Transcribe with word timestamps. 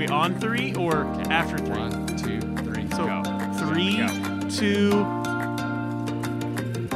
we 0.00 0.08
on 0.08 0.34
three 0.40 0.74
or 0.76 1.04
after 1.30 1.58
three? 1.58 1.78
One, 1.78 2.06
two, 2.16 2.40
three. 2.64 2.88
So 2.92 3.04
go. 3.04 3.22
three, 3.58 3.98
Go. 3.98 4.48
two, 4.48 4.90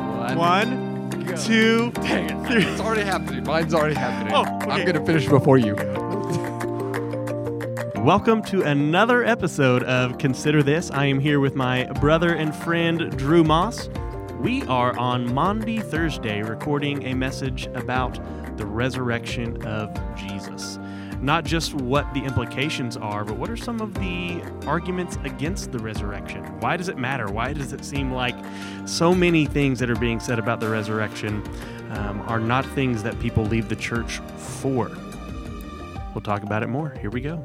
One. 0.01 0.39
one, 0.39 1.11
go. 1.27 1.37
two. 1.37 1.91
Dang 1.97 2.31
it. 2.31 2.47
three. 2.49 2.65
It's 2.65 2.81
already 2.81 3.03
happening. 3.03 3.45
Mine's 3.45 3.75
already 3.75 3.95
happening. 3.95 4.33
Oh, 4.35 4.45
I'm 4.71 4.87
going 4.87 4.95
to 4.95 5.05
finish 5.05 5.29
before 5.29 5.59
you. 5.59 5.75
Welcome 8.03 8.41
to 8.45 8.63
another 8.63 9.23
episode 9.23 9.83
of 9.83 10.17
Consider 10.17 10.63
This. 10.63 10.91
I 10.91 11.05
am 11.05 11.21
here 11.21 11.41
with 11.41 11.55
my 11.55 11.85
brother 12.01 12.35
and 12.35 12.57
friend 12.57 13.15
Drew 13.19 13.45
Moss. 13.45 13.91
We 14.41 14.63
are 14.63 14.99
on 14.99 15.31
Maundy 15.35 15.81
Thursday 15.81 16.41
recording 16.41 17.05
a 17.05 17.13
message 17.13 17.67
about 17.75 18.19
the 18.57 18.65
resurrection 18.65 19.63
of. 19.67 19.95
Not 21.25 21.47
just 21.47 21.73
what 21.73 22.13
the 22.13 22.23
implications 22.23 22.99
are, 22.99 23.25
but 23.25 23.39
what 23.39 23.49
are 23.49 23.57
some 23.57 23.81
of 23.81 23.95
the 23.95 24.43
arguments 24.67 25.17
against 25.25 25.73
the 25.73 25.79
resurrection? 25.79 26.45
Why 26.61 26.77
does 26.77 26.91
it 26.91 26.99
matter? 26.99 27.33
Why 27.33 27.55
does 27.55 27.73
it 27.73 27.83
seem 27.83 28.13
like 28.13 28.37
so 28.85 29.15
many 29.15 29.47
things 29.47 29.79
that 29.79 29.89
are 29.89 29.97
being 29.97 30.21
said 30.21 30.39
about 30.39 30.61
the 30.61 30.69
resurrection 30.69 31.43
um, 31.93 32.21
are 32.29 32.39
not 32.39 32.67
things 32.67 33.03
that 33.05 33.19
people 33.21 33.43
leave 33.43 33.71
the 33.71 33.77
church 33.77 34.19
for? 34.37 34.91
We'll 36.15 36.21
talk 36.21 36.43
about 36.43 36.63
it 36.63 36.67
more. 36.67 36.91
Here 37.01 37.09
we 37.09 37.23
go. 37.23 37.43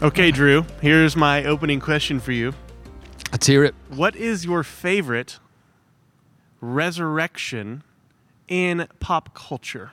Okay, 0.00 0.30
Drew, 0.30 0.64
here's 0.80 1.16
my 1.16 1.42
opening 1.42 1.80
question 1.80 2.20
for 2.20 2.30
you. 2.30 2.54
Let's 3.32 3.48
hear 3.48 3.64
it. 3.64 3.74
What 3.88 4.14
is 4.14 4.44
your 4.44 4.62
favorite 4.62 5.40
resurrection 6.60 7.82
in 8.46 8.86
pop 9.00 9.34
culture? 9.34 9.90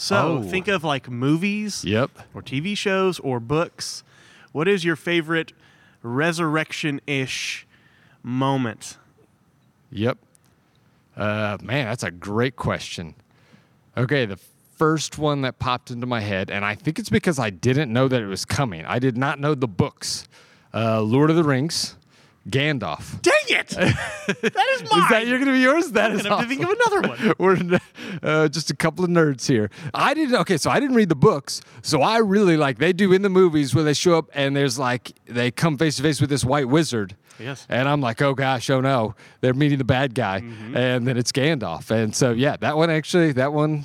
So 0.00 0.38
Oh. 0.38 0.42
think 0.44 0.68
of 0.68 0.84
like 0.84 1.10
movies 1.10 1.84
Yep. 1.84 2.10
or 2.32 2.40
TV 2.40 2.76
shows 2.76 3.18
or 3.18 3.40
books. 3.40 4.04
What 4.52 4.68
is 4.68 4.84
your 4.84 4.94
favorite 4.94 5.52
resurrection 6.04 7.00
ish 7.08 7.66
moment? 8.22 8.96
Yep. 9.90 10.18
Uh, 11.16 11.58
man, 11.60 11.86
that's 11.88 12.04
a 12.04 12.12
great 12.12 12.54
question. 12.54 13.16
Okay, 13.96 14.24
the 14.24 14.38
first 14.76 15.18
one 15.18 15.42
that 15.42 15.58
popped 15.58 15.90
into 15.90 16.06
my 16.06 16.20
head, 16.20 16.48
and 16.48 16.64
I 16.64 16.76
think 16.76 17.00
it's 17.00 17.10
because 17.10 17.40
I 17.40 17.50
didn't 17.50 17.92
know 17.92 18.06
that 18.06 18.22
it 18.22 18.26
was 18.26 18.44
coming. 18.44 18.84
I 18.86 19.00
did 19.00 19.16
not 19.16 19.40
know 19.40 19.56
the 19.56 19.66
books. 19.66 20.28
Uh, 20.72 21.00
Lord 21.02 21.28
of 21.30 21.34
the 21.34 21.42
Rings, 21.42 21.96
Gandalf. 22.50 23.20
Dang 23.22 23.34
it! 23.48 23.68
that 23.68 24.66
is 24.74 24.90
mine. 24.90 25.02
Is 25.02 25.08
that 25.10 25.26
you're 25.26 25.38
gonna 25.38 25.52
be 25.52 25.60
yours? 25.60 25.92
That 25.92 26.12
is 26.12 26.24
I'm 26.26 26.42
to 26.42 26.48
think 26.48 26.62
of 26.62 26.70
another 26.70 27.08
one. 27.08 27.34
We're 27.38 27.78
uh, 28.22 28.48
just 28.48 28.70
a 28.70 28.76
couple 28.76 29.04
of 29.04 29.10
nerds 29.10 29.46
here. 29.46 29.70
I 29.94 30.14
didn't. 30.14 30.34
Okay, 30.36 30.56
so 30.56 30.70
I 30.70 30.80
didn't 30.80 30.96
read 30.96 31.08
the 31.08 31.16
books. 31.16 31.60
So 31.82 32.02
I 32.02 32.18
really 32.18 32.56
like 32.56 32.78
they 32.78 32.92
do 32.92 33.12
in 33.12 33.22
the 33.22 33.28
movies 33.28 33.74
where 33.74 33.84
they 33.84 33.94
show 33.94 34.16
up 34.18 34.30
and 34.34 34.56
there's 34.56 34.78
like 34.78 35.12
they 35.26 35.50
come 35.50 35.76
face 35.78 35.96
to 35.96 36.02
face 36.02 36.20
with 36.20 36.30
this 36.30 36.44
white 36.44 36.68
wizard. 36.68 37.16
Yes. 37.38 37.66
And 37.68 37.88
I'm 37.88 38.00
like, 38.00 38.20
oh 38.20 38.34
gosh, 38.34 38.68
oh 38.70 38.80
no, 38.80 39.14
they're 39.40 39.54
meeting 39.54 39.78
the 39.78 39.84
bad 39.84 40.14
guy, 40.14 40.40
Mm-hmm. 40.40 40.76
and 40.76 41.06
then 41.06 41.16
it's 41.16 41.30
Gandalf. 41.30 41.90
And 41.90 42.14
so 42.14 42.32
yeah, 42.32 42.56
that 42.60 42.76
one 42.76 42.90
actually, 42.90 43.32
that 43.32 43.52
one 43.52 43.84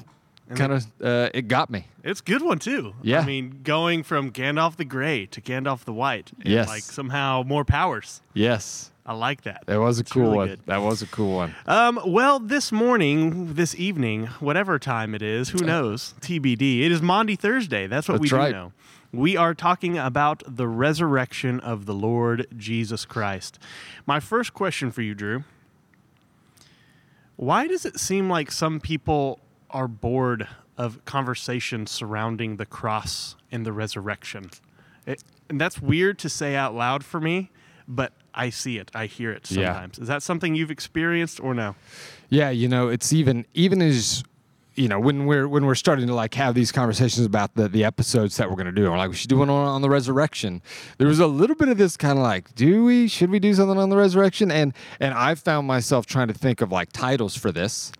kind 0.55 0.73
of 0.73 0.85
uh, 1.01 1.29
it 1.33 1.47
got 1.47 1.69
me. 1.69 1.87
It's 2.03 2.19
a 2.19 2.23
good 2.23 2.41
one 2.41 2.59
too. 2.59 2.93
Yeah. 3.01 3.21
I 3.21 3.25
mean, 3.25 3.61
going 3.63 4.03
from 4.03 4.31
Gandalf 4.31 4.75
the 4.75 4.85
Gray 4.85 5.25
to 5.27 5.41
Gandalf 5.41 5.85
the 5.85 5.93
White. 5.93 6.31
Yes. 6.43 6.67
Like 6.67 6.83
somehow 6.83 7.43
more 7.45 7.63
powers. 7.65 8.21
Yes, 8.33 8.91
I 9.05 9.13
like 9.13 9.43
that. 9.43 9.63
that 9.67 9.79
was 9.79 9.99
a 9.99 10.01
It's 10.01 10.11
cool 10.11 10.23
really 10.23 10.35
one. 10.37 10.47
good. 10.49 10.59
That 10.65 10.81
was 10.81 11.01
a 11.01 11.07
cool 11.07 11.35
one. 11.35 11.55
Um, 11.65 11.99
well, 12.05 12.39
this 12.39 12.71
morning, 12.71 13.53
this 13.53 13.73
evening, 13.75 14.27
whatever 14.39 14.77
time 14.79 15.15
it 15.15 15.21
is, 15.21 15.49
who 15.49 15.65
knows? 15.65 16.13
TBD. 16.21 16.81
It 16.83 16.91
is 16.91 17.01
Maundy 17.01 17.35
Thursday. 17.35 17.87
That's 17.87 18.07
what 18.09 18.19
we 18.19 18.29
That's 18.29 18.47
do 18.47 18.51
know. 18.53 18.73
We 19.11 19.37
are 19.37 19.53
talking 19.53 19.97
about 19.97 20.41
the 20.47 20.67
resurrection 20.67 21.59
of 21.59 21.85
the 21.85 21.93
Lord 21.93 22.47
Jesus 22.57 23.05
Christ. 23.05 23.59
My 24.07 24.19
first 24.19 24.53
question 24.53 24.91
for 24.91 25.01
you, 25.03 25.13
Drew 25.13 25.43
why 27.35 27.67
does 27.67 27.85
it 27.85 27.99
seem 27.99 28.29
like 28.29 28.51
some 28.51 28.79
people 28.79 29.39
are 29.73 29.87
bored 29.87 30.47
of 30.77 31.03
conversations 31.05 31.91
surrounding 31.91 32.57
the 32.57 32.65
cross 32.65 33.35
and 33.51 33.65
the 33.65 33.73
resurrection? 33.73 34.49
It, 35.05 35.23
and 35.49 35.59
that's 35.59 35.81
weird 35.81 36.17
to 36.19 36.29
say 36.29 36.55
out 36.55 36.73
loud 36.73 37.03
for 37.03 37.19
me, 37.19 37.51
but 37.87 38.13
I 38.33 38.49
see 38.49 38.77
it. 38.77 38.89
I 38.95 39.05
hear 39.07 39.31
it 39.31 39.49
Yeah. 39.51 39.73
sometimes. 39.73 39.99
Is 39.99 40.07
that 40.07 40.23
something 40.23 40.55
you've 40.55 40.71
experienced 40.71 41.39
or 41.41 41.53
no? 41.53 41.75
Yeah, 42.29 42.49
you 42.49 42.67
know, 42.67 42.87
it's 42.87 43.11
even 43.13 43.45
even 43.53 43.81
as 43.81 44.23
you 44.75 44.87
know 44.87 44.99
when 44.99 45.27
we're 45.27 45.47
when 45.47 45.65
we're 45.67 45.75
starting 45.75 46.07
to 46.07 46.15
like 46.15 46.33
have 46.33 46.55
these 46.55 46.71
conversations 46.71 47.25
about 47.27 47.53
the 47.53 47.67
the 47.67 47.83
episodes 47.83 48.37
that 48.37 48.49
we're 48.49 48.55
going 48.55 48.65
to 48.65 48.71
do. 48.71 48.89
We're 48.89 48.97
like, 48.97 49.09
we 49.11 49.15
should 49.15 49.29
do 49.29 49.37
one 49.37 49.49
on, 49.49 49.67
on 49.67 49.81
the 49.83 49.89
resurrection. 49.89 50.61
There 50.97 51.07
was 51.07 51.19
a 51.19 51.27
little 51.27 51.55
bit 51.55 51.67
of 51.67 51.77
this 51.77 51.95
kind 51.97 52.17
of 52.17 52.23
like, 52.23 52.55
do 52.55 52.85
we? 52.85 53.07
Should 53.07 53.29
we 53.29 53.37
do 53.39 53.53
something 53.53 53.77
on 53.77 53.89
the 53.89 53.97
resurrection? 53.97 54.49
And 54.49 54.73
and 54.99 55.13
I 55.13 55.35
found 55.35 55.67
myself 55.67 56.05
trying 56.07 56.29
to 56.29 56.33
think 56.33 56.61
of 56.61 56.71
like 56.71 56.91
titles 56.91 57.35
for 57.35 57.51
this. 57.51 57.91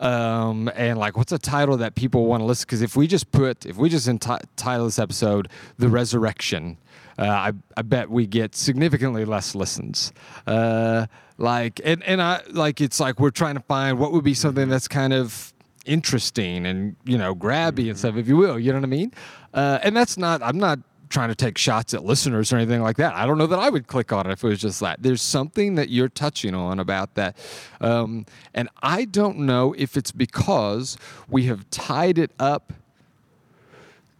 Um, 0.00 0.70
and 0.74 0.98
like, 0.98 1.16
what's 1.16 1.32
a 1.32 1.38
title 1.38 1.76
that 1.78 1.94
people 1.94 2.26
want 2.26 2.42
to 2.42 2.44
listen? 2.44 2.66
Because 2.66 2.82
if 2.82 2.96
we 2.96 3.06
just 3.06 3.32
put, 3.32 3.64
if 3.64 3.76
we 3.76 3.88
just 3.88 4.08
enti- 4.08 4.42
title 4.56 4.84
this 4.84 4.98
episode 4.98 5.48
"The 5.78 5.88
Resurrection," 5.88 6.76
uh, 7.18 7.26
I, 7.26 7.52
I 7.76 7.82
bet 7.82 8.10
we 8.10 8.26
get 8.26 8.54
significantly 8.54 9.24
less 9.24 9.54
listens. 9.54 10.12
Uh, 10.46 11.06
like, 11.38 11.80
and, 11.84 12.02
and 12.04 12.20
I 12.20 12.42
like 12.50 12.80
it's 12.80 13.00
like 13.00 13.20
we're 13.20 13.30
trying 13.30 13.54
to 13.54 13.62
find 13.62 13.98
what 13.98 14.12
would 14.12 14.24
be 14.24 14.34
something 14.34 14.68
that's 14.68 14.88
kind 14.88 15.12
of 15.12 15.52
interesting 15.86 16.66
and 16.66 16.96
you 17.04 17.16
know 17.16 17.34
grabby 17.34 17.88
and 17.88 17.98
stuff, 17.98 18.16
if 18.16 18.28
you 18.28 18.36
will. 18.36 18.58
You 18.58 18.72
know 18.72 18.78
what 18.78 18.86
I 18.86 18.88
mean? 18.88 19.12
Uh, 19.54 19.78
and 19.82 19.96
that's 19.96 20.18
not. 20.18 20.42
I'm 20.42 20.58
not 20.58 20.78
trying 21.08 21.28
to 21.28 21.34
take 21.34 21.58
shots 21.58 21.94
at 21.94 22.04
listeners 22.04 22.52
or 22.52 22.56
anything 22.56 22.82
like 22.82 22.96
that. 22.96 23.14
I 23.14 23.26
don't 23.26 23.38
know 23.38 23.46
that 23.46 23.58
I 23.58 23.70
would 23.70 23.86
click 23.86 24.12
on 24.12 24.26
it 24.26 24.32
if 24.32 24.44
it 24.44 24.48
was 24.48 24.60
just 24.60 24.80
that. 24.80 25.02
There's 25.02 25.22
something 25.22 25.74
that 25.76 25.88
you're 25.88 26.08
touching 26.08 26.54
on 26.54 26.78
about 26.80 27.14
that, 27.14 27.36
um, 27.80 28.26
and 28.54 28.68
I 28.82 29.04
don't 29.04 29.38
know 29.38 29.74
if 29.76 29.96
it's 29.96 30.12
because 30.12 30.96
we 31.28 31.44
have 31.44 31.68
tied 31.70 32.18
it 32.18 32.32
up 32.38 32.72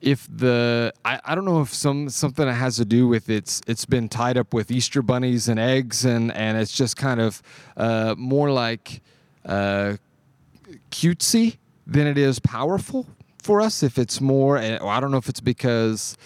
if 0.00 0.28
the 0.30 0.92
I, 1.04 1.20
I 1.24 1.34
don't 1.34 1.44
know 1.44 1.62
if 1.62 1.72
some 1.72 2.08
something 2.08 2.46
that 2.46 2.54
has 2.54 2.76
to 2.76 2.84
do 2.84 3.08
with 3.08 3.28
it's 3.28 3.62
it's 3.66 3.84
been 3.84 4.08
tied 4.08 4.36
up 4.36 4.52
with 4.52 4.70
Easter 4.70 5.02
bunnies 5.02 5.48
and 5.48 5.58
eggs 5.58 6.04
and 6.04 6.32
and 6.32 6.58
it's 6.58 6.72
just 6.72 6.96
kind 6.96 7.20
of 7.20 7.42
uh, 7.76 8.14
more 8.16 8.50
like 8.50 9.00
uh, 9.44 9.96
cutesy 10.90 11.56
than 11.86 12.06
it 12.06 12.18
is 12.18 12.38
powerful 12.38 13.06
for 13.42 13.60
us. 13.60 13.82
If 13.82 13.98
it's 13.98 14.20
more, 14.20 14.58
I 14.58 15.00
don't 15.00 15.10
know 15.10 15.18
if 15.18 15.28
it's 15.28 15.40
because. 15.40 16.16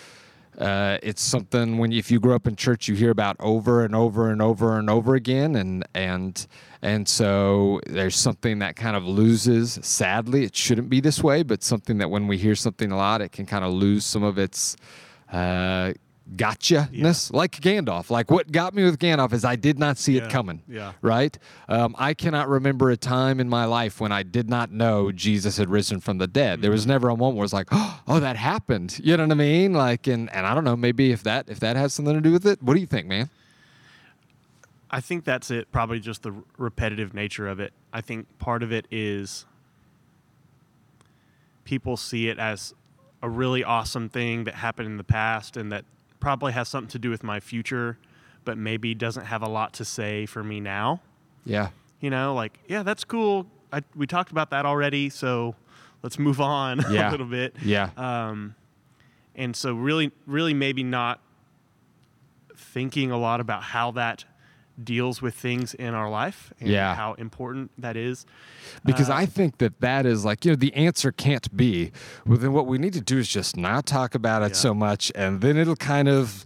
Uh, 0.60 0.98
it's 1.02 1.22
something 1.22 1.78
when 1.78 1.90
if 1.90 2.10
you 2.10 2.20
grow 2.20 2.34
up 2.34 2.46
in 2.46 2.54
church, 2.54 2.86
you 2.86 2.94
hear 2.94 3.10
about 3.10 3.34
over 3.40 3.82
and 3.82 3.94
over 3.94 4.30
and 4.30 4.42
over 4.42 4.78
and 4.78 4.90
over 4.90 5.14
again, 5.14 5.56
and 5.56 5.84
and 5.94 6.46
and 6.82 7.08
so 7.08 7.80
there's 7.86 8.16
something 8.16 8.58
that 8.58 8.76
kind 8.76 8.94
of 8.94 9.04
loses. 9.04 9.78
Sadly, 9.82 10.44
it 10.44 10.54
shouldn't 10.54 10.90
be 10.90 11.00
this 11.00 11.22
way, 11.22 11.42
but 11.42 11.62
something 11.62 11.96
that 11.98 12.10
when 12.10 12.26
we 12.26 12.36
hear 12.36 12.54
something 12.54 12.92
a 12.92 12.96
lot, 12.96 13.22
it 13.22 13.32
can 13.32 13.46
kind 13.46 13.64
of 13.64 13.72
lose 13.72 14.04
some 14.04 14.22
of 14.22 14.38
its 14.38 14.76
uh, 15.32 15.94
gotcha-ness, 16.36 17.30
like 17.32 17.52
Gandalf. 17.60 18.08
Like 18.10 18.30
what 18.30 18.52
got 18.52 18.74
me 18.74 18.84
with 18.84 18.98
Gandalf 18.98 19.32
is 19.32 19.44
I 19.44 19.56
did 19.56 19.78
not 19.78 19.98
see 19.98 20.16
Yeah, 20.16 20.24
it 20.24 20.30
coming. 20.30 20.62
yeah. 20.68 20.92
Right. 21.02 21.36
Um, 21.68 21.94
I 21.98 22.14
cannot 22.14 22.48
remember 22.48 22.90
a 22.90 22.96
time 22.96 23.40
in 23.40 23.48
my 23.48 23.64
life 23.64 24.00
when 24.00 24.12
I 24.12 24.22
did 24.22 24.48
not 24.48 24.70
know 24.70 25.10
Jesus 25.12 25.56
had 25.56 25.68
risen 25.70 26.00
from 26.00 26.18
the 26.18 26.26
dead. 26.26 26.62
There 26.62 26.70
was 26.70 26.82
Mm-hmm. 26.82 26.90
never 26.90 27.08
a 27.08 27.16
moment 27.16 27.36
where 27.36 27.44
it's 27.44 27.52
like, 27.52 27.68
oh, 27.72 28.20
that 28.20 28.36
happened. 28.36 29.00
You 29.02 29.16
know 29.16 29.24
what 29.24 29.32
I 29.32 29.34
mean? 29.34 29.72
Like, 29.72 30.06
and 30.06 30.32
and 30.32 30.46
I 30.46 30.54
don't 30.54 30.64
know. 30.64 30.76
Maybe 30.76 31.10
if 31.12 31.22
that 31.24 31.48
if 31.48 31.60
that 31.60 31.76
has 31.76 31.92
something 31.94 32.14
to 32.14 32.20
do 32.20 32.32
with 32.32 32.46
it. 32.46 32.62
What 32.62 32.74
do 32.74 32.80
you 32.80 32.86
think, 32.86 33.06
man? 33.06 33.28
I 34.90 35.00
think 35.00 35.24
that's 35.24 35.50
it. 35.50 35.70
Probably 35.70 36.00
just 36.00 36.22
the 36.22 36.34
repetitive 36.58 37.14
nature 37.14 37.46
of 37.48 37.60
it. 37.60 37.72
I 37.92 38.00
think 38.00 38.26
part 38.38 38.62
of 38.62 38.72
it 38.72 38.86
is 38.90 39.46
people 41.64 41.96
see 41.96 42.28
it 42.28 42.38
as 42.38 42.74
a 43.22 43.28
really 43.28 43.62
awesome 43.62 44.08
thing 44.08 44.44
that 44.44 44.54
happened 44.54 44.86
in 44.88 44.96
the 44.96 45.04
past 45.04 45.56
and 45.56 45.70
that 45.70 45.84
probably 46.20 46.52
has 46.52 46.68
something 46.68 46.90
to 46.90 46.98
do 46.98 47.10
with 47.10 47.22
my 47.22 47.40
future, 47.40 47.98
but 48.44 48.56
maybe 48.58 48.94
doesn't 48.94 49.24
have 49.26 49.42
a 49.42 49.48
lot 49.48 49.72
to 49.74 49.84
say 49.84 50.26
for 50.26 50.44
me 50.44 50.60
now. 50.60 51.00
Yeah. 51.44 51.70
You 52.00 52.10
know, 52.10 52.34
like, 52.34 52.58
yeah, 52.68 52.82
that's 52.82 53.04
cool. 53.04 53.46
I, 53.72 53.82
we 53.94 54.06
talked 54.06 54.30
about 54.30 54.50
that 54.50 54.66
already, 54.66 55.08
so 55.10 55.54
let's 56.02 56.18
move 56.18 56.40
on 56.40 56.82
Yeah. 56.90 57.08
a 57.08 57.12
little 57.12 57.26
bit. 57.26 57.54
Yeah. 57.62 57.90
Um, 57.96 58.54
and 59.34 59.54
so 59.56 59.74
really, 59.74 60.12
really 60.26 60.54
maybe 60.54 60.82
not 60.82 61.20
thinking 62.56 63.10
a 63.10 63.18
lot 63.18 63.40
about 63.40 63.62
how 63.62 63.90
that 63.92 64.24
deals 64.84 65.20
with 65.22 65.34
things 65.34 65.74
in 65.74 65.94
our 65.94 66.08
life 66.10 66.52
and 66.60 66.68
Yeah. 66.68 66.94
how 66.94 67.14
important 67.14 67.70
that 67.78 67.96
is. 67.96 68.26
because 68.84 69.10
Uh, 69.10 69.14
I 69.14 69.26
think 69.26 69.58
that 69.58 69.80
that 69.80 70.06
is 70.06 70.24
like 70.24 70.44
you 70.44 70.52
know 70.52 70.56
the 70.56 70.74
answer 70.74 71.12
can't 71.12 71.54
be. 71.56 71.92
Well, 72.26 72.38
then 72.38 72.52
what 72.52 72.66
we 72.66 72.78
need 72.78 72.92
to 72.94 73.00
do 73.00 73.18
is 73.18 73.28
just 73.28 73.56
not 73.56 73.86
talk 73.86 74.14
about 74.14 74.42
it 74.42 74.50
Yeah. 74.50 74.56
so 74.56 74.74
much, 74.74 75.10
and 75.14 75.40
then 75.40 75.56
it'll 75.56 75.76
kind 75.76 76.08
of 76.08 76.44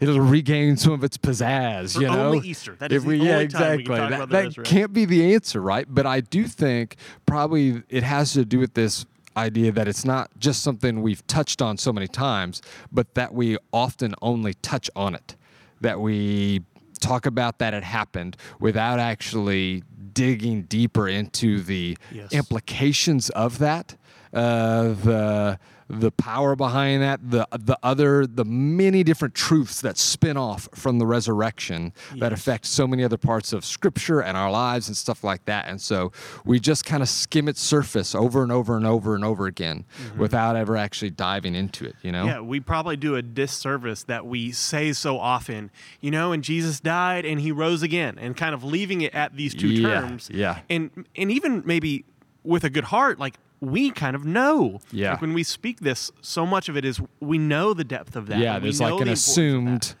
it'll 0.00 0.20
regain 0.20 0.76
some 0.76 0.92
of 0.92 1.04
its 1.04 1.16
pizzazz. 1.16 1.94
For 1.94 2.00
you 2.02 2.08
know, 2.08 2.26
only 2.26 2.48
Easter. 2.48 2.74
That 2.78 2.90
If 2.90 2.98
is 2.98 3.02
the 3.04 3.08
we, 3.08 3.14
only 3.20 3.26
yeah, 3.26 3.32
time 3.32 3.38
we 3.38 3.44
exactly. 3.44 3.84
can 3.84 3.96
talk 3.96 4.10
that 4.10 4.16
about 4.22 4.28
the 4.30 4.48
that 4.60 4.64
can't 4.64 4.92
be 4.92 5.04
the 5.04 5.34
answer, 5.34 5.60
right? 5.62 5.86
But 5.88 6.06
I 6.06 6.20
do 6.20 6.44
think 6.46 6.96
probably 7.26 7.82
it 7.88 8.02
has 8.02 8.32
to 8.32 8.44
do 8.44 8.58
with 8.58 8.74
this 8.74 9.06
idea 9.36 9.72
that 9.72 9.88
it's 9.88 10.04
not 10.04 10.28
just 10.38 10.62
something 10.62 11.00
we've 11.02 11.26
touched 11.26 11.62
on 11.62 11.78
so 11.78 11.90
many 11.92 12.06
times, 12.08 12.60
but 12.90 13.14
that 13.14 13.32
we 13.32 13.56
often 13.72 14.14
only 14.20 14.54
touch 14.54 14.90
on 14.96 15.14
it. 15.14 15.36
That 15.80 16.00
we 16.00 16.62
talk 17.02 17.26
about 17.26 17.58
that 17.58 17.74
it 17.74 17.84
happened 17.84 18.36
without 18.60 18.98
actually 18.98 19.82
digging 20.14 20.62
deeper 20.62 21.08
into 21.08 21.60
the 21.60 21.96
Yes. 22.10 22.32
implications 22.32 23.30
of 23.30 23.58
that, 23.58 23.96
uh, 24.32 24.88
the 24.88 25.58
the 25.88 26.10
power 26.12 26.56
behind 26.56 27.02
that, 27.02 27.20
the 27.30 27.46
the 27.52 27.78
other 27.82 28.26
the 28.26 28.46
many 28.46 29.02
different 29.04 29.34
truths 29.34 29.82
that 29.82 29.98
spin 29.98 30.38
off 30.38 30.66
from 30.74 30.98
the 30.98 31.04
resurrection 31.04 31.92
that 32.16 32.32
affect 32.32 32.64
so 32.64 32.86
many 32.86 33.04
other 33.04 33.18
parts 33.18 33.52
of 33.52 33.62
scripture 33.62 34.20
and 34.22 34.34
our 34.38 34.50
lives 34.50 34.88
and 34.88 34.96
stuff 34.96 35.22
like 35.22 35.44
that. 35.44 35.68
And 35.68 35.78
so 35.78 36.10
we 36.46 36.58
just 36.60 36.86
kind 36.86 37.02
of 37.02 37.10
skim 37.10 37.46
its 37.46 37.60
surface 37.60 38.14
over 38.14 38.42
and 38.42 38.50
over 38.50 38.74
and 38.76 38.86
over 38.86 39.14
and 39.14 39.22
over 39.22 39.44
again 39.46 39.84
without 40.16 40.56
ever 40.56 40.78
actually 40.78 41.10
diving 41.10 41.54
into 41.54 41.84
it, 41.84 41.96
you 42.02 42.10
know? 42.12 42.24
Yeah, 42.24 42.40
we 42.40 42.58
probably 42.60 42.96
do 42.96 43.16
a 43.16 43.20
disservice 43.22 44.04
that 44.04 44.24
we 44.24 44.50
say 44.50 44.94
so 44.94 45.18
often, 45.18 45.70
you 46.00 46.10
know, 46.10 46.32
and 46.32 46.42
Jesus 46.42 46.80
died 46.80 47.26
and 47.26 47.38
he 47.38 47.52
rose 47.52 47.82
again, 47.82 48.18
and 48.18 48.34
kind 48.34 48.54
of 48.54 48.64
leaving 48.64 49.02
it 49.02 49.14
at 49.14 49.36
these 49.36 49.54
two 49.54 49.68
Yeah, 49.68 50.00
terms. 50.00 50.30
yeah. 50.32 50.60
And 50.70 51.06
and 51.16 51.30
even 51.30 51.64
maybe 51.66 52.06
with 52.44 52.64
a 52.64 52.70
good 52.70 52.84
heart, 52.84 53.18
like 53.18 53.34
we 53.62 53.90
kind 53.92 54.16
of 54.16 54.24
know. 54.24 54.80
Yeah. 54.90 55.12
Like 55.12 55.20
when 55.20 55.32
we 55.34 55.44
speak 55.44 55.80
this, 55.80 56.10
so 56.20 56.44
much 56.44 56.68
of 56.68 56.76
it 56.76 56.84
is 56.84 57.00
we 57.20 57.38
know 57.38 57.72
the 57.72 57.84
depth 57.84 58.16
of 58.16 58.26
that. 58.26 58.38
Yeah, 58.40 58.58
there's 58.58 58.80
like 58.80 58.90
an 58.90 58.96
the 59.06 59.12
importance 59.12 59.28
of 59.28 59.34
that. 59.36 59.40
assumed 59.40 59.94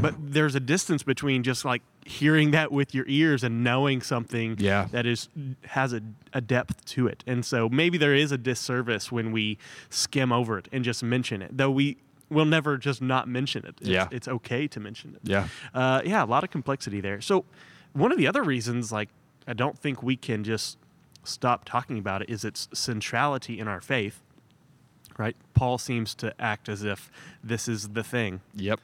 But 0.00 0.14
there's 0.32 0.54
a 0.54 0.60
distance 0.60 1.02
between 1.02 1.42
just 1.42 1.64
like 1.64 1.82
hearing 2.06 2.52
that 2.52 2.70
with 2.70 2.94
your 2.94 3.04
ears 3.08 3.42
and 3.42 3.64
knowing 3.64 4.00
something 4.00 4.56
Yeah. 4.58 4.86
that 4.92 5.06
is 5.06 5.28
has 5.66 5.92
a, 5.92 6.00
a 6.32 6.40
depth 6.40 6.84
to 6.94 7.06
it. 7.08 7.24
And 7.26 7.44
so 7.44 7.68
maybe 7.68 7.98
there 7.98 8.14
is 8.14 8.30
a 8.32 8.38
disservice 8.38 9.10
when 9.10 9.32
we 9.32 9.58
skim 9.90 10.30
over 10.32 10.56
it 10.58 10.68
and 10.72 10.84
just 10.84 11.02
mention 11.02 11.42
it, 11.42 11.56
though 11.58 11.70
we 11.72 11.96
will 12.30 12.44
never 12.46 12.78
just 12.78 13.02
not 13.02 13.26
mention 13.28 13.66
it. 13.66 13.74
It's, 13.80 13.88
Yeah. 13.90 14.08
it's 14.12 14.28
okay 14.28 14.68
to 14.68 14.78
mention 14.80 15.14
it. 15.16 15.20
Yeah. 15.28 15.48
Uh, 15.74 16.00
yeah, 16.04 16.22
a 16.24 16.26
lot 16.26 16.44
of 16.44 16.50
complexity 16.50 17.00
there. 17.00 17.20
So 17.20 17.44
one 17.92 18.12
of 18.12 18.18
the 18.18 18.26
other 18.26 18.42
reasons, 18.42 18.92
like, 18.92 19.08
I 19.46 19.52
don't 19.52 19.78
think 19.78 20.02
we 20.02 20.16
can 20.16 20.44
just 20.44 20.78
stop 21.24 21.64
talking 21.64 21.98
about 21.98 22.22
it 22.22 22.30
is 22.30 22.44
its 22.44 22.68
centrality 22.72 23.58
in 23.58 23.68
our 23.68 23.80
faith. 23.80 24.20
Right? 25.16 25.36
Paul 25.54 25.78
seems 25.78 26.14
to 26.16 26.34
act 26.40 26.68
as 26.68 26.82
if 26.82 27.10
this 27.42 27.68
is 27.68 27.90
the 27.90 28.02
thing. 28.02 28.40
Yep. 28.54 28.80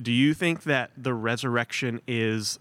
Do 0.00 0.12
you 0.12 0.32
think 0.32 0.62
that 0.64 0.92
the 0.96 1.12
resurrection 1.14 2.00
is 2.06 2.60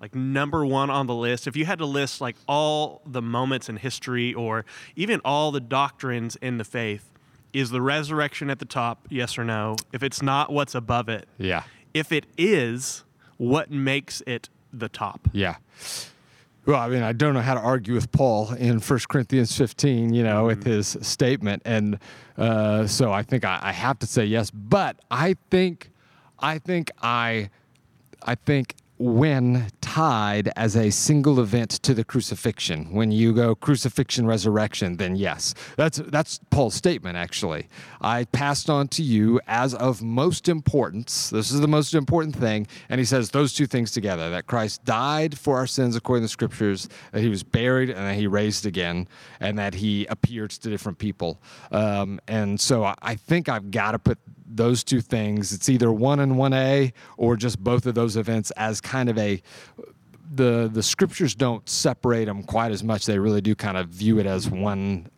like 0.00 0.14
number 0.14 0.64
one 0.64 0.90
on 0.90 1.08
the 1.08 1.14
list? 1.14 1.48
If 1.48 1.56
you 1.56 1.64
had 1.64 1.78
to 1.80 1.86
list 1.86 2.20
like 2.20 2.36
all 2.46 3.02
the 3.04 3.22
moments 3.22 3.68
in 3.68 3.76
history 3.76 4.32
or 4.32 4.64
even 4.94 5.20
all 5.24 5.50
the 5.50 5.60
doctrines 5.60 6.36
in 6.36 6.58
the 6.58 6.64
faith, 6.64 7.12
is 7.52 7.70
the 7.70 7.82
resurrection 7.82 8.50
at 8.50 8.58
the 8.58 8.64
top? 8.64 9.06
Yes 9.08 9.38
or 9.38 9.44
no? 9.44 9.76
If 9.92 10.02
it's 10.02 10.22
not, 10.22 10.52
what's 10.52 10.74
above 10.74 11.08
it? 11.08 11.26
Yeah. 11.38 11.64
If 11.94 12.12
it 12.12 12.26
is, 12.36 13.04
what 13.36 13.70
makes 13.70 14.20
it 14.26 14.48
the 14.72 14.88
top? 14.88 15.28
Yeah. 15.32 15.56
Well, 16.68 16.78
I 16.78 16.88
mean, 16.88 17.02
I 17.02 17.14
don't 17.14 17.32
know 17.32 17.40
how 17.40 17.54
to 17.54 17.60
argue 17.60 17.94
with 17.94 18.12
Paul 18.12 18.52
in 18.52 18.78
1 18.78 18.98
Corinthians 19.08 19.56
15, 19.56 20.12
you 20.12 20.22
know, 20.22 20.44
with 20.44 20.64
his 20.64 20.98
statement. 21.00 21.62
And 21.64 21.98
uh, 22.36 22.86
so 22.86 23.10
I 23.10 23.22
think 23.22 23.46
I, 23.46 23.58
I 23.62 23.72
have 23.72 23.98
to 24.00 24.06
say 24.06 24.26
yes. 24.26 24.50
But 24.50 25.00
I 25.10 25.34
think, 25.50 25.90
I 26.38 26.58
think 26.58 26.90
I, 27.00 27.48
I 28.22 28.34
think 28.34 28.74
when 28.98 29.68
tied 29.80 30.50
as 30.56 30.76
a 30.76 30.90
single 30.90 31.40
event 31.40 31.70
to 31.70 31.94
the 31.94 32.04
crucifixion, 32.04 32.92
when 32.92 33.10
you 33.12 33.32
go 33.32 33.54
crucifixion, 33.54 34.26
resurrection, 34.26 34.96
then 34.96 35.16
yes, 35.16 35.54
that's 35.76 35.98
that's 35.98 36.40
Paul's 36.50 36.74
statement. 36.74 37.16
Actually, 37.16 37.68
I 38.00 38.24
passed 38.24 38.68
on 38.68 38.88
to 38.88 39.02
you 39.02 39.40
as 39.46 39.74
of 39.74 40.02
most 40.02 40.48
importance. 40.48 41.30
This 41.30 41.50
is 41.50 41.60
the 41.60 41.68
most 41.68 41.94
important 41.94 42.34
thing, 42.34 42.66
and 42.88 42.98
he 42.98 43.04
says 43.04 43.30
those 43.30 43.54
two 43.54 43.66
things 43.66 43.92
together: 43.92 44.30
that 44.30 44.46
Christ 44.46 44.84
died 44.84 45.38
for 45.38 45.56
our 45.56 45.66
sins 45.66 45.96
according 45.96 46.22
to 46.22 46.24
the 46.24 46.28
Scriptures, 46.28 46.88
that 47.12 47.20
He 47.20 47.28
was 47.28 47.42
buried, 47.42 47.90
and 47.90 47.98
that 47.98 48.16
He 48.16 48.26
raised 48.26 48.66
again, 48.66 49.08
and 49.40 49.58
that 49.58 49.74
He 49.74 50.06
appeared 50.06 50.50
to 50.50 50.70
different 50.70 50.98
people. 50.98 51.40
Um, 51.70 52.20
and 52.26 52.60
so 52.60 52.84
I, 52.84 52.94
I 53.00 53.14
think 53.14 53.48
I've 53.48 53.70
got 53.70 53.92
to 53.92 53.98
put 53.98 54.18
those 54.48 54.82
two 54.82 55.00
things. 55.00 55.52
It's 55.52 55.68
either 55.68 55.92
one 55.92 56.20
and 56.20 56.38
one 56.38 56.52
A 56.52 56.92
or 57.16 57.36
just 57.36 57.62
both 57.62 57.86
of 57.86 57.94
those 57.94 58.16
events 58.16 58.50
as 58.52 58.80
kind 58.80 59.08
of 59.08 59.18
a 59.18 59.42
the 60.34 60.70
the 60.72 60.82
scriptures 60.82 61.34
don't 61.34 61.68
separate 61.68 62.26
them 62.26 62.42
quite 62.42 62.72
as 62.72 62.82
much. 62.82 63.06
They 63.06 63.18
really 63.18 63.40
do 63.40 63.54
kind 63.54 63.76
of 63.76 63.88
view 63.88 64.18
it 64.18 64.26
as 64.26 64.48
one 64.48 65.08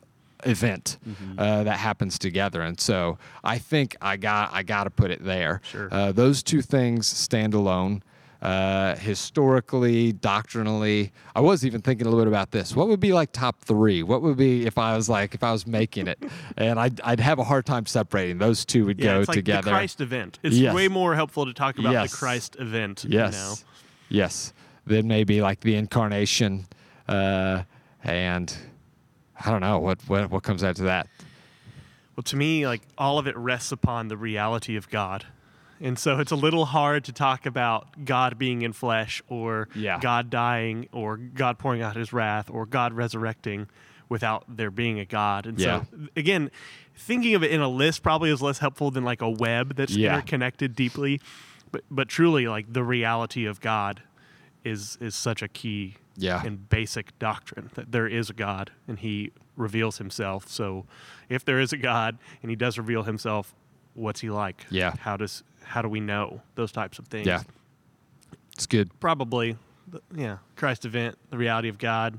event 0.45 0.99
uh, 1.39 1.65
that 1.65 1.79
happens 1.79 2.19
together. 2.19 2.63
And 2.63 2.81
so 2.81 3.19
I 3.45 3.59
think 3.59 3.97
I 4.01 4.17
got 4.17 4.51
I 4.53 4.63
got 4.63 4.85
to 4.85 4.91
put 4.91 5.11
it 5.11 5.25
there. 5.25 5.61
Sure. 5.65 5.89
Uh, 5.91 6.13
those 6.13 6.43
two 6.43 6.63
things 6.63 7.07
stand 7.07 7.55
alone. 7.55 8.03
Uh, 8.43 8.97
historically, 8.97 10.13
doctrinally, 10.13 11.13
I 11.37 11.41
was 11.41 11.65
even 11.67 11.83
thinking 11.83 12.07
a 12.07 12.11
little 12.11 12.25
bit 12.25 12.29
about 12.29 12.53
this. 12.53 12.75
What 12.75 12.89
would 12.89 12.99
be 13.01 13.13
like 13.13 13.33
top 13.33 13.61
three? 13.61 14.03
What 14.03 14.23
would 14.23 14.39
be 14.39 14.65
if 14.67 14.79
I 14.79 14.97
was 14.97 15.09
like 15.11 15.35
if 15.35 15.43
I 15.43 15.53
was 15.53 15.67
making 15.67 16.07
it, 16.07 16.23
and 16.57 16.81
I'd, 16.81 17.01
I'd 17.03 17.21
have 17.21 17.39
a 17.39 17.45
hard 17.45 17.67
time 17.67 17.85
separating 17.85 18.39
those 18.39 18.65
two 18.65 18.87
would 18.87 18.99
Yeah, 18.99 19.15
go 19.15 19.21
it's 19.21 19.29
like 19.29 19.35
together. 19.37 19.63
the 19.67 19.71
Christ 19.73 20.01
event. 20.01 20.39
It's 20.43 20.57
Yes. 20.57 20.75
way 20.75 20.89
more 20.89 21.15
helpful 21.15 21.45
to 21.45 21.53
talk 21.53 21.79
about 21.79 21.93
Yes. 21.93 22.13
the 22.13 22.17
Christ 22.17 22.57
event. 22.59 23.05
Yes. 23.07 23.35
You 23.35 23.39
know? 23.41 23.55
Yes. 24.23 24.53
Then 24.87 25.07
maybe 25.07 25.43
like 25.43 25.61
the 25.61 25.75
incarnation, 25.75 26.67
uh, 27.09 27.65
and 28.03 28.57
I 29.45 29.51
don't 29.51 29.61
know 29.61 29.79
what 29.81 30.01
what 30.09 30.31
what 30.31 30.43
comes 30.43 30.65
after 30.65 30.85
that. 30.85 31.09
Well, 32.17 32.23
to 32.25 32.37
me, 32.37 32.67
like 32.67 32.83
all 32.99 33.19
of 33.19 33.27
it 33.27 33.37
rests 33.37 33.71
upon 33.71 34.09
the 34.09 34.17
reality 34.17 34.77
of 34.77 34.89
God. 34.89 35.27
And 35.81 35.99
so 35.99 36.19
it's 36.19 36.31
a 36.31 36.37
little 36.37 36.67
hard 36.67 37.05
to 37.05 37.13
talk 37.13 37.47
about 37.47 38.05
God 38.05 38.39
being 38.39 38.63
in 38.63 38.73
flesh 38.75 39.23
or 39.29 39.69
Yeah. 39.75 39.99
God 40.01 40.29
dying 40.29 40.89
or 40.93 41.17
God 41.17 41.59
pouring 41.59 41.81
out 41.81 41.97
his 41.97 42.13
wrath 42.13 42.51
or 42.51 42.67
God 42.67 42.93
resurrecting 42.93 43.67
without 44.09 44.45
there 44.49 44.71
being 44.71 44.99
a 45.01 45.05
God. 45.07 45.47
And 45.47 45.59
Yeah. 45.59 45.83
so, 45.85 45.87
again, 46.17 46.51
thinking 46.95 47.35
of 47.35 47.43
it 47.43 47.51
in 47.51 47.61
a 47.61 47.69
list 47.69 48.03
probably 48.03 48.31
is 48.31 48.43
less 48.43 48.59
helpful 48.59 48.91
than 48.91 49.05
like 49.05 49.23
a 49.23 49.31
web 49.31 49.77
that's 49.77 49.97
Yeah. 49.97 50.15
interconnected 50.15 50.75
deeply. 50.75 51.21
But, 51.73 51.85
but 51.91 52.09
truly, 52.09 52.47
like 52.49 52.73
the 52.73 52.83
reality 52.85 53.47
of 53.47 53.61
God 53.61 54.03
is, 54.65 54.99
is 55.01 55.15
such 55.15 55.41
a 55.41 55.49
key 55.49 55.95
Yeah. 56.17 56.43
and 56.45 56.69
basic 56.69 57.19
doctrine 57.19 57.71
that 57.75 57.93
there 57.93 58.07
is 58.07 58.29
a 58.29 58.35
God 58.35 58.73
and 58.87 58.99
he 58.99 59.33
reveals 59.57 59.97
himself. 59.99 60.47
So 60.49 60.85
if 61.31 61.45
there 61.45 61.59
is 61.61 61.73
a 61.73 61.77
God 61.79 62.19
and 62.43 62.51
he 62.51 62.57
does 62.57 62.77
reveal 62.77 63.05
himself, 63.05 63.55
what's 63.95 64.21
he 64.21 64.29
like? 64.29 64.67
Yeah. 64.71 64.95
How 65.01 65.17
does 65.17 65.43
how 65.65 65.83
do 65.83 65.89
we 65.89 66.01
know 66.01 66.41
those 66.55 66.73
types 66.73 66.99
of 66.99 67.07
things? 67.09 67.27
Yeah. 67.27 67.43
It's 68.53 68.67
good. 68.67 68.91
Probably 69.01 69.57
yeah, 70.15 70.39
Christ 70.57 70.85
event, 70.85 71.17
the 71.31 71.37
reality 71.39 71.69
of 71.69 71.79
God, 71.79 72.19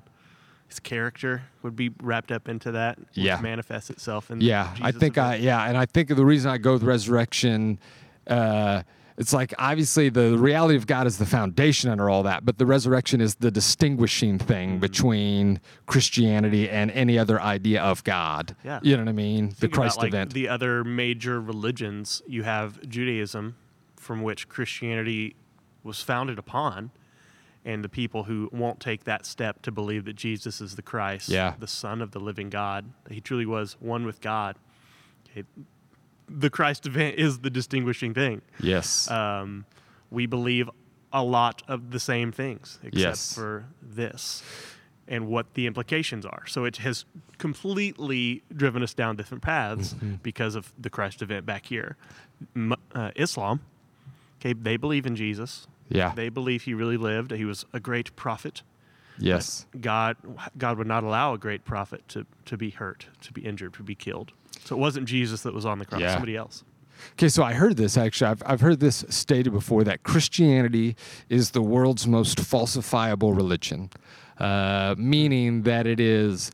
his 0.68 0.80
character 0.80 1.44
would 1.64 1.76
be 1.76 1.92
wrapped 2.02 2.32
up 2.32 2.50
into 2.50 2.72
that, 2.72 2.98
which 3.00 3.08
Yeah. 3.14 3.40
manifests 3.42 3.90
itself 3.90 4.30
in 4.32 4.42
Yeah, 4.42 4.74
I 4.82 4.92
think 4.92 5.18
I 5.18 5.36
yeah, 5.36 5.66
and 5.68 5.78
I 5.78 5.86
think 5.86 6.10
the 6.10 6.26
reason 6.26 6.52
I 6.52 6.58
go 6.58 6.74
with 6.74 6.84
resurrection, 6.84 7.80
uh, 8.28 8.84
it's 9.22 9.34
like 9.34 9.54
obviously 9.60 10.10
the 10.10 10.38
reality 10.38 10.76
of 10.76 10.86
God 10.88 11.08
is 11.08 11.18
the 11.18 11.26
foundation 11.26 11.90
under 11.90 12.10
all 12.10 12.24
that, 12.24 12.44
but 12.46 12.58
the 12.58 12.66
resurrection 12.66 13.22
is 13.22 13.36
the 13.36 13.52
distinguishing 13.52 14.38
thing 14.38 14.72
Mm-hmm. 14.72 14.80
between 14.80 15.60
Christianity 15.86 16.70
and 16.70 16.92
any 16.92 17.18
other 17.18 17.40
idea 17.42 17.82
of 17.82 18.04
God. 18.04 18.56
Yeah. 18.64 18.80
you 18.84 18.98
know 18.98 19.04
what 19.04 19.10
I 19.10 19.14
mean? 19.14 19.50
the 19.50 19.56
Think 19.56 19.74
about, 19.74 19.82
Christ 19.82 19.98
like, 20.00 20.08
event. 20.10 20.34
The 20.34 20.50
other 20.50 20.84
major 20.84 21.40
religions, 21.40 22.22
you 22.28 22.44
have 22.44 22.82
Judaism, 22.90 23.56
from 23.96 24.24
which 24.24 24.50
Christianity 24.50 25.36
was 25.84 26.02
founded 26.02 26.38
upon, 26.40 26.92
and 27.64 27.84
the 27.84 27.90
people 27.90 28.24
who 28.24 28.50
won't 28.52 28.80
take 28.80 29.04
that 29.04 29.26
step 29.26 29.62
to 29.62 29.72
believe 29.72 30.06
that 30.06 30.16
Jesus 30.16 30.62
is 30.62 30.76
the 30.76 30.82
Christ, 30.82 31.30
Yeah. 31.30 31.54
the 31.60 31.68
Son 31.68 32.02
of 32.02 32.12
the 32.12 32.20
living 32.20 32.50
God, 32.50 32.92
that 33.04 33.14
he 33.14 33.22
truly 33.22 33.46
was 33.46 33.78
one 33.80 34.06
with 34.06 34.20
God. 34.22 34.56
Okay. 35.30 35.44
The 36.34 36.50
Christ 36.50 36.86
event 36.86 37.16
is 37.18 37.40
the 37.40 37.50
distinguishing 37.50 38.14
thing. 38.14 38.42
yes. 38.60 39.10
Um, 39.12 39.66
we 40.10 40.26
believe 40.26 40.70
a 41.14 41.24
lot 41.24 41.62
of 41.68 41.92
the 41.92 42.00
same 42.00 42.32
things, 42.32 42.80
except 42.84 42.96
Yes. 42.98 43.34
for 43.36 43.66
this 43.82 44.44
and 45.08 45.28
what 45.28 45.54
the 45.56 45.68
implications 45.68 46.26
are. 46.26 46.46
So 46.48 46.64
it 46.64 46.78
has 46.78 47.06
completely 47.38 48.44
driven 48.56 48.82
us 48.82 48.94
down 48.94 49.16
different 49.18 49.44
paths 49.44 49.94
Mm-hmm. 49.94 50.16
because 50.24 50.56
of 50.56 50.72
the 50.80 50.90
Christ 50.90 51.22
event 51.22 51.46
back 51.46 51.66
here. 51.66 51.98
Uh, 52.96 53.12
Islam, 53.16 53.60
okay, 54.40 54.54
they 54.54 54.78
believe 54.78 55.06
in 55.06 55.16
Jesus. 55.16 55.68
yeah. 55.90 56.14
They 56.16 56.30
believe 56.30 56.64
he 56.64 56.74
really 56.74 56.98
lived. 56.98 57.32
He 57.32 57.46
was 57.46 57.66
a 57.74 57.80
great 57.80 58.16
prophet. 58.16 58.64
yes. 59.20 59.66
God, 59.80 60.16
God 60.58 60.78
would 60.78 60.88
not 60.88 61.04
allow 61.04 61.34
a 61.34 61.38
great 61.38 61.66
prophet 61.66 62.08
to, 62.10 62.26
to 62.46 62.58
be 62.58 62.70
hurt, 62.70 63.08
to 63.22 63.34
be 63.34 63.42
injured, 63.42 63.74
to 63.76 63.84
be 63.84 63.96
killed. 63.96 64.32
So 64.66 64.76
it 64.76 64.80
wasn't 64.80 65.08
Jesus 65.08 65.42
that 65.44 65.54
was 65.54 65.66
on 65.66 65.80
the 65.80 65.86
cross, 65.86 66.02
Yeah. 66.02 66.14
somebody 66.14 66.36
else. 66.36 66.64
Okay, 67.14 67.30
so 67.30 67.44
I 67.44 67.54
heard 67.54 67.78
this 67.78 67.98
actually. 67.98 68.30
I've, 68.30 68.44
I've 68.46 68.62
heard 68.62 68.80
this 68.80 69.04
stated 69.10 69.52
before 69.52 69.84
that 69.86 70.04
Christianity 70.04 70.96
is 71.30 71.52
the 71.52 71.62
world's 71.62 72.06
most 72.08 72.38
falsifiable 72.38 73.36
religion, 73.36 73.90
uh, 74.38 74.94
meaning 74.98 75.64
that 75.64 75.88
it 75.88 76.00
is 76.00 76.52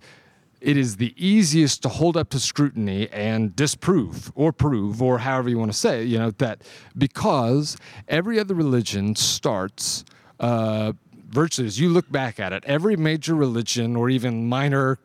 it 0.60 0.76
is 0.76 0.96
the 0.96 1.14
easiest 1.18 1.84
to 1.84 1.90
hold 1.90 2.18
up 2.18 2.30
to 2.30 2.40
scrutiny 2.40 3.08
and 3.10 3.56
disprove 3.56 4.32
or 4.36 4.52
prove 4.52 5.02
or 5.04 5.20
however 5.20 5.50
you 5.50 5.60
want 5.60 5.72
to 5.72 5.78
say 5.78 6.02
it, 6.02 6.08
you 6.08 6.18
know 6.18 6.32
that 6.32 6.64
because 6.98 7.78
every 8.08 8.40
other 8.40 8.56
religion 8.56 9.16
starts 9.16 10.04
uh, 10.40 10.94
virtually 11.30 11.68
as 11.68 11.80
you 11.80 11.90
look 11.90 12.10
back 12.12 12.40
at 12.40 12.54
it 12.54 12.64
every 12.66 12.96
major 12.96 13.36
religion 13.36 13.96
or 13.96 14.10
even 14.10 14.48
minor 14.50 14.98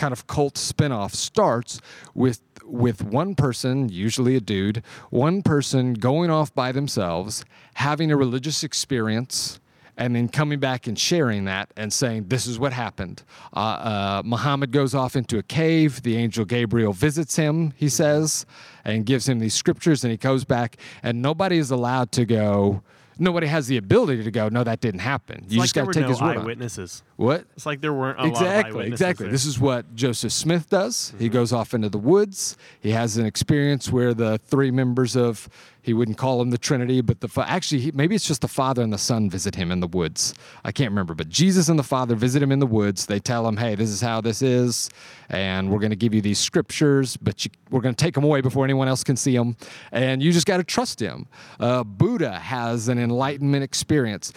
kind 0.00 0.12
of 0.12 0.26
cult 0.26 0.54
spinoff 0.54 1.14
starts 1.14 1.78
with 2.14 2.40
with 2.64 3.02
one 3.02 3.34
person, 3.34 3.88
usually 3.88 4.34
a 4.36 4.40
dude, 4.40 4.82
one 5.10 5.42
person 5.42 5.92
going 5.92 6.30
off 6.30 6.54
by 6.54 6.72
themselves, 6.72 7.44
having 7.74 8.10
a 8.10 8.16
religious 8.16 8.62
experience, 8.62 9.60
and 9.96 10.16
then 10.16 10.28
coming 10.28 10.58
back 10.58 10.86
and 10.86 10.98
sharing 10.98 11.44
that 11.44 11.70
and 11.76 11.92
saying, 11.92 12.28
This 12.28 12.46
is 12.46 12.58
what 12.58 12.72
happened. 12.72 13.22
Uh, 13.52 13.58
uh, 13.58 14.22
Muhammad 14.24 14.72
goes 14.72 14.94
off 14.94 15.16
into 15.16 15.36
a 15.36 15.42
cave. 15.42 16.02
The 16.02 16.16
angel 16.16 16.46
Gabriel 16.46 16.94
visits 16.94 17.36
him, 17.36 17.74
he 17.76 17.90
says, 17.90 18.46
and 18.84 19.04
gives 19.04 19.28
him 19.28 19.38
these 19.38 19.54
scriptures, 19.54 20.02
and 20.02 20.10
he 20.10 20.16
goes 20.16 20.44
back, 20.44 20.78
and 21.02 21.20
nobody 21.20 21.58
is 21.58 21.70
allowed 21.70 22.12
to 22.12 22.24
go. 22.24 22.82
Nobody 23.20 23.46
has 23.46 23.66
the 23.68 23.76
ability 23.76 24.24
to 24.24 24.30
go. 24.30 24.48
No, 24.48 24.64
that 24.64 24.80
didn't 24.80 25.00
happen. 25.00 25.42
It's 25.44 25.52
you 25.52 25.60
like 25.60 25.66
just 25.66 25.74
got 25.74 25.84
to 25.86 25.92
take 25.92 26.02
no 26.04 26.08
his 26.08 26.20
word 26.20 26.36
on 26.38 26.50
it. 26.50 27.02
What? 27.16 27.44
It's 27.54 27.66
like 27.66 27.80
there 27.82 27.92
weren't 27.92 28.18
a 28.18 28.22
lot 28.22 28.30
of 28.30 28.40
exactly 28.42 28.86
exactly 28.86 29.26
there. 29.26 29.32
this 29.32 29.44
is 29.44 29.58
what 29.60 29.94
joseph 29.94 30.32
smith 30.32 30.70
does 30.70 31.12
he 31.18 31.26
Mm-hmm. 31.26 31.34
goes 31.34 31.52
off 31.52 31.74
into 31.74 31.90
the 31.90 31.98
woods 31.98 32.56
he 32.80 32.90
has 32.92 33.18
an 33.18 33.26
experience 33.26 33.92
where 33.92 34.14
the 34.14 34.38
three 34.46 34.70
members 34.70 35.16
of 35.16 35.48
he 35.82 35.94
wouldn't 35.94 36.18
call 36.18 36.38
them 36.38 36.50
the 36.50 36.58
trinity 36.58 37.00
but 37.00 37.20
the 37.20 37.28
fa- 37.28 37.48
actually 37.48 37.80
he, 37.80 37.90
maybe 37.92 38.14
it's 38.14 38.26
just 38.26 38.40
the 38.40 38.48
father 38.48 38.82
and 38.82 38.92
the 38.92 38.98
son 38.98 39.30
visit 39.30 39.54
him 39.54 39.70
in 39.70 39.80
the 39.80 39.86
woods. 39.86 40.34
I 40.64 40.72
can't 40.72 40.90
remember 40.90 41.14
but 41.14 41.28
jesus 41.28 41.68
and 41.68 41.78
the 41.78 41.84
father 41.84 42.14
visit 42.14 42.42
him 42.42 42.52
in 42.52 42.58
the 42.58 42.66
woods. 42.66 43.06
They 43.06 43.18
tell 43.18 43.46
him 43.46 43.56
hey 43.56 43.74
this 43.74 43.90
is 43.90 44.00
how 44.00 44.20
this 44.20 44.42
is 44.42 44.90
and 45.28 45.70
we're 45.70 45.78
going 45.78 45.90
to 45.90 45.96
give 45.96 46.14
you 46.14 46.20
these 46.20 46.38
scriptures 46.38 47.16
but 47.16 47.44
you, 47.44 47.50
we're 47.70 47.80
going 47.80 47.94
to 47.94 48.04
take 48.04 48.14
them 48.14 48.24
away 48.24 48.40
before 48.40 48.64
anyone 48.64 48.88
else 48.88 49.04
can 49.04 49.16
see 49.16 49.36
them 49.36 49.56
and 49.92 50.22
you 50.22 50.32
just 50.32 50.46
got 50.46 50.58
to 50.58 50.64
trust 50.64 51.00
him. 51.00 51.26
Uh, 51.58 51.84
buddha 51.84 52.38
has 52.38 52.88
an 52.88 52.98
enlightenment 52.98 53.62
experience. 53.62 54.32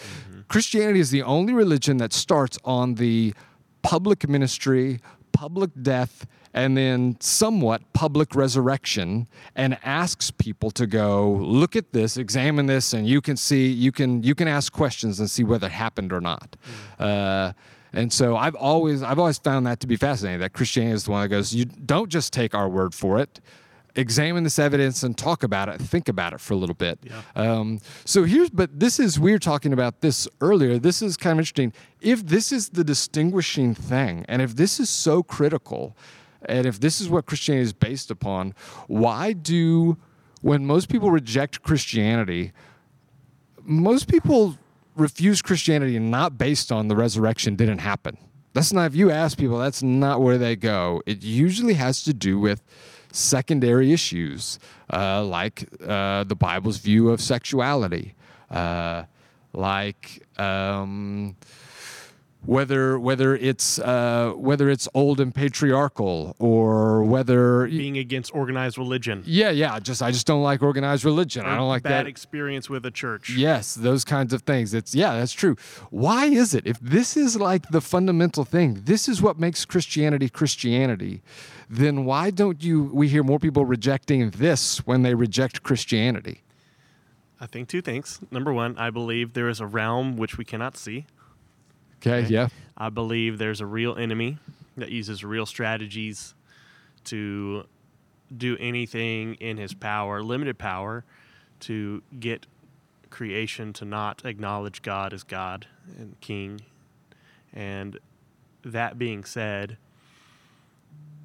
Christianity 0.48 1.00
is 1.00 1.10
the 1.10 1.22
only 1.22 1.52
religion 1.52 1.96
that 1.98 2.12
starts 2.12 2.58
on 2.64 2.94
the 2.94 3.34
public 3.82 4.28
ministry, 4.28 5.00
public 5.34 5.70
death, 5.82 6.26
and 6.54 6.76
then 6.76 7.16
somewhat 7.20 7.82
public 7.92 8.34
resurrection, 8.34 9.26
and 9.54 9.76
asks 9.84 10.30
people 10.30 10.70
to 10.70 10.86
go 10.86 11.32
look 11.32 11.76
at 11.76 11.92
this, 11.92 12.16
examine 12.16 12.66
this, 12.66 12.94
and 12.94 13.06
you 13.06 13.20
can 13.20 13.36
see, 13.36 13.66
you 13.66 13.92
can 13.92 14.22
you 14.22 14.34
can 14.34 14.48
ask 14.48 14.72
questions 14.72 15.20
and 15.20 15.28
see 15.28 15.44
whether 15.44 15.66
it 15.66 15.72
happened 15.72 16.12
or 16.12 16.20
not. 16.20 16.56
Uh, 16.98 17.52
and 17.92 18.12
so 18.12 18.36
I've 18.36 18.54
always 18.54 19.02
I've 19.02 19.18
always 19.18 19.38
found 19.38 19.66
that 19.66 19.80
to 19.80 19.86
be 19.86 19.96
fascinating. 19.96 20.40
That 20.40 20.52
Christianity 20.52 20.94
is 20.94 21.04
the 21.04 21.10
one 21.10 21.22
that 21.22 21.28
goes, 21.28 21.54
you 21.54 21.64
don't 21.64 22.08
just 22.08 22.32
take 22.32 22.54
our 22.54 22.68
word 22.68 22.94
for 22.94 23.18
it. 23.18 23.40
Examine 23.96 24.42
this 24.42 24.58
evidence 24.58 25.02
and 25.04 25.16
talk 25.16 25.42
about 25.42 25.68
it. 25.68 25.80
Think 25.80 26.08
about 26.08 26.32
it 26.32 26.40
for 26.40 26.54
a 26.54 26.56
little 26.56 26.74
bit. 26.74 26.98
Yeah. 27.02 27.22
Um, 27.36 27.80
so 28.04 28.24
here's, 28.24 28.50
but 28.50 28.80
this 28.80 28.98
is, 28.98 29.20
we 29.20 29.30
were 29.30 29.38
talking 29.38 29.72
about 29.72 30.00
this 30.00 30.26
earlier. 30.40 30.78
This 30.78 31.00
is 31.00 31.16
kind 31.16 31.34
of 31.34 31.38
interesting. 31.38 31.72
If 32.00 32.26
this 32.26 32.50
is 32.50 32.70
the 32.70 32.82
distinguishing 32.82 33.74
thing, 33.74 34.24
and 34.28 34.42
if 34.42 34.56
this 34.56 34.80
is 34.80 34.90
so 34.90 35.22
critical, 35.22 35.96
and 36.46 36.66
if 36.66 36.80
this 36.80 37.00
is 37.00 37.08
what 37.08 37.26
Christianity 37.26 37.62
is 37.62 37.72
based 37.72 38.10
upon, 38.10 38.54
why 38.88 39.32
do, 39.32 39.96
when 40.40 40.66
most 40.66 40.88
people 40.88 41.10
reject 41.10 41.62
Christianity, 41.62 42.52
most 43.62 44.08
people 44.08 44.58
refuse 44.96 45.40
Christianity 45.40 45.98
not 45.98 46.36
based 46.36 46.70
on 46.70 46.88
the 46.88 46.96
resurrection 46.96 47.56
didn't 47.56 47.78
happen. 47.78 48.18
That's 48.52 48.72
not, 48.72 48.86
if 48.86 48.94
you 48.94 49.10
ask 49.10 49.36
people, 49.38 49.58
that's 49.58 49.82
not 49.82 50.20
where 50.20 50.38
they 50.38 50.54
go. 50.54 51.02
It 51.06 51.22
usually 51.22 51.74
has 51.74 52.04
to 52.04 52.14
do 52.14 52.38
with 52.38 52.62
secondary 53.14 53.92
issues, 53.92 54.58
uh, 54.92 55.24
like 55.24 55.68
uh, 55.86 56.24
the 56.24 56.34
Bible's 56.34 56.78
view 56.78 57.10
of 57.10 57.20
sexuality, 57.20 58.14
uh, 58.50 59.04
like 59.52 60.26
um, 60.38 61.36
whether 62.44 62.98
whether 62.98 63.34
it's 63.36 63.78
uh, 63.78 64.32
whether 64.36 64.68
it's 64.68 64.88
old 64.94 65.20
and 65.20 65.34
patriarchal 65.34 66.34
or 66.38 67.02
whether 67.04 67.66
being 67.68 67.96
against 67.98 68.34
organized 68.34 68.76
religion. 68.76 69.22
yeah 69.26 69.50
yeah 69.50 69.78
just 69.78 70.02
I 70.02 70.10
just 70.10 70.26
don't 70.26 70.42
like 70.42 70.62
organized 70.62 71.04
religion. 71.04 71.46
I 71.46 71.56
don't 71.56 71.68
like 71.68 71.84
bad 71.84 72.04
that. 72.04 72.06
experience 72.06 72.68
with 72.68 72.84
a 72.84 72.90
church. 72.90 73.30
Yes, 73.30 73.74
those 73.74 74.04
kinds 74.04 74.32
of 74.32 74.42
things. 74.42 74.74
It's 74.74 74.94
yeah, 74.94 75.16
that's 75.16 75.32
true. 75.32 75.56
Why 75.90 76.26
is 76.26 76.54
it? 76.54 76.66
If 76.66 76.78
this 76.80 77.16
is 77.16 77.36
like 77.36 77.68
the 77.70 77.80
fundamental 77.80 78.44
thing, 78.44 78.82
this 78.84 79.08
is 79.08 79.22
what 79.22 79.38
makes 79.38 79.64
Christianity 79.64 80.28
Christianity, 80.28 81.22
then 81.68 82.04
why 82.04 82.30
don't 82.30 82.62
you 82.62 82.84
we 82.92 83.08
hear 83.08 83.22
more 83.22 83.38
people 83.38 83.64
rejecting 83.64 84.30
this 84.30 84.78
when 84.86 85.02
they 85.02 85.14
reject 85.14 85.62
Christianity? 85.62 86.42
I 87.40 87.46
think 87.46 87.68
two 87.68 87.82
things. 87.82 88.20
Number 88.30 88.52
one, 88.52 88.78
I 88.78 88.90
believe 88.90 89.32
there 89.34 89.48
is 89.48 89.60
a 89.60 89.66
realm 89.66 90.16
which 90.16 90.38
we 90.38 90.44
cannot 90.44 90.76
see. 90.76 91.06
Okay, 91.98 92.20
Okay. 92.24 92.28
yeah. 92.32 92.48
I 92.76 92.90
believe 92.90 93.38
there's 93.38 93.60
a 93.60 93.66
real 93.66 93.96
enemy 93.96 94.38
that 94.76 94.90
uses 94.90 95.24
real 95.24 95.46
strategies 95.46 96.34
to 97.04 97.64
do 98.36 98.56
anything 98.58 99.34
in 99.34 99.56
his 99.58 99.74
power, 99.74 100.22
limited 100.22 100.58
power, 100.58 101.04
to 101.60 102.02
get 102.18 102.46
creation 103.10 103.72
to 103.74 103.84
not 103.84 104.24
acknowledge 104.24 104.82
God 104.82 105.12
as 105.12 105.22
God 105.22 105.66
and 105.98 106.20
King. 106.20 106.60
And 107.52 107.98
that 108.64 108.98
being 108.98 109.24
said, 109.24 109.76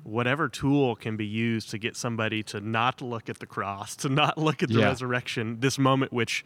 whatever 0.09 0.49
tool 0.49 0.95
can 0.95 1.15
be 1.17 1.25
used 1.25 1.69
to 1.71 1.77
get 1.77 1.95
somebody 1.95 2.43
to 2.43 2.59
not 2.59 3.01
look 3.01 3.29
at 3.29 3.39
the 3.39 3.45
cross, 3.45 3.95
to 3.97 4.09
not 4.09 4.37
look 4.37 4.61
at 4.63 4.69
the 4.69 4.79
Yeah. 4.79 4.85
resurrection, 4.85 5.59
this 5.59 5.77
moment 5.79 6.11
which 6.13 6.43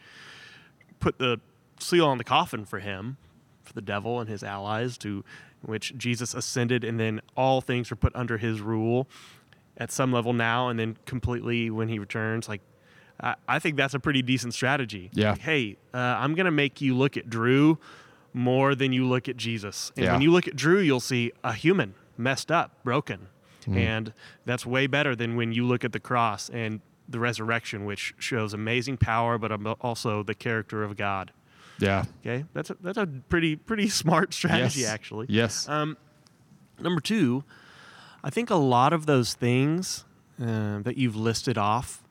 put 1.00 1.18
the 1.18 1.40
seal 1.80 2.06
on 2.06 2.18
the 2.18 2.24
coffin 2.24 2.64
for 2.64 2.78
him, 2.78 3.16
for 3.62 3.72
the 3.72 3.82
devil 3.82 4.20
and 4.20 4.28
his 4.28 4.42
allies, 4.42 4.96
to 4.98 5.24
which 5.62 5.94
Jesus 5.96 6.34
ascended, 6.34 6.84
and 6.84 7.00
then 7.00 7.20
all 7.36 7.60
things 7.60 7.90
are 7.90 7.96
put 7.96 8.14
under 8.14 8.38
his 8.38 8.60
rule 8.60 9.08
at 9.76 9.90
some 9.90 10.12
level 10.12 10.32
now, 10.32 10.68
and 10.68 10.78
then 10.78 10.96
completely 11.06 11.70
when 11.70 11.88
he 11.88 11.98
returns. 11.98 12.48
Like, 12.48 12.60
I, 13.20 13.34
I 13.48 13.58
think 13.58 13.76
that's 13.76 13.94
a 13.94 13.98
pretty 14.00 14.22
decent 14.22 14.54
strategy. 14.54 15.10
Yeah. 15.14 15.32
Like, 15.32 15.40
hey, 15.40 15.76
uh, 15.92 15.96
I'm 15.98 16.34
going 16.34 16.44
to 16.46 16.50
make 16.52 16.80
you 16.80 16.94
look 16.96 17.16
at 17.16 17.28
Drew 17.30 17.78
more 18.32 18.74
than 18.74 18.92
you 18.92 19.06
look 19.06 19.28
at 19.28 19.36
Jesus. 19.36 19.90
And 19.96 20.04
Yeah. 20.04 20.12
when 20.12 20.20
you 20.20 20.30
look 20.30 20.46
at 20.46 20.54
Drew, 20.56 20.78
you'll 20.80 21.00
see 21.00 21.32
a 21.42 21.52
human 21.54 21.94
messed 22.18 22.50
up, 22.52 22.82
broken. 22.84 23.28
Mm-hmm. 23.64 23.78
And 23.78 24.12
that's 24.44 24.64
way 24.64 24.86
better 24.86 25.16
than 25.16 25.36
when 25.36 25.52
you 25.52 25.66
look 25.66 25.84
at 25.84 25.92
the 25.92 26.00
cross 26.00 26.48
and 26.48 26.80
the 27.08 27.18
resurrection, 27.18 27.84
which 27.84 28.14
shows 28.18 28.54
amazing 28.54 28.96
power, 28.96 29.38
but 29.38 29.52
also 29.80 30.22
the 30.22 30.34
character 30.34 30.82
of 30.82 30.96
God. 30.96 31.32
Yeah. 31.78 32.04
Okay, 32.20 32.44
that's 32.52 32.70
a, 32.70 32.76
that's 32.80 32.98
a 32.98 33.06
pretty 33.28 33.56
pretty 33.56 33.88
smart 34.02 34.32
strategy, 34.32 34.80
yes. 34.80 34.90
actually. 34.90 35.26
Yes. 35.28 35.68
Um, 35.68 35.96
number 36.80 37.00
two, 37.00 37.44
I 38.22 38.30
think 38.30 38.50
a 38.50 38.56
lot 38.56 38.92
of 38.92 39.06
those 39.06 39.34
things 39.34 40.04
uh, 40.40 40.80
that 40.80 40.96
you've 40.96 41.16
listed 41.16 41.58
off 41.58 42.02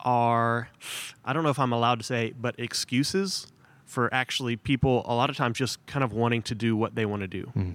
are, 0.00 0.68
I 1.24 1.32
don't 1.32 1.44
know 1.44 1.50
if 1.50 1.58
I'm 1.58 1.72
allowed 1.72 2.00
to 2.00 2.04
say, 2.04 2.34
but 2.38 2.54
excuses 2.58 3.46
for 3.84 4.12
actually 4.12 4.56
people 4.56 5.04
a 5.06 5.14
lot 5.14 5.30
of 5.30 5.36
times 5.36 5.58
just 5.58 5.84
kind 5.86 6.02
of 6.02 6.12
wanting 6.12 6.42
to 6.42 6.54
do 6.54 6.76
what 6.76 6.94
they 6.94 7.06
want 7.06 7.22
to 7.22 7.28
do. 7.28 7.74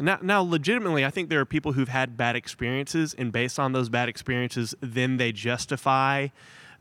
Now, 0.00 0.18
now, 0.22 0.42
legitimately, 0.42 1.04
I 1.04 1.10
think 1.10 1.28
there 1.28 1.40
are 1.40 1.44
people 1.44 1.72
who've 1.72 1.88
had 1.88 2.16
bad 2.16 2.36
experiences, 2.36 3.14
and 3.14 3.30
based 3.32 3.58
on 3.58 3.72
those 3.72 3.88
bad 3.88 4.08
experiences, 4.08 4.74
then 4.80 5.16
they 5.18 5.32
justify. 5.32 6.28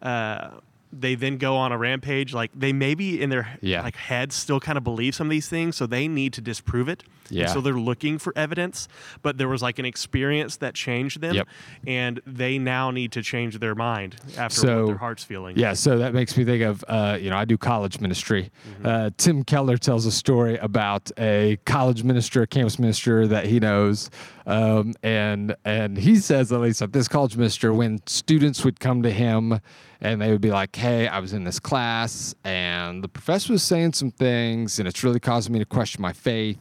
Uh, 0.01 0.51
they 0.91 1.13
then 1.15 1.37
go 1.37 1.55
on 1.55 1.71
a 1.71 1.77
rampage. 1.77 2.33
Like 2.33 2.51
they 2.55 2.73
maybe 2.73 3.21
in 3.21 3.29
their 3.29 3.57
Yeah. 3.61 3.83
like 3.83 3.95
heads 3.95 4.35
still 4.35 4.59
kind 4.59 4.77
of 4.77 4.83
believe 4.83 5.13
some 5.15 5.27
of 5.27 5.31
these 5.31 5.47
things, 5.47 5.75
so 5.75 5.85
they 5.85 6.07
need 6.07 6.33
to 6.33 6.41
disprove 6.41 6.89
it. 6.89 7.03
And 7.29 7.37
Yeah. 7.37 7.45
so 7.47 7.61
they're 7.61 7.73
looking 7.73 8.17
for 8.17 8.33
evidence, 8.35 8.87
but 9.21 9.37
there 9.37 9.47
was 9.47 9.61
like 9.61 9.77
an 9.77 9.85
experience 9.85 10.57
that 10.57 10.73
changed 10.73 11.21
them, 11.21 11.35
Yep. 11.35 11.47
and 11.85 12.19
they 12.25 12.57
now 12.57 12.89
need 12.89 13.11
to 13.11 13.21
change 13.21 13.59
their 13.59 13.75
mind 13.75 14.15
after 14.35 14.55
So- 14.61 14.79
what 14.81 14.87
their 14.87 14.97
heart's 14.97 15.23
feeling. 15.23 15.57
Yeah, 15.57 15.73
so 15.73 15.99
that 15.99 16.13
makes 16.15 16.35
me 16.35 16.43
think 16.43 16.63
of, 16.63 16.83
uh, 16.87 17.19
you 17.21 17.29
know, 17.29 17.37
I 17.37 17.45
do 17.45 17.55
college 17.57 17.99
ministry. 17.99 18.49
Mm-hmm. 18.79 18.85
Uh, 18.87 19.09
Tim 19.17 19.43
Keller 19.43 19.77
tells 19.77 20.07
a 20.07 20.11
story 20.11 20.57
about 20.57 21.11
a 21.19 21.59
college 21.65 22.03
minister, 22.03 22.41
a 22.41 22.47
campus 22.47 22.79
minister 22.79 23.27
that 23.27 23.45
he 23.45 23.59
knows, 23.59 24.09
um, 24.49 24.95
and 25.03 25.55
and 25.63 25.95
he 25.95 26.15
says 26.15 26.51
at 26.51 26.59
least 26.59 26.81
at 26.81 26.91
this 26.91 27.07
college 27.07 27.37
minister, 27.37 27.71
when 27.71 28.01
students 28.07 28.65
would 28.65 28.79
come 28.79 29.03
to 29.03 29.11
him 29.11 29.59
and 30.01 30.19
they 30.19 30.31
would 30.31 30.41
be 30.41 30.49
like, 30.49 30.75
"Hey, 30.75 31.07
I 31.07 31.19
was 31.19 31.33
in 31.33 31.43
this 31.43 31.59
class 31.59 32.33
and 32.43 33.03
the 33.03 33.07
professor 33.07 33.53
was 33.53 33.61
saying 33.61 33.93
some 33.93 34.09
things, 34.09 34.79
and 34.79 34.87
it's 34.87 35.03
really 35.03 35.19
causing 35.19 35.53
me 35.53 35.59
to 35.59 35.65
question 35.65 36.01
my 36.01 36.13
faith." 36.13 36.57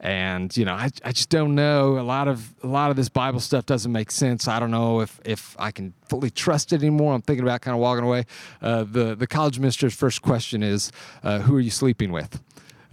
and 0.00 0.54
you 0.56 0.64
know 0.64 0.74
I, 0.74 0.90
I 1.02 1.12
just 1.12 1.30
don't 1.30 1.54
know. 1.54 1.98
A 1.98 2.02
lot 2.02 2.28
of 2.28 2.54
a 2.62 2.66
lot 2.66 2.90
of 2.90 2.96
this 2.96 3.08
bible 3.08 3.40
stuff 3.40 3.64
doesn't 3.64 3.90
make 3.90 4.10
sense. 4.10 4.46
I 4.46 4.60
don't 4.60 4.70
know 4.70 5.00
if 5.00 5.18
if 5.24 5.56
i 5.58 5.70
can 5.70 5.94
fully 6.08 6.30
trust 6.30 6.72
it 6.72 6.82
anymore. 6.82 7.14
I'm 7.14 7.22
thinking 7.22 7.44
about 7.44 7.62
kind 7.62 7.74
of 7.74 7.80
walking 7.80 8.04
away. 8.04 8.26
Uh, 8.60 8.84
the 8.84 9.14
the 9.14 9.26
college 9.26 9.58
minister's 9.58 9.94
first 9.94 10.20
question 10.20 10.62
is 10.62 10.92
uh, 11.22 11.38
who 11.40 11.56
are 11.56 11.60
you 11.60 11.70
sleeping 11.70 12.12
with 12.12 12.40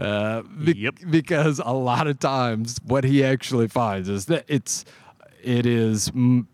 Uh, 0.01 0.41
be- 0.41 0.77
Yep. 0.77 0.95
Because 1.09 1.59
a 1.63 1.73
lot 1.73 2.07
of 2.07 2.17
times, 2.19 2.77
what 2.83 3.03
he 3.03 3.23
actually 3.23 3.67
finds 3.67 4.09
is 4.09 4.25
that 4.25 4.45
it's 4.47 4.83
it 5.43 5.65
is 5.65 6.09
mm, 6.09 6.45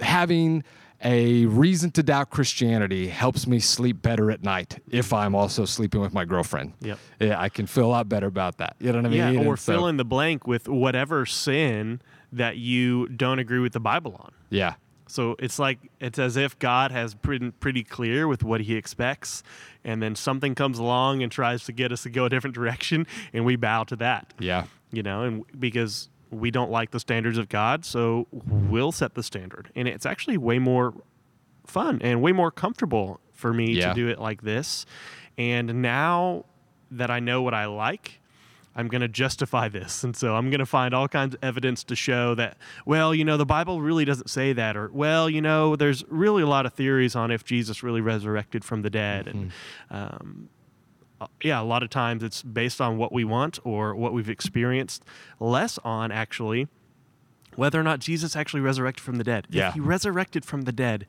having 0.00 0.62
a 1.04 1.46
reason 1.46 1.90
to 1.92 2.02
doubt 2.02 2.30
Christianity 2.30 3.08
helps 3.08 3.46
me 3.46 3.58
sleep 3.58 4.00
better 4.02 4.30
at 4.30 4.42
night 4.42 4.78
if 4.90 5.12
I'm 5.12 5.34
also 5.34 5.64
sleeping 5.64 6.00
with 6.00 6.14
my 6.14 6.24
girlfriend. 6.24 6.72
Yep. 6.80 6.98
Yeah, 7.20 7.40
I 7.40 7.48
can 7.50 7.66
feel 7.66 7.86
a 7.86 7.88
lot 7.88 8.08
better 8.08 8.26
about 8.26 8.58
that. 8.58 8.76
You 8.80 8.92
know 8.92 8.98
what 8.98 9.06
I 9.06 9.08
mean? 9.10 9.18
Yeah, 9.34 9.40
or 9.46 9.50
And 9.50 9.58
so- 9.58 9.72
fill 9.72 9.86
in 9.88 9.96
the 9.98 10.04
blank 10.04 10.46
with 10.46 10.68
whatever 10.68 11.26
sin 11.26 12.00
that 12.32 12.56
you 12.56 13.08
don't 13.08 13.38
agree 13.38 13.58
with 13.60 13.72
the 13.72 13.80
Bible 13.80 14.16
on. 14.18 14.32
Yeah. 14.50 14.74
So 15.08 15.36
it's 15.38 15.58
like 15.58 15.78
it's 16.00 16.18
as 16.18 16.36
if 16.36 16.58
God 16.58 16.90
has 16.90 17.14
pretty 17.14 17.50
pretty 17.52 17.84
clear 17.84 18.26
with 18.26 18.42
what 18.42 18.62
He 18.62 18.74
expects, 18.74 19.42
and 19.84 20.02
then 20.02 20.14
something 20.16 20.54
comes 20.54 20.78
along 20.78 21.22
and 21.22 21.30
tries 21.30 21.64
to 21.64 21.72
get 21.72 21.92
us 21.92 22.02
to 22.04 22.10
go 22.10 22.24
a 22.24 22.28
different 22.28 22.54
direction, 22.54 23.06
and 23.32 23.44
we 23.44 23.56
bow 23.56 23.84
to 23.84 23.96
that. 23.96 24.34
Yeah. 24.38 24.64
You 24.90 25.02
know, 25.02 25.22
and 25.22 25.44
because 25.60 26.08
we 26.30 26.50
don't 26.50 26.70
like 26.70 26.90
the 26.90 27.00
standards 27.00 27.38
of 27.38 27.48
God, 27.48 27.84
so 27.84 28.26
we'll 28.32 28.92
set 28.92 29.14
the 29.14 29.22
standard, 29.22 29.70
and 29.76 29.86
it's 29.86 30.04
actually 30.06 30.38
way 30.38 30.58
more 30.58 30.92
fun 31.66 32.00
and 32.02 32.20
way 32.20 32.32
more 32.32 32.50
comfortable 32.50 33.20
for 33.32 33.52
me 33.52 33.72
Yeah. 33.72 33.88
to 33.88 33.94
do 33.94 34.08
it 34.08 34.18
like 34.18 34.42
this. 34.42 34.86
And 35.38 35.82
now 35.82 36.44
that 36.90 37.10
I 37.10 37.20
know 37.20 37.42
what 37.42 37.54
I 37.54 37.66
like, 37.66 38.20
I'm 38.76 38.88
going 38.88 39.00
to 39.00 39.08
justify 39.08 39.68
this. 39.68 40.04
And 40.04 40.14
so 40.14 40.36
I'm 40.36 40.50
going 40.50 40.60
to 40.60 40.66
find 40.66 40.94
all 40.94 41.08
kinds 41.08 41.34
of 41.34 41.42
evidence 41.42 41.82
to 41.84 41.96
show 41.96 42.34
that, 42.34 42.58
well, 42.84 43.14
you 43.14 43.24
know, 43.24 43.38
the 43.38 43.46
Bible 43.46 43.80
really 43.80 44.04
doesn't 44.04 44.28
say 44.28 44.52
that. 44.52 44.76
Or, 44.76 44.90
well, 44.92 45.30
you 45.30 45.40
know, 45.40 45.76
there's 45.76 46.04
really 46.08 46.42
a 46.42 46.46
lot 46.46 46.66
of 46.66 46.74
theories 46.74 47.16
on 47.16 47.30
if 47.30 47.42
Jesus 47.42 47.82
really 47.82 48.02
resurrected 48.02 48.64
from 48.64 48.82
the 48.82 48.90
dead. 48.90 49.26
And, 49.26 49.52
um, 49.90 50.50
uh, 51.18 51.26
yeah, 51.42 51.60
a 51.60 51.64
lot 51.64 51.82
of 51.82 51.88
times 51.88 52.22
it's 52.22 52.42
based 52.42 52.80
on 52.80 52.98
what 52.98 53.12
we 53.12 53.24
want 53.24 53.58
or 53.64 53.94
what 53.94 54.12
we've 54.12 54.28
experienced, 54.28 55.02
less 55.40 55.78
on 55.78 56.12
actually 56.12 56.68
whether 57.54 57.80
or 57.80 57.82
not 57.82 58.00
Jesus 58.00 58.36
actually 58.36 58.60
resurrected 58.60 59.02
from 59.02 59.16
the 59.16 59.24
dead. 59.24 59.46
Yeah. 59.50 59.68
If 59.68 59.74
he 59.74 59.80
resurrected 59.80 60.44
from 60.44 60.62
the 60.62 60.72
dead, 60.72 61.06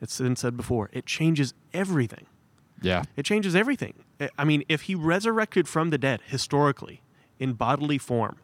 it's 0.00 0.18
been 0.18 0.36
said 0.36 0.56
before, 0.56 0.90
it 0.92 1.06
changes 1.06 1.54
everything. 1.72 2.26
Yeah. 2.82 3.04
It 3.16 3.24
changes 3.24 3.54
everything. 3.56 3.94
I- 4.38 4.44
mean, 4.44 4.64
if 4.68 4.82
he 4.82 4.94
resurrected 4.94 5.68
from 5.68 5.90
the 5.90 5.98
dead 5.98 6.20
historically 6.26 7.02
in 7.38 7.54
bodily 7.54 7.98
form, 7.98 8.36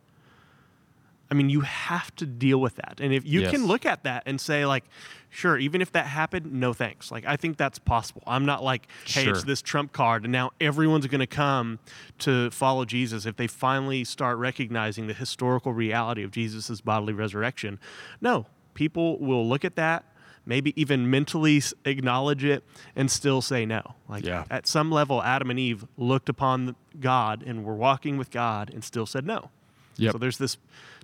I 1.31 1.35
mean, 1.35 1.49
you 1.49 1.63
have 1.63 2.15
to 2.17 2.27
deal 2.27 2.61
with 2.61 2.77
that. 2.77 2.99
And 3.01 3.15
if 3.15 3.25
you 3.25 3.41
Yes. 3.41 3.53
can 3.53 3.67
look 3.67 3.87
at 3.87 4.03
that 4.03 4.23
and 4.27 4.39
say, 4.39 4.67
like, 4.67 4.85
sure, 5.31 5.57
even 5.57 5.81
if 5.81 5.91
that 5.93 6.05
happened, 6.07 6.53
no 6.53 6.75
thanks. 6.75 7.11
Like, 7.11 7.25
I 7.25 7.37
think 7.37 7.57
that's 7.57 7.79
possible. 7.79 8.23
I'm 8.27 8.45
not 8.45 8.63
like, 8.63 8.87
hey, 9.07 9.27
it's 9.29 9.43
this 9.45 9.63
trump 9.63 9.93
card, 9.95 10.25
and 10.25 10.33
now 10.33 10.51
everyone's 10.61 11.07
going 11.07 11.21
to 11.21 11.27
come 11.27 11.79
to 12.19 12.51
follow 12.51 12.85
Jesus 12.85 13.25
if 13.25 13.37
they 13.37 13.47
finally 13.47 14.05
start 14.05 14.37
recognizing 14.37 15.07
the 15.07 15.15
historical 15.15 15.73
reality 15.73 16.23
of 16.23 16.33
Jesus' 16.33 16.83
bodily 16.83 17.15
resurrection. 17.15 17.79
No, 18.21 18.45
people 18.75 19.19
will 19.19 19.49
look 19.49 19.65
at 19.65 19.75
that, 19.77 20.05
maybe 20.45 20.73
even 20.81 21.09
mentally 21.11 21.63
acknowledge 21.85 22.45
it, 22.45 22.65
and 22.97 23.11
still 23.11 23.41
say 23.43 23.65
no. 23.65 23.95
Like, 24.09 24.25
Yeah. 24.25 24.45
at 24.51 24.67
some 24.67 24.91
level, 24.91 25.23
Adam 25.23 25.51
and 25.51 25.59
Eve 25.59 25.85
looked 25.97 26.29
upon 26.29 26.75
God 27.01 27.43
and 27.47 27.65
were 27.65 27.75
walking 27.77 28.17
with 28.19 28.31
God 28.31 28.71
and 28.71 28.83
still 28.83 29.07
said 29.07 29.25
no. 29.27 29.51
Yep. 29.97 30.13
So 30.13 30.19
there's 30.19 30.39
this 30.39 30.57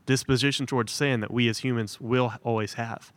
disposition 0.07 0.67
towards 0.67 0.91
sin 0.93 1.21
that 1.21 1.31
we 1.31 1.49
as 1.49 1.59
humans 1.59 2.01
will 2.01 2.35
always 2.43 2.75
have. 2.75 3.13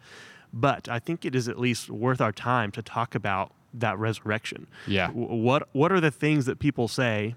But 0.54 0.90
I 0.90 1.00
think 1.00 1.24
it 1.24 1.34
is 1.34 1.48
at 1.48 1.58
least 1.60 1.90
worth 1.90 2.20
our 2.20 2.34
time 2.34 2.72
to 2.74 2.82
talk 2.82 3.16
about 3.16 3.54
that 3.74 3.98
resurrection. 3.98 4.68
Yeah. 4.86 5.10
What 5.12 5.70
what 5.72 5.94
are 5.94 6.02
the 6.02 6.12
things 6.12 6.46
that 6.46 6.60
people 6.60 6.90
say? 6.90 7.36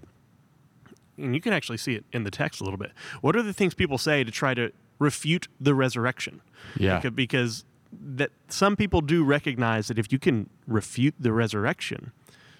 And 1.16 1.32
you 1.32 1.40
can 1.40 1.52
actually 1.52 1.78
see 1.78 1.94
it 1.94 2.04
in 2.12 2.24
the 2.24 2.30
text 2.30 2.60
a 2.60 2.64
little 2.64 2.76
bit. 2.78 2.90
What 3.20 3.36
are 3.36 3.42
the 3.42 3.52
things 3.52 3.72
people 3.72 3.98
say 3.98 4.24
to 4.24 4.32
try 4.32 4.52
to 4.54 4.72
refute 4.98 5.46
the 5.60 5.74
resurrection? 5.74 6.40
Yeah. 6.76 7.00
Beca- 7.00 7.14
Because 7.14 7.64
that 8.00 8.30
some 8.48 8.76
people 8.76 9.00
do 9.00 9.24
recognize 9.24 9.88
that 9.88 9.98
if 9.98 10.12
you 10.12 10.18
can 10.18 10.48
refute 10.66 11.14
the 11.18 11.32
resurrection, 11.32 12.12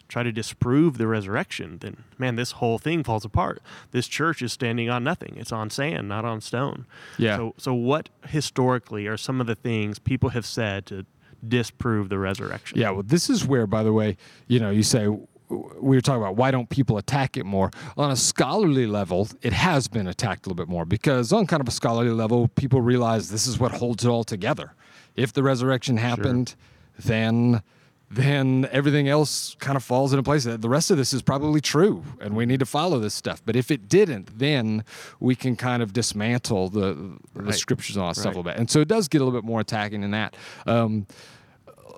try 0.09 0.23
to 0.23 0.33
disprove 0.33 0.99
the 0.99 1.07
resurrection, 1.07 1.79
then 1.79 2.05
man, 2.19 2.37
this 2.37 2.53
whole 2.53 2.79
thing 2.79 3.03
falls 3.03 3.25
apart. 3.25 3.61
This 3.91 4.07
church 4.07 4.43
is 4.43 4.53
standing 4.53 4.91
on 4.91 5.05
nothing. 5.05 5.35
It's 5.37 5.53
on 5.53 5.71
sand, 5.71 6.09
not 6.09 6.25
on 6.25 6.41
stone. 6.41 6.87
Yeah. 7.19 7.37
So 7.37 7.55
so 7.57 7.75
what 7.75 8.09
historically 8.29 9.07
are 9.07 9.17
some 9.17 9.41
of 9.41 9.47
the 9.47 9.55
things 9.55 9.99
people 9.99 10.31
have 10.31 10.47
said 10.47 10.87
to 10.87 11.07
disprove 11.47 12.09
the 12.09 12.19
resurrection? 12.19 12.79
Yeah, 12.79 12.91
well, 12.91 13.03
this 13.03 13.29
is 13.29 13.47
where, 13.47 13.67
by 13.67 13.83
the 13.83 13.93
way, 13.93 14.17
you 14.47 14.59
know, 14.61 14.71
you 14.71 14.83
say 14.83 15.09
we 15.49 15.97
were 15.97 16.01
talking 16.01 16.23
about 16.23 16.37
why 16.37 16.51
don't 16.51 16.69
people 16.71 16.97
attack 16.99 17.37
it 17.37 17.45
more. 17.45 17.71
On 17.97 18.11
a 18.11 18.17
scholarly 18.17 18.87
level 18.87 19.29
it 19.43 19.53
has 19.53 19.89
been 19.89 20.07
attacked 20.09 20.47
a 20.47 20.49
little 20.49 20.57
bit 20.65 20.71
more 20.71 20.85
because 20.85 21.33
on 21.33 21.47
kind 21.47 21.61
of 21.61 21.69
a 21.69 21.73
scholarly 21.73 22.11
level 22.11 22.49
people 22.49 22.81
realize 22.81 23.31
this 23.31 23.47
is 23.47 23.59
what 23.59 23.73
holds 23.73 24.05
it 24.05 24.09
all 24.09 24.25
together. 24.25 24.73
If 25.17 25.33
the 25.33 25.43
resurrection 25.43 25.97
happened 25.99 26.55
then 26.99 27.63
then 28.11 28.69
everything 28.71 29.09
else 29.09 29.57
kind 29.59 29.77
of 29.77 29.83
falls 29.83 30.13
into 30.13 30.23
place. 30.23 30.45
The 30.45 30.69
rest 30.69 30.91
of 30.93 30.97
this 30.97 31.13
is 31.13 31.21
probably 31.23 31.61
true 31.61 32.05
and 32.21 32.37
we 32.37 32.47
need 32.47 32.61
to 32.61 32.67
follow 32.67 32.99
this 33.01 33.15
stuff. 33.15 33.43
But 33.45 33.57
if 33.57 33.71
it 33.71 33.89
didn't 33.89 34.39
then 34.39 34.85
we 35.21 35.35
can 35.35 35.57
kind 35.57 35.83
of 35.83 35.93
dismantle 35.93 36.71
the 36.71 37.19
the 37.35 37.53
scriptures 37.53 37.97
and 37.97 38.03
all 38.03 38.11
that 38.11 38.15
stuff 38.15 38.27
Right. 38.27 38.35
a 38.35 38.39
little 38.39 38.51
bit. 38.53 38.59
And 38.59 38.71
so 38.71 38.81
it 38.81 38.89
does 38.89 39.09
get 39.09 39.21
a 39.21 39.25
little 39.25 39.39
bit 39.39 39.47
more 39.47 39.61
attacking 39.61 40.01
than 40.03 40.13
that. 40.13 40.37
Um, 40.67 41.07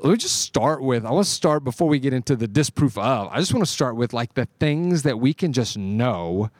let 0.02 0.10
me 0.10 0.16
just 0.16 0.40
start 0.40 0.82
with 0.82 1.04
I 1.04 1.10
want 1.10 1.24
to 1.24 1.30
start 1.30 1.64
before 1.64 1.88
we 1.88 1.98
get 1.98 2.12
into 2.12 2.36
the 2.36 2.48
disproof 2.48 2.98
of. 2.98 3.28
I 3.30 3.38
just 3.38 3.52
want 3.52 3.64
to 3.64 3.70
start 3.70 3.96
with 3.96 4.12
like 4.12 4.34
the 4.34 4.46
things 4.60 5.02
that 5.02 5.18
we 5.18 5.34
can 5.34 5.52
just 5.52 5.76
know. 5.76 6.50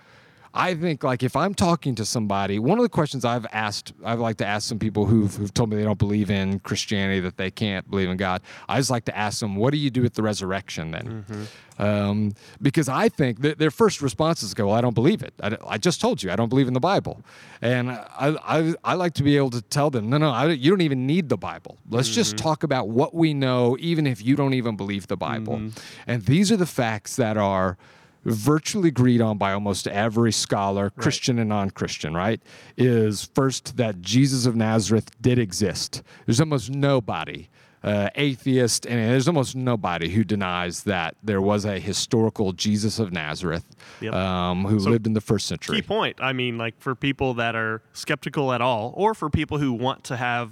I 0.57 0.75
think 0.75 1.05
like 1.05 1.23
if 1.23 1.37
I'm 1.37 1.55
talking 1.55 1.95
to 1.97 2.05
somebody, 2.05 2.59
one 2.59 2.79
of 2.79 2.83
the 2.83 2.89
questions 2.89 3.25
I've 3.25 3.47
asked, 3.53 3.93
I've 4.05 4.21
like 4.21 4.39
to 4.39 4.47
ask 4.47 4.69
some 4.69 4.79
people 4.79 5.05
who've, 5.05 5.35
who've 5.35 5.53
told 5.53 5.71
me 5.71 5.77
they 5.77 5.85
don't 5.85 5.99
believe 5.99 6.31
in 6.31 6.61
Christianity, 6.61 7.21
that 7.21 7.37
they 7.37 7.51
can't 7.51 7.89
believe 7.91 8.09
in 8.09 8.17
God. 8.17 8.41
I 8.69 8.79
just 8.79 8.91
like 8.91 9.05
to 9.05 9.17
ask 9.17 9.41
them, 9.41 9.57
what 9.57 9.73
do 9.73 9.77
you 9.79 9.91
do 9.91 10.03
with 10.03 10.15
the 10.15 10.23
resurrection 10.23 10.91
then? 10.91 11.25
Mm-hmm. 11.29 11.45
Um, 11.79 12.33
because 12.63 12.89
I 12.89 13.11
think 13.11 13.43
that 13.43 13.59
their 13.59 13.71
first 13.71 14.01
responses 14.01 14.55
go, 14.55 14.69
well, 14.69 14.77
I 14.77 14.81
don't 14.81 14.95
believe 14.95 15.23
it. 15.23 15.35
I, 15.43 15.59
I 15.69 15.79
just 15.79 16.01
told 16.01 16.23
you, 16.23 16.31
I 16.31 16.37
don't 16.37 16.49
believe 16.49 16.69
in 16.69 16.75
the 16.75 16.81
Bible. 16.81 17.23
And 17.61 17.91
I, 17.91 18.07
I, 18.43 18.75
I 18.83 18.95
like 18.95 19.13
to 19.15 19.23
be 19.23 19.37
able 19.37 19.51
to 19.51 19.61
tell 19.61 19.91
them, 19.91 20.09
no, 20.09 20.17
no, 20.17 20.31
I, 20.31 20.53
you 20.53 20.71
don't 20.71 20.81
even 20.81 21.07
need 21.07 21.29
the 21.29 21.37
Bible. 21.37 21.77
Let's 21.91 22.09
just 22.09 22.37
mm-hmm. 22.37 22.45
talk 22.45 22.63
about 22.63 22.89
what 22.89 23.15
we 23.15 23.35
know, 23.35 23.77
even 23.79 24.07
if 24.07 24.25
you 24.25 24.37
don't 24.37 24.55
even 24.55 24.77
believe 24.77 25.07
the 25.09 25.19
Bible. 25.19 25.57
Mm-hmm. 25.57 25.79
And 26.07 26.25
these 26.25 26.51
are 26.51 26.57
the 26.57 26.67
facts 26.67 27.17
that 27.17 27.37
are 27.37 27.77
virtually 28.27 28.89
agreed 28.89 29.21
on 29.21 29.39
by 29.39 29.53
almost 29.53 29.87
every 29.87 30.33
scholar, 30.33 30.91
Christian 30.91 31.39
and 31.39 31.49
non 31.49 31.71
Christian, 31.71 32.15
right? 32.15 32.41
Is 32.77 33.31
first 33.35 33.77
that 33.77 34.01
Jesus 34.03 34.47
of 34.47 34.57
Nazareth 34.57 35.11
did 35.21 35.39
exist. 35.39 36.03
There's 36.27 36.41
almost 36.41 36.71
nobody, 36.71 37.49
uh, 37.85 38.11
atheist, 38.17 38.85
and 38.87 38.99
there's 38.99 39.29
almost 39.29 39.55
nobody 39.55 40.09
who 40.11 40.25
denies 40.25 40.83
that 40.85 41.17
there 41.23 41.41
was 41.41 41.65
a 41.65 41.79
historical 41.79 42.53
Jesus 42.53 42.99
of 42.99 43.13
Nazareth 43.13 43.65
Yep. 44.01 44.13
um, 44.15 44.65
who 44.65 44.81
So, 44.81 44.91
lived 44.91 45.07
in 45.07 45.13
the 45.15 45.21
first 45.21 45.47
century. 45.47 45.77
Key 45.81 45.87
point. 45.87 46.17
I 46.21 46.33
mean, 46.33 46.59
like 46.59 46.75
for 46.81 46.95
people 46.95 47.35
that 47.35 47.55
are 47.55 47.81
skeptical 47.93 48.53
at 48.53 48.61
all, 48.61 48.93
or 48.97 49.15
for 49.15 49.31
people 49.31 49.59
who 49.59 49.73
want 49.73 50.03
to 50.05 50.17
have 50.17 50.51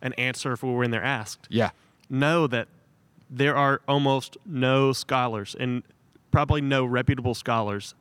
an 0.00 0.12
answer 0.14 0.56
for 0.56 0.76
when 0.76 0.90
they're 0.90 1.04
asked, 1.04 1.46
Yeah. 1.48 1.70
know 2.10 2.46
that 2.48 2.66
there 3.30 3.56
are 3.56 3.80
almost 3.88 4.36
no 4.44 4.92
scholars 4.92 5.54
and 5.58 5.82
probably 6.32 6.60
no 6.60 6.84
reputable 6.84 7.34
scholars 7.34 7.94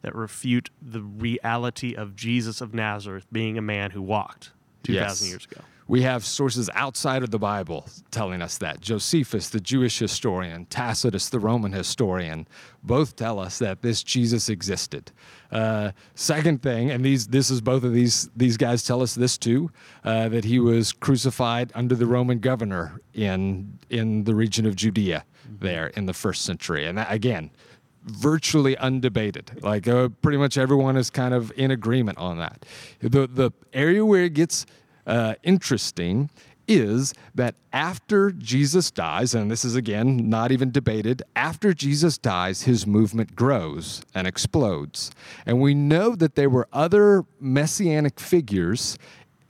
that 0.00 0.14
refute 0.14 0.70
the 0.80 1.02
reality 1.02 1.94
of 1.94 2.16
Jesus 2.16 2.60
of 2.60 2.72
Nazareth 2.74 3.26
being 3.30 3.58
a 3.58 3.62
man 3.62 3.90
who 3.90 4.00
walked 4.02 4.52
2,000 4.84 5.26
Yes. 5.26 5.30
years 5.30 5.44
ago. 5.44 5.60
We 5.88 6.02
have 6.02 6.24
sources 6.24 6.70
outside 6.74 7.22
of 7.22 7.30
the 7.30 7.38
Bible 7.38 7.86
telling 8.12 8.40
us 8.40 8.56
that. 8.58 8.80
Josephus, 8.80 9.50
the 9.50 9.60
Jewish 9.60 9.98
historian, 9.98 10.64
Tacitus, 10.66 11.28
the 11.28 11.40
Roman 11.40 11.72
historian, 11.72 12.46
both 12.82 13.14
tell 13.16 13.38
us 13.38 13.58
that 13.58 13.82
this 13.82 14.02
Jesus 14.02 14.48
existed. 14.48 15.10
Uh, 15.50 15.90
second 16.14 16.62
thing, 16.62 16.90
and 16.90 17.04
these 17.04 17.26
this 17.26 17.50
is 17.50 17.60
both 17.60 17.84
of 17.84 17.92
these 17.92 18.30
these 18.34 18.56
guys 18.56 18.84
tell 18.84 19.02
us 19.02 19.14
this 19.14 19.36
too, 19.36 19.70
uh, 20.04 20.28
that 20.30 20.44
he 20.44 20.58
was 20.60 20.92
crucified 20.92 21.70
under 21.74 21.94
the 21.94 22.06
Roman 22.06 22.38
governor 22.38 23.00
in 23.12 23.78
in 23.90 24.24
the 24.24 24.34
region 24.34 24.64
of 24.66 24.76
Judea 24.76 25.24
there 25.60 25.88
in 25.88 26.06
the 26.06 26.14
first 26.14 26.42
century. 26.42 26.86
And 26.86 26.96
that, 26.96 27.12
again, 27.12 27.50
virtually 28.04 28.76
undebated. 28.76 29.62
Like 29.62 29.88
uh, 29.88 30.08
pretty 30.20 30.38
much 30.38 30.58
everyone 30.58 30.96
is 30.96 31.10
kind 31.10 31.34
of 31.34 31.52
in 31.56 31.70
agreement 31.70 32.18
on 32.18 32.38
that. 32.38 32.64
The 33.00 33.26
the 33.26 33.52
area 33.72 34.04
where 34.04 34.24
it 34.24 34.34
gets 34.34 34.66
uh, 35.06 35.34
interesting 35.42 36.30
is 36.68 37.12
that 37.34 37.54
after 37.72 38.30
Jesus 38.30 38.90
dies, 38.90 39.34
and 39.34 39.50
this 39.50 39.64
is 39.64 39.74
again 39.74 40.28
not 40.28 40.52
even 40.52 40.70
debated, 40.70 41.22
after 41.34 41.74
Jesus 41.74 42.18
dies, 42.18 42.62
his 42.62 42.86
movement 42.86 43.34
grows 43.34 44.02
and 44.14 44.26
explodes. 44.26 45.10
And 45.44 45.60
we 45.60 45.74
know 45.74 46.14
that 46.14 46.34
there 46.34 46.50
were 46.50 46.68
other 46.72 47.24
messianic 47.40 48.20
figures 48.20 48.96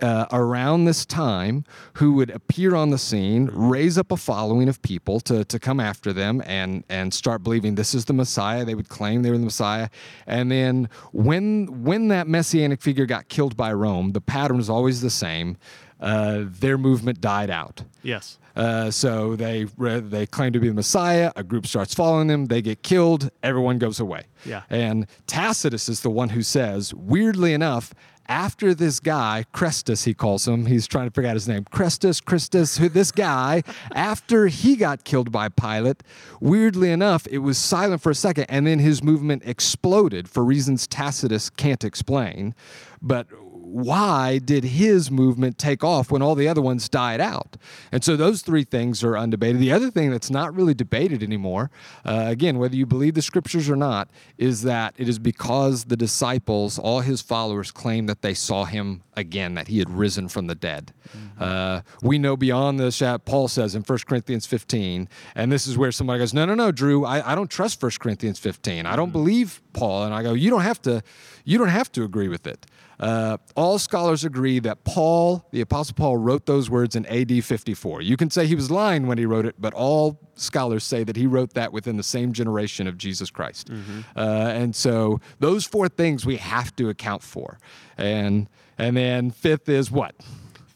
uh, 0.00 0.26
around 0.32 0.84
this 0.84 1.04
time 1.04 1.64
who 1.94 2.14
would 2.14 2.30
appear 2.30 2.74
on 2.74 2.90
the 2.90 2.98
scene, 2.98 3.50
raise 3.52 3.98
up 3.98 4.10
a 4.10 4.16
following 4.16 4.68
of 4.68 4.80
people 4.82 5.20
to, 5.20 5.44
to 5.44 5.58
come 5.58 5.80
after 5.80 6.12
them 6.12 6.42
and, 6.46 6.84
and 6.88 7.12
start 7.12 7.42
believing 7.42 7.74
this 7.74 7.94
is 7.94 8.04
the 8.06 8.12
Messiah. 8.12 8.64
They 8.64 8.74
would 8.74 8.88
claim 8.88 9.22
they 9.22 9.30
were 9.30 9.38
the 9.38 9.44
Messiah. 9.44 9.88
And 10.26 10.50
then 10.50 10.88
when, 11.12 11.84
when 11.84 12.08
that 12.08 12.26
messianic 12.26 12.80
figure 12.80 13.06
got 13.06 13.28
killed 13.28 13.56
by 13.56 13.72
Rome, 13.72 14.12
the 14.12 14.20
pattern 14.20 14.56
was 14.56 14.70
always 14.70 15.00
the 15.00 15.10
same. 15.10 15.56
Uh, 16.00 16.44
their 16.46 16.76
movement 16.76 17.20
died 17.20 17.48
out. 17.48 17.84
Yes. 18.02 18.38
Uh, 18.54 18.90
so 18.90 19.34
they 19.36 19.64
they 19.64 20.26
claim 20.26 20.52
to 20.52 20.60
be 20.60 20.68
the 20.68 20.74
Messiah. 20.74 21.32
A 21.36 21.42
group 21.42 21.66
starts 21.66 21.94
following 21.94 22.26
them. 22.26 22.46
They 22.46 22.60
get 22.60 22.82
killed. 22.82 23.30
Everyone 23.42 23.78
goes 23.78 24.00
away. 24.00 24.24
Yeah. 24.44 24.62
And 24.68 25.06
Tacitus 25.26 25.88
is 25.88 26.00
the 26.00 26.10
one 26.10 26.30
who 26.30 26.42
says, 26.42 26.92
weirdly 26.92 27.54
enough, 27.54 27.94
after 28.28 28.74
this 28.74 29.00
guy, 29.00 29.44
Chrestus, 29.52 30.04
he 30.04 30.14
calls 30.14 30.46
him, 30.46 30.66
he's 30.66 30.86
trying 30.86 31.06
to 31.06 31.10
figure 31.10 31.28
out 31.28 31.34
his 31.34 31.48
name, 31.48 31.64
Chrestus, 31.64 32.24
Christus, 32.24 32.78
who, 32.78 32.88
this 32.88 33.12
guy, 33.12 33.62
after 33.92 34.46
he 34.46 34.76
got 34.76 35.04
killed 35.04 35.32
by 35.32 35.48
Pilate, 35.48 36.02
weirdly 36.40 36.90
enough, 36.90 37.26
it 37.30 37.38
was 37.38 37.58
silent 37.58 38.02
for 38.02 38.10
a 38.10 38.14
second, 38.14 38.46
and 38.48 38.66
then 38.66 38.78
his 38.78 39.02
movement 39.02 39.42
exploded 39.44 40.28
for 40.28 40.44
reasons 40.44 40.86
Tacitus 40.86 41.50
can't 41.50 41.84
explain. 41.84 42.54
But 43.00 43.26
why 43.72 44.38
did 44.38 44.64
his 44.64 45.10
movement 45.10 45.56
take 45.56 45.82
off 45.82 46.10
when 46.10 46.20
all 46.20 46.34
the 46.34 46.46
other 46.46 46.60
ones 46.60 46.88
died 46.88 47.20
out? 47.20 47.56
And 47.90 48.04
so 48.04 48.16
those 48.16 48.42
three 48.42 48.64
things 48.64 49.02
are 49.02 49.12
undebated. 49.12 49.58
The 49.58 49.72
other 49.72 49.90
thing 49.90 50.10
that's 50.10 50.30
not 50.30 50.54
really 50.54 50.74
debated 50.74 51.22
anymore, 51.22 51.70
uh, 52.04 52.24
again, 52.26 52.58
whether 52.58 52.76
you 52.76 52.84
believe 52.84 53.14
the 53.14 53.22
scriptures 53.22 53.70
or 53.70 53.76
not, 53.76 54.10
is 54.36 54.62
that 54.62 54.94
it 54.98 55.08
is 55.08 55.18
because 55.18 55.84
the 55.84 55.96
disciples, 55.96 56.78
all 56.78 57.00
his 57.00 57.22
followers, 57.22 57.70
claim 57.70 58.06
that 58.06 58.20
they 58.20 58.34
saw 58.34 58.64
him 58.64 59.02
again, 59.16 59.54
that 59.54 59.68
he 59.68 59.78
had 59.78 59.90
risen 59.90 60.28
from 60.28 60.46
the 60.46 60.54
dead. 60.54 60.92
Mm-hmm. 61.08 61.42
Uh, 61.42 61.80
we 62.02 62.18
know 62.18 62.36
beyond 62.36 62.78
this, 62.78 63.02
Paul 63.24 63.48
says 63.48 63.74
in 63.74 63.82
1 63.82 63.98
Corinthians 64.06 64.46
15, 64.46 65.08
and 65.34 65.52
this 65.52 65.66
is 65.66 65.76
where 65.78 65.92
somebody 65.92 66.18
goes, 66.18 66.34
No, 66.34 66.44
no, 66.44 66.54
no, 66.54 66.72
Drew, 66.72 67.04
I, 67.04 67.32
I 67.32 67.34
don't 67.34 67.50
trust 67.50 67.82
1 67.82 67.92
Corinthians 68.00 68.38
15. 68.38 68.86
I 68.86 68.96
don't 68.96 69.06
mm-hmm. 69.06 69.12
believe 69.12 69.62
Paul. 69.72 70.04
And 70.04 70.14
I 70.14 70.22
go, 70.22 70.34
You 70.34 70.50
don't 70.50 70.62
have 70.62 70.80
to, 70.82 71.02
you 71.44 71.58
don't 71.58 71.68
have 71.68 71.90
to 71.92 72.04
agree 72.04 72.28
with 72.28 72.46
it. 72.46 72.66
Uh, 73.02 73.36
all 73.56 73.80
scholars 73.80 74.24
agree 74.24 74.60
that 74.60 74.84
Paul, 74.84 75.44
the 75.50 75.60
Apostle 75.60 75.94
Paul, 75.96 76.18
wrote 76.18 76.46
those 76.46 76.70
words 76.70 76.94
in 76.94 77.04
AD 77.06 77.44
54. 77.44 78.00
You 78.00 78.16
can 78.16 78.30
say 78.30 78.46
he 78.46 78.54
was 78.54 78.70
lying 78.70 79.08
when 79.08 79.18
he 79.18 79.26
wrote 79.26 79.44
it, 79.44 79.56
but 79.58 79.74
all 79.74 80.20
scholars 80.36 80.84
say 80.84 81.02
that 81.02 81.16
he 81.16 81.26
wrote 81.26 81.54
that 81.54 81.72
within 81.72 81.96
the 81.96 82.04
same 82.04 82.32
generation 82.32 82.86
of 82.86 82.96
Jesus 82.96 83.28
Christ. 83.28 83.70
Mm-hmm. 83.70 84.00
Uh, 84.16 84.22
and 84.50 84.76
so 84.76 85.20
those 85.40 85.64
four 85.66 85.88
things 85.88 86.24
we 86.24 86.36
have 86.36 86.74
to 86.76 86.88
account 86.88 87.24
for. 87.24 87.58
And 87.98 88.48
and 88.78 88.96
then 88.96 89.32
fifth 89.32 89.68
is 89.68 89.90
what? 89.90 90.14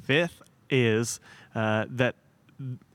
Fifth 0.02 0.42
is 0.68 1.20
uh, 1.54 1.86
that 1.90 2.16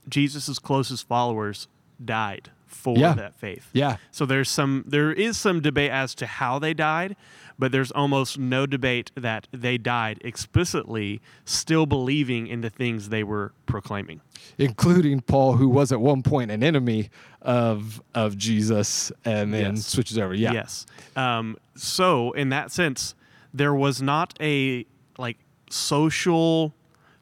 Jesus' 0.08 0.58
closest 0.58 1.08
followers 1.08 1.68
died 2.06 2.50
for 2.72 2.96
yeah. 2.96 3.14
that 3.14 3.36
faith. 3.36 3.68
Yeah. 3.72 3.98
So 4.10 4.26
there's 4.26 4.50
some 4.50 4.84
there 4.86 5.12
is 5.12 5.36
some 5.36 5.60
debate 5.60 5.90
as 5.90 6.14
to 6.16 6.26
how 6.26 6.58
they 6.58 6.74
died, 6.74 7.16
but 7.58 7.70
there's 7.70 7.92
almost 7.92 8.38
no 8.38 8.66
debate 8.66 9.12
that 9.14 9.46
they 9.52 9.78
died 9.78 10.20
explicitly 10.24 11.20
still 11.44 11.86
believing 11.86 12.46
in 12.46 12.60
the 12.60 12.70
things 12.70 13.10
they 13.10 13.22
were 13.22 13.52
proclaiming. 13.66 14.20
Including 14.58 15.20
Paul, 15.20 15.54
who 15.54 15.68
was 15.68 15.92
at 15.92 16.00
one 16.00 16.22
point 16.22 16.50
an 16.50 16.62
enemy 16.62 17.10
of 17.40 18.02
of 18.14 18.36
Jesus 18.36 19.12
and 19.24 19.52
then 19.52 19.76
yes. 19.76 19.86
switches 19.86 20.18
over. 20.18 20.34
Yeah. 20.34 20.52
Yes. 20.52 20.86
Um, 21.14 21.56
so 21.76 22.32
in 22.32 22.48
that 22.48 22.72
sense, 22.72 23.14
there 23.54 23.74
was 23.74 24.00
not 24.00 24.34
a 24.40 24.86
like 25.18 25.38
social, 25.70 26.74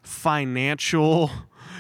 financial 0.03 1.31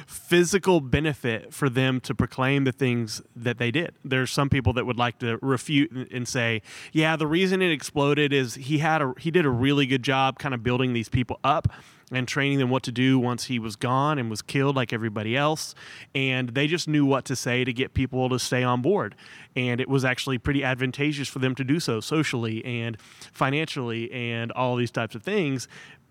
physical 0.07 0.81
benefit 0.81 1.53
for 1.53 1.69
them 1.69 2.01
to 2.01 2.15
proclaim 2.15 2.65
the 2.65 2.73
things 2.73 3.23
that 3.35 3.59
they 3.59 3.71
did. 3.71 3.95
There's 4.05 4.31
some 4.31 4.49
people 4.49 4.73
that 4.75 4.87
would 4.87 4.99
like 4.99 5.19
to 5.21 5.39
refute 5.43 5.91
and 6.11 6.27
say, 6.27 6.63
"Yeah, 6.93 7.17
the 7.17 7.27
reason 7.27 7.63
it 7.63 7.71
exploded 7.71 8.33
is 8.33 8.55
he 8.55 8.79
had 8.79 9.03
a 9.03 9.15
he 9.19 9.31
did 9.31 9.45
a 9.45 9.51
really 9.51 9.87
good 9.87 10.03
job 10.03 10.39
kind 10.39 10.55
of 10.55 10.63
building 10.63 10.93
these 10.93 11.09
people 11.09 11.39
up." 11.45 11.73
and 12.13 12.27
training 12.27 12.59
them 12.59 12.71
what 12.71 12.83
to 12.83 12.93
do 12.93 13.19
once 13.19 13.45
he 13.45 13.59
was 13.59 13.77
gone 13.77 14.19
and 14.19 14.29
was 14.29 14.43
killed 14.43 14.77
like 14.77 14.93
everybody 14.93 15.37
else. 15.37 15.75
And 16.15 16.51
they 16.51 16.67
just 16.67 16.89
knew 16.89 17.07
what 17.07 17.25
to 17.27 17.37
say 17.37 17.65
to 17.65 17.73
get 17.73 17.95
people 17.95 18.29
to 18.31 18.39
stay 18.39 18.63
on 18.63 18.83
board. 18.83 19.15
And 19.55 19.81
it 19.81 19.89
was 19.89 20.05
actually 20.05 20.39
pretty 20.39 20.65
advantageous 20.65 21.29
for 21.29 21.39
them 21.39 21.55
to 21.55 21.65
do 21.65 21.81
so 21.81 22.01
socially 22.01 22.65
and 22.65 22.97
financially 23.33 24.11
and 24.13 24.51
all 24.53 24.77
these 24.77 24.91
types 24.91 25.15
of 25.15 25.23
things 25.23 25.69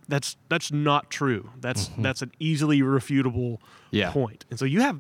that's 0.10 0.36
that's 0.50 0.72
not 0.72 1.10
true. 1.10 1.52
That's 1.62 1.88
mm-hmm. 1.88 2.02
that's 2.02 2.22
an 2.22 2.32
easily 2.40 2.82
refutable 2.82 3.60
yeah. 3.92 4.12
point. 4.12 4.46
And 4.50 4.60
so 4.60 4.66
you 4.66 4.82
have 4.82 5.00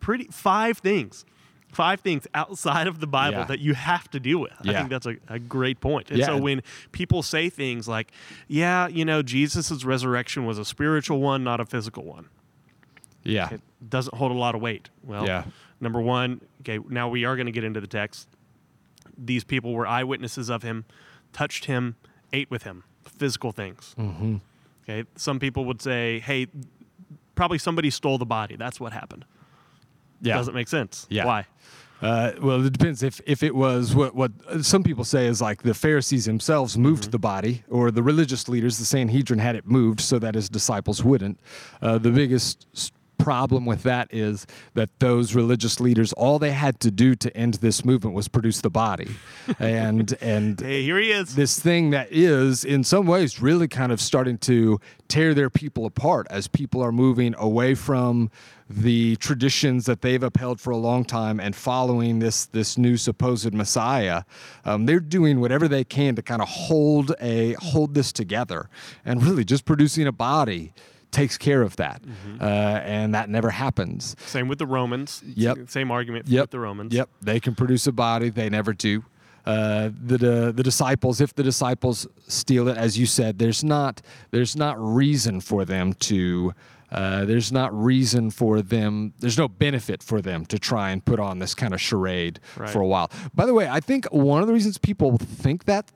pretty 0.00 0.24
five 0.24 0.78
things, 0.78 1.24
five 1.70 2.00
things 2.00 2.26
outside 2.34 2.86
of 2.86 2.98
the 2.98 3.06
Bible 3.06 3.40
yeah. 3.40 3.44
that 3.44 3.60
you 3.60 3.74
have 3.74 4.10
to 4.12 4.20
deal 4.20 4.38
with. 4.38 4.54
Yeah. 4.64 4.72
I 4.72 4.74
think 4.74 4.90
that's 4.90 5.06
a, 5.06 5.16
a 5.28 5.38
great 5.38 5.80
point. 5.80 6.10
And 6.10 6.24
so 6.24 6.38
when 6.38 6.62
people 6.90 7.22
say 7.22 7.50
things 7.50 7.86
like, 7.86 8.10
"Yeah, 8.48 8.88
you 8.88 9.04
know, 9.04 9.22
Jesus' 9.22 9.84
resurrection 9.84 10.46
was 10.46 10.58
a 10.58 10.64
spiritual 10.64 11.20
one, 11.20 11.44
not 11.44 11.60
a 11.60 11.66
physical 11.66 12.04
one," 12.04 12.28
yeah, 13.22 13.50
it 13.52 13.60
doesn't 13.86 14.16
hold 14.16 14.32
a 14.32 14.38
lot 14.38 14.54
of 14.54 14.62
weight. 14.62 14.88
Well, 15.04 15.26
yeah. 15.26 15.44
number 15.80 16.00
one, 16.00 16.40
okay, 16.62 16.78
now 16.88 17.08
we 17.08 17.24
are 17.24 17.36
going 17.36 17.46
to 17.46 17.52
get 17.52 17.62
into 17.62 17.80
the 17.80 17.86
text. 17.86 18.26
These 19.18 19.44
people 19.44 19.72
were 19.72 19.86
eyewitnesses 19.86 20.48
of 20.48 20.62
him, 20.62 20.86
touched 21.32 21.66
him, 21.66 21.96
ate 22.32 22.50
with 22.50 22.62
him 22.64 22.84
physical 23.18 23.52
things. 23.52 23.94
Mm-hmm. 23.98 24.36
Okay, 24.84 25.08
some 25.16 25.38
people 25.38 25.64
would 25.64 25.82
say, 25.82 26.20
"Hey, 26.20 26.46
probably 27.34 27.58
somebody 27.58 27.90
stole 27.90 28.18
the 28.18 28.26
body. 28.26 28.56
That's 28.56 28.80
what 28.80 28.92
happened." 28.92 29.24
Yeah, 30.20 30.36
doesn't 30.36 30.54
make 30.54 30.68
sense. 30.68 31.06
Yeah, 31.10 31.26
why? 31.26 31.46
Uh, 32.02 32.32
well, 32.42 32.64
it 32.64 32.72
depends 32.72 33.02
if, 33.02 33.22
if 33.26 33.42
it 33.42 33.54
was 33.54 33.94
what, 33.94 34.14
what 34.14 34.30
some 34.60 34.82
people 34.82 35.02
say 35.02 35.26
is 35.26 35.40
like 35.40 35.62
the 35.62 35.72
Pharisees 35.72 36.26
themselves 36.26 36.76
moved 36.76 37.04
mm-hmm. 37.04 37.10
the 37.12 37.18
body, 37.18 37.64
or 37.70 37.90
the 37.90 38.02
religious 38.02 38.48
leaders, 38.48 38.78
the 38.78 38.84
Sanhedrin 38.84 39.38
had 39.38 39.56
it 39.56 39.66
moved 39.66 40.00
so 40.00 40.18
that 40.18 40.34
his 40.34 40.48
disciples 40.48 41.02
wouldn't. 41.02 41.40
Uh, 41.80 41.96
the 41.96 42.10
biggest 42.10 42.66
problem 43.18 43.66
with 43.66 43.82
that 43.82 44.08
is 44.12 44.46
that 44.74 44.90
those 45.00 45.34
religious 45.34 45.80
leaders 45.80 46.12
all 46.14 46.38
they 46.38 46.52
had 46.52 46.80
to 46.80 46.90
do 46.90 47.14
to 47.14 47.34
end 47.36 47.54
this 47.54 47.84
movement 47.84 48.14
was 48.14 48.28
produce 48.28 48.60
the 48.60 48.70
body. 48.70 49.08
And 49.58 50.16
and 50.20 50.60
hey, 50.60 50.82
here 50.82 50.98
he 50.98 51.10
is. 51.10 51.34
this 51.34 51.58
thing 51.58 51.90
that 51.90 52.08
is 52.10 52.64
in 52.64 52.84
some 52.84 53.06
ways 53.06 53.40
really 53.40 53.68
kind 53.68 53.92
of 53.92 54.00
starting 54.00 54.38
to 54.38 54.80
tear 55.08 55.34
their 55.34 55.50
people 55.50 55.86
apart 55.86 56.26
as 56.30 56.48
people 56.48 56.82
are 56.82 56.92
moving 56.92 57.34
away 57.38 57.74
from 57.74 58.30
the 58.68 59.14
traditions 59.16 59.86
that 59.86 60.02
they've 60.02 60.22
upheld 60.22 60.60
for 60.60 60.70
a 60.70 60.76
long 60.76 61.04
time 61.04 61.38
and 61.38 61.54
following 61.54 62.18
this 62.18 62.46
this 62.46 62.76
new 62.76 62.96
supposed 62.96 63.54
Messiah, 63.54 64.24
um, 64.64 64.86
they're 64.86 65.00
doing 65.00 65.40
whatever 65.40 65.68
they 65.68 65.84
can 65.84 66.16
to 66.16 66.22
kind 66.22 66.42
of 66.42 66.48
hold 66.48 67.14
a 67.20 67.54
hold 67.54 67.94
this 67.94 68.12
together 68.12 68.68
and 69.04 69.22
really 69.22 69.44
just 69.44 69.64
producing 69.64 70.06
a 70.06 70.12
body 70.12 70.72
takes 71.16 71.38
care 71.38 71.62
of 71.62 71.76
that, 71.76 72.02
mm-hmm. 72.02 72.42
uh, 72.42 72.44
and 72.44 73.14
that 73.14 73.30
never 73.30 73.50
happens. 73.50 74.14
Same 74.26 74.48
with 74.48 74.58
the 74.58 74.66
Romans. 74.66 75.22
Yep. 75.24 75.70
Same 75.70 75.90
argument 75.90 76.28
yep. 76.28 76.42
with 76.42 76.50
the 76.50 76.60
Romans. 76.60 76.92
Yep. 76.92 77.08
They 77.22 77.40
can 77.40 77.54
produce 77.54 77.86
a 77.86 77.92
body. 77.92 78.28
They 78.28 78.50
never 78.50 78.72
do. 78.72 79.02
Uh, 79.46 79.90
the, 80.04 80.52
the 80.54 80.62
disciples, 80.62 81.20
if 81.20 81.34
the 81.34 81.42
disciples 81.42 82.06
steal 82.26 82.68
it, 82.68 82.76
as 82.76 82.98
you 82.98 83.06
said, 83.06 83.38
there's 83.38 83.64
not 83.64 84.02
there's 84.30 84.56
not 84.56 84.76
reason 84.78 85.40
for 85.40 85.64
them 85.64 85.94
to. 85.94 86.52
Uh, 86.92 87.24
there's 87.24 87.50
not 87.50 87.74
reason 87.74 88.30
for 88.30 88.62
them. 88.62 89.12
There's 89.18 89.36
no 89.36 89.48
benefit 89.48 90.04
for 90.04 90.20
them 90.20 90.46
to 90.46 90.56
try 90.56 90.90
and 90.90 91.04
put 91.04 91.18
on 91.18 91.40
this 91.40 91.52
kind 91.52 91.74
of 91.74 91.80
charade 91.80 92.38
right. 92.56 92.70
for 92.70 92.80
a 92.80 92.86
while. 92.86 93.10
By 93.34 93.44
the 93.44 93.54
way, 93.54 93.68
I 93.68 93.80
think 93.80 94.06
one 94.12 94.40
of 94.40 94.46
the 94.46 94.54
reasons 94.54 94.78
people 94.78 95.18
think 95.18 95.64
that 95.64 95.90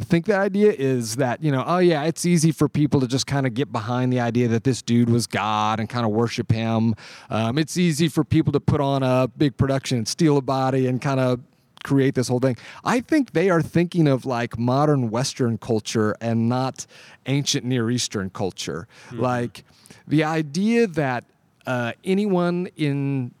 think 0.00 0.26
that 0.26 0.40
idea 0.40 0.72
is 0.72 1.16
that 1.16 1.42
you 1.42 1.50
know 1.50 1.64
oh 1.66 1.78
yeah 1.78 2.04
it's 2.04 2.26
easy 2.26 2.52
for 2.52 2.68
people 2.68 3.00
to 3.00 3.06
just 3.06 3.26
kind 3.26 3.46
of 3.46 3.54
get 3.54 3.72
behind 3.72 4.12
the 4.12 4.20
idea 4.20 4.46
that 4.48 4.64
this 4.64 4.82
dude 4.82 5.08
was 5.08 5.26
god 5.26 5.80
and 5.80 5.88
kind 5.88 6.04
of 6.04 6.12
worship 6.12 6.52
him. 6.52 6.94
Um, 7.30 7.58
it's 7.58 7.76
easy 7.76 8.08
for 8.08 8.24
people 8.24 8.52
to 8.52 8.60
put 8.60 8.80
on 8.80 9.02
a 9.02 9.28
big 9.28 9.56
production 9.56 9.98
and 9.98 10.08
steal 10.08 10.36
a 10.36 10.42
body 10.42 10.86
and 10.86 11.00
kind 11.00 11.20
of 11.20 11.40
create 11.84 12.14
this 12.14 12.28
whole 12.28 12.40
thing. 12.40 12.56
I 12.84 13.00
think 13.00 13.32
they 13.32 13.50
are 13.50 13.62
thinking 13.62 14.08
of 14.08 14.26
like 14.26 14.58
modern 14.58 15.10
western 15.10 15.58
culture 15.58 16.14
and 16.20 16.48
not 16.48 16.86
ancient 17.26 17.64
near 17.64 17.90
eastern 17.90 18.30
culture. 18.30 18.88
Mm-hmm. 19.08 19.20
like 19.20 19.64
the 20.06 20.24
idea 20.24 20.86
that 20.86 21.24
uh, 21.66 21.92
anyone 22.04 22.68
in 22.76 23.32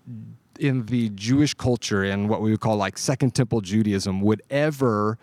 in 0.58 0.86
the 0.86 1.08
Jewish 1.10 1.54
culture 1.54 2.02
and 2.02 2.28
what 2.28 2.42
we 2.42 2.50
would 2.50 2.60
call 2.60 2.76
like 2.76 2.98
Second 2.98 3.34
Temple 3.34 3.60
Judaism 3.60 4.20
would 4.20 4.42
ever 4.50 5.18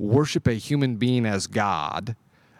worship 0.00 0.46
a 0.46 0.54
human 0.54 0.96
being 0.96 1.26
as 1.26 1.46
God 1.46 2.16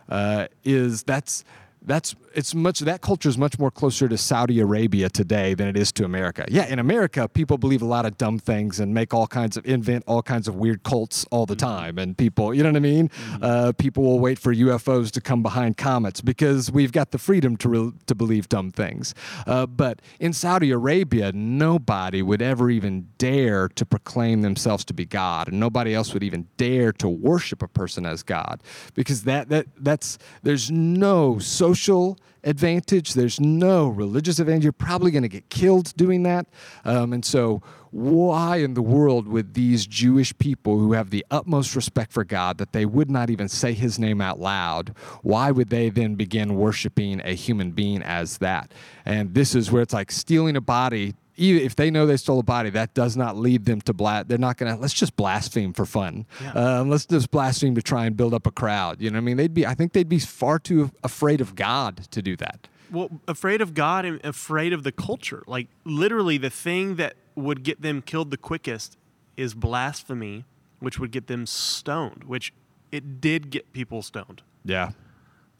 uh, 0.09 0.49
is 0.63 1.03
that's 1.05 1.45
that's 1.83 2.15
it's 2.35 2.55
much 2.55 2.81
that 2.81 3.01
culture 3.01 3.29
is 3.29 3.37
much 3.37 3.59
more 3.59 3.71
closer 3.71 4.09
to 4.09 4.17
Saudi 4.17 4.61
Arabia 4.61 5.09
today 5.09 5.55
than 5.55 5.69
it 5.69 5.77
is 5.77 5.93
to 5.93 6.05
America. 6.05 6.45
Yeah, 6.49 6.67
in 6.67 6.79
America, 6.79 7.29
people 7.29 7.59
believe 7.59 7.83
a 7.83 7.87
lot 7.87 8.07
of 8.07 8.17
dumb 8.17 8.39
things 8.39 8.81
and 8.81 8.95
make 8.95 9.13
all 9.13 9.27
kinds 9.27 9.57
of 9.57 9.67
invent 9.67 10.05
all 10.07 10.23
kinds 10.23 10.49
of 10.49 10.57
weird 10.57 10.83
cults 10.83 11.27
all 11.31 11.47
the 11.47 11.57
time, 11.57 11.99
and 11.99 12.17
people, 12.17 12.55
you 12.55 12.63
know 12.63 12.71
what 12.71 12.77
I 12.77 12.81
mean? 12.81 13.11
Uh, 13.41 13.73
people 13.77 14.05
will 14.05 14.19
wait 14.19 14.39
for 14.39 14.55
UFOs 14.55 15.11
to 15.13 15.21
come 15.21 15.43
behind 15.43 15.77
comets 15.77 16.21
because 16.21 16.71
we've 16.71 16.93
got 16.93 17.11
the 17.11 17.19
freedom 17.19 17.57
to 17.59 17.69
re- 17.69 17.93
to 18.07 18.15
believe 18.15 18.49
dumb 18.49 18.71
things. 18.71 19.15
Uh, 19.47 19.67
but 19.67 20.01
in 20.19 20.33
Saudi 20.33 20.71
Arabia, 20.71 21.33
nobody 21.33 22.23
would 22.23 22.43
ever 22.43 22.71
even 22.71 23.09
dare 23.19 23.69
to 23.69 23.85
proclaim 23.85 24.43
themselves 24.43 24.85
to 24.85 24.95
be 24.95 25.05
God, 25.05 25.49
and 25.49 25.59
nobody 25.59 25.95
else 25.95 26.15
would 26.15 26.23
even 26.23 26.49
dare 26.57 26.93
to 26.93 27.09
worship 27.09 27.63
a 27.63 27.69
person 27.69 28.07
as 28.07 28.23
God 28.23 28.63
because 28.95 29.25
that 29.25 29.49
that 29.49 29.67
that's 29.77 30.19
there's 30.43 30.71
no 30.71 31.39
social 31.39 32.19
advantage. 32.45 33.15
There's 33.15 33.41
no 33.41 33.89
religious 33.89 34.39
advantage. 34.39 34.65
You're 34.65 34.73
probably 34.73 35.11
going 35.11 35.23
to 35.23 35.29
get 35.29 35.49
killed 35.49 35.95
doing 35.97 36.23
that. 36.25 36.47
Um, 36.85 37.13
and 37.13 37.25
so, 37.25 37.63
why 37.91 38.59
in 38.59 38.75
the 38.75 38.83
world 38.83 39.27
would 39.27 39.55
these 39.55 39.85
Jewish 39.85 40.37
people 40.39 40.79
who 40.79 40.93
have 40.93 41.11
the 41.11 41.27
utmost 41.31 41.75
respect 41.75 42.13
for 42.13 42.23
God 42.23 42.59
that 42.59 42.73
they 42.73 42.87
would 42.87 43.11
not 43.11 43.31
even 43.31 43.49
say 43.49 43.73
his 43.73 43.99
name 43.99 44.21
out 44.21 44.39
loud, 44.39 44.95
why 45.23 45.51
would 45.51 45.71
they 45.71 45.91
then 45.91 46.15
begin 46.15 46.55
worshiping 46.55 47.21
a 47.25 47.35
human 47.35 47.73
being 47.73 48.03
as 48.03 48.39
that? 48.39 48.73
And 49.05 49.35
this 49.35 49.57
is 49.57 49.73
where 49.73 49.83
it's 49.83 49.93
like 49.93 50.13
stealing 50.13 50.57
a 50.57 50.61
body 50.61 51.15
even 51.41 51.63
if 51.63 51.75
they 51.75 51.91
know 51.91 52.05
they 52.05 52.19
stole 52.19 52.39
a 52.39 52.43
body, 52.43 52.69
that 52.71 52.93
does 52.93 53.17
not 53.17 53.37
lead 53.37 53.65
them 53.65 53.81
to 53.83 53.95
blas. 53.95 54.27
They're 54.29 54.39
not 54.39 54.59
gonna. 54.59 54.77
Let's 54.77 54.93
just 54.93 55.17
blaspheme 55.17 55.73
for 55.73 55.87
fun. 55.87 56.27
Yeah. 56.43 56.53
Um, 56.53 56.91
let's 56.91 57.07
just 57.07 57.31
blaspheme 57.31 57.75
to 57.75 57.83
try 57.83 58.05
and 58.05 58.17
build 58.17 58.35
up 58.35 58.47
a 58.47 58.51
crowd. 58.51 59.01
You 59.01 59.11
know, 59.11 59.17
what 59.17 59.23
I 59.23 59.25
mean, 59.25 59.37
they'd 59.39 59.55
be. 59.55 59.67
I 59.67 59.75
think 59.75 59.95
they'd 59.95 60.09
be 60.09 60.19
far 60.19 60.59
too 60.59 60.91
afraid 61.03 61.41
of 61.41 61.55
God 61.55 62.09
to 62.11 62.21
do 62.21 62.37
that. 62.37 62.69
Well, 62.93 63.09
afraid 63.27 63.63
of 63.63 63.73
God 63.73 64.05
and 64.05 64.23
afraid 64.25 64.73
of 64.73 64.83
the 64.83 64.93
culture. 64.93 65.43
Like 65.47 65.69
literally, 65.85 66.37
the 66.37 66.51
thing 66.51 66.97
that 66.97 67.15
would 67.35 67.63
get 67.63 67.81
them 67.81 68.03
killed 68.03 68.31
the 68.31 68.37
quickest 68.37 68.99
is 69.37 69.55
blasphemy, 69.55 70.45
which 70.79 70.99
would 70.99 71.11
get 71.11 71.27
them 71.27 71.47
stoned. 71.47 72.25
Which 72.25 72.53
it 72.93 73.21
did 73.21 73.51
get 73.51 73.73
people 73.73 74.03
stoned. 74.03 74.43
Yeah. 74.63 74.91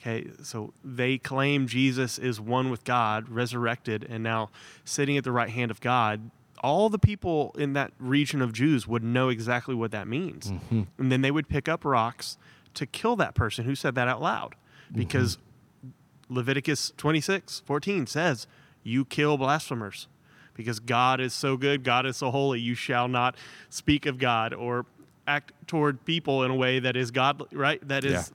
Okay, 0.01 0.29
so 0.43 0.73
they 0.83 1.19
claim 1.19 1.67
Jesus 1.67 2.19
is 2.19 2.41
one 2.41 2.71
with 2.71 2.85
God, 2.85 3.29
resurrected, 3.29 4.07
and 4.09 4.23
now 4.23 4.49
sitting 4.83 5.19
at 5.19 5.25
the 5.25 5.33
right 5.33 5.51
hand 5.51 5.71
of 5.71 5.81
God. 5.81 6.31
All 6.63 6.89
the 6.89 6.99
people 6.99 7.55
in 7.59 7.75
that 7.75 7.93
region 7.99 8.41
of 8.41 8.53
Jews 8.53 8.87
would 8.87 9.05
know 9.05 9.29
exactly 9.29 9.75
what 9.75 9.91
that 9.91 10.09
means. 10.09 10.53
Mm-hmm. 10.53 10.83
And 10.97 11.13
then 11.13 11.21
they 11.21 11.31
would 11.31 11.49
pick 11.49 11.69
up 11.69 11.85
rocks 11.85 12.39
to 12.75 12.87
kill 12.87 13.17
that 13.17 13.35
person 13.35 13.65
who 13.67 13.75
said 13.75 13.95
that 13.95 14.09
out 14.09 14.23
loud. 14.23 14.55
Mm-hmm. 14.87 15.01
Because 15.01 15.39
Leviticus 16.31 16.93
26, 16.97 17.63
14 17.67 18.07
says, 18.07 18.47
You 18.83 19.05
kill 19.05 19.37
blasphemers. 19.37 20.09
Because 20.55 20.81
God 20.81 21.21
is 21.21 21.33
so 21.35 21.57
good, 21.57 21.85
God 21.85 22.07
is 22.07 22.17
so 22.17 22.31
holy, 22.31 22.61
you 22.61 22.75
shall 22.75 23.09
not 23.09 23.37
speak 23.69 24.07
of 24.07 24.19
God 24.19 24.53
or 24.53 24.87
act 25.27 25.53
toward 25.67 26.05
people 26.05 26.43
in 26.43 26.51
a 26.51 26.55
way 26.55 26.79
that 26.79 26.97
is 26.97 27.11
godly, 27.11 27.49
right? 27.53 27.87
That 27.87 28.05
is. 28.05 28.33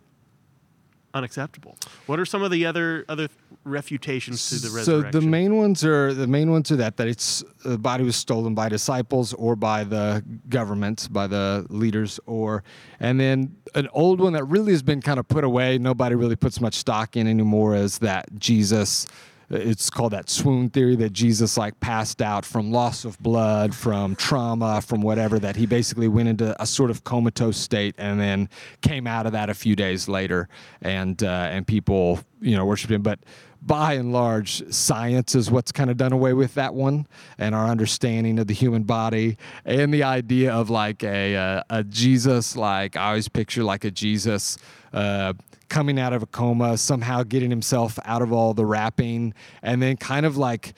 Unacceptable. 1.16 1.78
What 2.06 2.20
are 2.20 2.26
some 2.26 2.44
of 2.44 2.52
the 2.52 2.66
other 2.66 3.06
other 3.10 3.30
refutations 3.64 4.50
to 4.50 4.56
the 4.56 4.76
resurrection? 4.76 5.12
So 5.14 5.20
the 5.20 5.26
main 5.26 5.56
ones 5.58 5.84
are 5.84 6.14
the 6.14 6.28
main 6.28 6.52
ones 6.52 6.72
are 6.72 6.76
that 6.76 6.98
that 6.98 7.08
it's 7.08 7.42
uh, 7.44 7.70
the 7.70 7.78
body 7.78 8.04
was 8.04 8.16
stolen 8.16 8.54
by 8.54 8.70
disciples 8.70 9.34
or 9.34 9.56
by 9.56 9.84
the 9.86 10.24
government, 10.50 11.08
by 11.12 11.26
the 11.26 11.66
leaders, 11.70 12.20
or 12.28 12.64
and 13.00 13.20
then 13.20 13.56
an 13.74 13.88
old 13.94 14.20
one 14.20 14.34
that 14.34 14.44
really 14.44 14.74
has 14.74 14.84
been 14.84 15.02
kind 15.02 15.18
of 15.18 15.28
put 15.28 15.44
away. 15.44 15.78
Nobody 15.78 16.16
really 16.16 16.36
puts 16.36 16.62
much 16.62 16.76
stock 16.76 17.18
in 17.18 17.28
anymore. 17.28 17.76
Is 17.76 18.00
that 18.00 18.38
Jesus? 18.38 19.08
It's 19.50 19.90
called 19.90 20.14
that 20.14 20.30
swoon 20.30 20.70
theory 20.70 20.96
that 20.98 21.14
Jesus 21.14 21.58
like 21.58 21.80
passed 21.80 22.22
out 22.22 22.46
from 22.46 22.72
loss 22.72 23.06
of 23.06 23.20
blood, 23.20 23.76
from 23.76 24.16
trauma, 24.16 24.82
from 24.82 25.02
whatever. 25.02 25.40
That 25.40 25.56
he 25.56 25.66
basically 25.66 26.08
went 26.08 26.30
into 26.30 26.60
a 26.62 26.66
sort 26.66 26.90
of 26.90 27.04
comatose 27.04 27.58
state 27.58 27.96
and 27.98 28.20
then 28.20 28.50
came 28.82 29.08
out 29.08 29.26
of 29.26 29.34
that 29.34 29.50
a 29.50 29.54
few 29.54 29.76
days 29.76 30.08
later, 30.08 30.50
and 30.82 31.22
uh, 31.24 31.50
and 31.52 31.68
people 31.68 32.20
you 32.42 32.56
know 32.56 32.66
worshiped 32.66 32.92
him. 32.92 33.02
But 33.02 33.20
by 33.62 33.94
and 33.94 34.14
large, 34.14 34.72
science 34.72 35.34
is 35.34 35.50
what's 35.50 35.72
kind 35.72 35.90
of 35.90 35.98
done 35.98 36.12
away 36.12 36.34
with 36.34 36.54
that 36.54 36.74
one, 36.74 37.08
and 37.38 37.56
our 37.56 37.68
understanding 37.68 38.38
of 38.40 38.48
the 38.48 38.54
human 38.54 38.84
body, 38.84 39.38
and 39.66 39.94
the 39.94 40.04
idea 40.04 40.54
of 40.54 40.70
like 40.70 41.04
a 41.04 41.36
uh, 41.36 41.64
a 41.70 41.84
Jesus, 41.84 42.56
like 42.56 42.96
I 42.96 43.08
always 43.08 43.28
picture 43.28 43.64
like 43.64 43.84
a 43.84 43.92
Jesus. 43.92 44.58
Uh, 44.94 45.34
coming 45.70 46.00
out 46.00 46.14
of 46.14 46.24
a 46.24 46.26
coma, 46.28 46.78
somehow 46.78 47.24
getting 47.24 47.50
himself 47.50 47.98
out 48.06 48.22
of 48.22 48.32
all 48.32 48.54
the 48.54 48.66
wrapping, 48.66 49.34
and 49.62 49.82
then 49.82 49.98
kind 49.98 50.26
of 50.26 50.38
like 50.38 50.74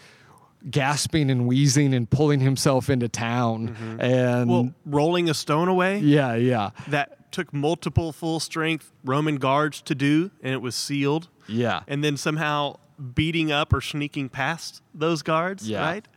gasping 0.69 1.29
and 1.29 1.47
wheezing 1.47 1.93
and 1.93 2.09
pulling 2.09 2.39
himself 2.39 2.89
into 2.89 3.07
town. 3.07 3.69
Mm-hmm. 3.69 4.01
And 4.01 4.49
well, 4.49 4.73
rolling 4.85 5.29
a 5.29 5.33
stone 5.33 5.67
away 5.67 5.99
yeah, 5.99 6.35
yeah, 6.35 6.71
that 6.87 7.31
took 7.31 7.53
multiple 7.53 8.11
full 8.11 8.39
strength 8.39 8.91
Roman 9.03 9.35
guards 9.37 9.81
to 9.83 9.95
do, 9.95 10.31
and 10.41 10.53
it 10.53 10.61
was 10.61 10.75
sealed. 10.75 11.29
yeah. 11.47 11.81
And 11.87 12.03
then 12.03 12.17
somehow 12.17 12.77
beating 13.13 13.51
up 13.51 13.73
or 13.73 13.81
sneaking 13.81 14.29
past 14.29 14.81
those 14.93 15.21
guards, 15.21 15.69
Yeah. 15.69 15.81
right? 15.81 16.07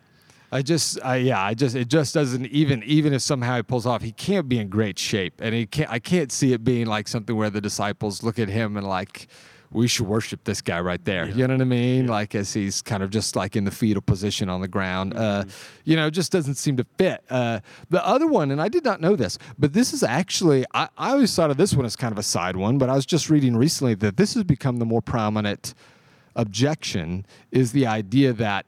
I 0.52 0.62
just, 0.62 0.98
I, 1.04 1.16
yeah, 1.16 1.42
I 1.42 1.54
just, 1.54 1.76
it 1.76 1.88
just 1.88 2.12
doesn't 2.14 2.46
even, 2.46 2.82
even 2.82 3.12
if 3.12 3.22
somehow 3.22 3.56
he 3.56 3.62
pulls 3.62 3.86
off, 3.86 4.02
he 4.02 4.12
can't 4.12 4.48
be 4.48 4.58
in 4.58 4.68
great 4.68 4.98
shape, 4.98 5.40
and 5.40 5.54
he 5.54 5.66
can't, 5.66 5.90
I 5.90 5.98
can't 6.00 6.32
see 6.32 6.52
it 6.52 6.64
being 6.64 6.86
like 6.86 7.06
something 7.06 7.36
where 7.36 7.50
the 7.50 7.60
disciples 7.60 8.22
look 8.22 8.38
at 8.38 8.48
him 8.48 8.76
and 8.76 8.86
like, 8.86 9.28
we 9.72 9.86
should 9.86 10.06
worship 10.06 10.42
this 10.42 10.60
guy 10.60 10.80
right 10.80 11.04
there. 11.04 11.28
You 11.28 11.46
know 11.46 11.54
what 11.54 11.60
I 11.60 11.64
mean? 11.64 12.08
Like 12.08 12.34
as 12.34 12.52
he's 12.52 12.82
kind 12.82 13.04
of 13.04 13.10
just 13.10 13.36
like 13.36 13.54
in 13.54 13.64
the 13.64 13.70
fetal 13.70 14.02
position 14.02 14.48
on 14.48 14.60
the 14.60 14.68
ground. 14.68 15.14
Uh, 15.14 15.44
you 15.84 15.94
know, 15.94 16.08
it 16.08 16.10
just 16.10 16.32
doesn't 16.32 16.56
seem 16.56 16.76
to 16.78 16.84
fit. 16.98 17.22
Uh, 17.30 17.60
the 17.88 18.04
other 18.04 18.26
one, 18.26 18.50
and 18.50 18.60
I 18.60 18.68
did 18.68 18.84
not 18.84 19.00
know 19.00 19.14
this, 19.14 19.38
but 19.58 19.72
this 19.72 19.92
is 19.92 20.02
actually, 20.02 20.64
I, 20.74 20.88
I 20.98 21.12
always 21.12 21.32
thought 21.32 21.52
of 21.52 21.56
this 21.56 21.72
one 21.72 21.86
as 21.86 21.94
kind 21.94 22.10
of 22.10 22.18
a 22.18 22.24
side 22.24 22.56
one, 22.56 22.78
but 22.78 22.90
I 22.90 22.96
was 22.96 23.06
just 23.06 23.30
reading 23.30 23.56
recently 23.56 23.94
that 23.94 24.16
this 24.16 24.34
has 24.34 24.42
become 24.42 24.78
the 24.78 24.84
more 24.84 25.02
prominent 25.02 25.74
objection 26.34 27.24
is 27.52 27.70
the 27.70 27.86
idea 27.86 28.32
that 28.32 28.66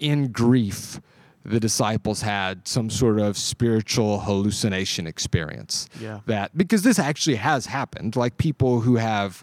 in 0.00 0.32
grief, 0.32 1.00
the 1.44 1.58
disciples 1.60 2.20
had 2.22 2.68
some 2.68 2.90
sort 2.90 3.18
of 3.18 3.36
spiritual 3.36 4.20
hallucination 4.20 5.06
experience. 5.06 5.88
Yeah. 6.00 6.20
That 6.26 6.56
because 6.56 6.82
this 6.82 6.98
actually 6.98 7.36
has 7.36 7.66
happened, 7.66 8.14
like 8.16 8.36
people 8.36 8.80
who 8.80 8.96
have 8.96 9.42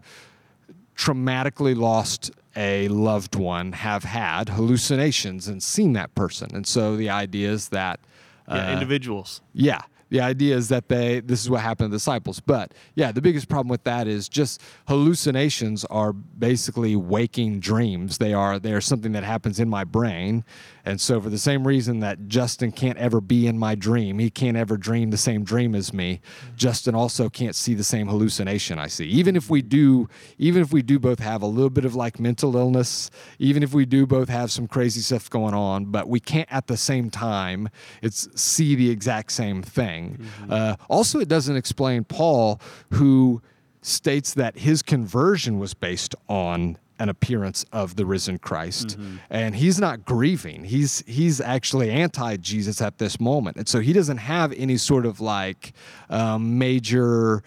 traumatically 0.95 1.75
lost 1.75 2.31
a 2.55 2.87
loved 2.87 3.35
one 3.35 3.71
have 3.71 4.03
had 4.03 4.49
hallucinations 4.49 5.47
and 5.47 5.61
seen 5.61 5.93
that 5.93 6.13
person. 6.15 6.49
And 6.55 6.65
so 6.65 6.95
the 6.95 7.09
idea 7.09 7.51
is 7.51 7.69
that 7.69 7.99
Yeah, 8.47 8.69
uh, 8.69 8.73
individuals. 8.73 9.41
yeah. 9.53 9.81
The 10.09 10.21
idea 10.21 10.55
is 10.55 10.69
that 10.69 10.87
they 10.87 11.19
this 11.19 11.41
is 11.43 11.49
what 11.49 11.59
happened 11.61 11.87
to 11.87 11.91
the 11.91 11.97
disciples. 11.97 12.39
But 12.39 12.73
yeah, 12.95 13.11
the 13.11 13.21
biggest 13.21 13.49
problem 13.49 13.67
with 13.67 13.83
that 13.83 14.07
is 14.07 14.29
just 14.29 14.61
hallucinations 14.87 15.83
are 15.85 16.13
basically 16.13 16.95
waking 16.95 17.59
dreams. 17.59 18.17
They 18.17 18.33
are 18.33 18.57
they 18.57 18.71
are 18.71 18.79
something 18.79 19.11
that 19.11 19.25
happens 19.25 19.59
in 19.59 19.67
my 19.67 19.83
brain. 19.83 20.45
And 20.87 21.01
so 21.01 21.19
for 21.19 21.29
the 21.29 21.37
same 21.37 21.67
reason 21.67 21.99
that 21.99 22.29
Justin 22.29 22.71
can't 22.71 22.97
ever 22.97 23.19
be 23.19 23.45
in 23.45 23.59
my 23.59 23.75
dream, 23.75 24.19
he 24.19 24.29
can't 24.29 24.55
ever 24.55 24.77
dream 24.77 25.11
the 25.11 25.17
same 25.17 25.43
dream 25.43 25.75
as 25.75 25.93
me. 25.93 26.21
Justin 26.55 26.95
also 26.95 27.29
can't 27.29 27.55
see 27.55 27.73
the 27.73 27.83
same 27.83 28.07
hallucination 28.07 28.79
I 28.79 28.87
see. 28.87 29.05
Even 29.05 29.35
if 29.35 29.49
we 29.49 29.61
do 29.61 30.07
even 30.37 30.61
if 30.61 30.71
we 30.71 30.81
do 30.81 30.97
both 30.97 31.19
have 31.19 31.41
a 31.41 31.45
little 31.45 31.69
bit 31.69 31.83
of 31.83 31.93
like 31.93 32.21
mental 32.21 32.55
illness, 32.55 33.11
even 33.37 33.63
if 33.63 33.73
we 33.73 33.85
do 33.85 34.07
both 34.07 34.29
have 34.29 34.49
some 34.49 34.65
crazy 34.65 35.01
stuff 35.01 35.29
going 35.29 35.53
on, 35.53 35.85
but 35.85 36.07
we 36.07 36.21
can't 36.21 36.47
at 36.53 36.67
the 36.67 36.77
same 36.77 37.09
time 37.09 37.67
it's 38.01 38.29
see 38.39 38.73
the 38.73 38.89
exact 38.89 39.33
same 39.33 39.61
thing. 39.61 40.25
Uh, 40.49 40.77
also, 40.89 41.19
it 41.19 41.27
doesn't 41.27 41.57
explain 41.57 42.05
Paul, 42.05 42.61
who 42.93 43.41
states 43.87 44.33
that 44.33 44.57
his 44.57 44.81
conversion 44.81 45.59
was 45.59 45.73
based 45.73 46.13
on 46.27 46.77
an 46.99 47.09
appearance 47.09 47.63
of 47.71 47.95
the 47.95 48.05
risen 48.05 48.39
Christ, 48.39 48.97
and 49.29 49.55
he's 49.55 49.79
not 49.79 50.03
grieving. 50.03 50.63
He's 50.63 51.03
he's 51.05 51.39
actually 51.39 51.91
anti 51.91 52.37
Jesus 52.37 52.81
at 52.81 52.97
this 52.97 53.19
moment, 53.19 53.57
and 53.57 53.67
so 53.67 53.79
he 53.79 53.93
doesn't 53.93 54.17
have 54.17 54.51
any 54.53 54.77
sort 54.77 55.05
of 55.05 55.19
like 55.21 55.73
um, 56.09 56.57
major. 56.57 57.43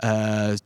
Uh, 0.00 0.56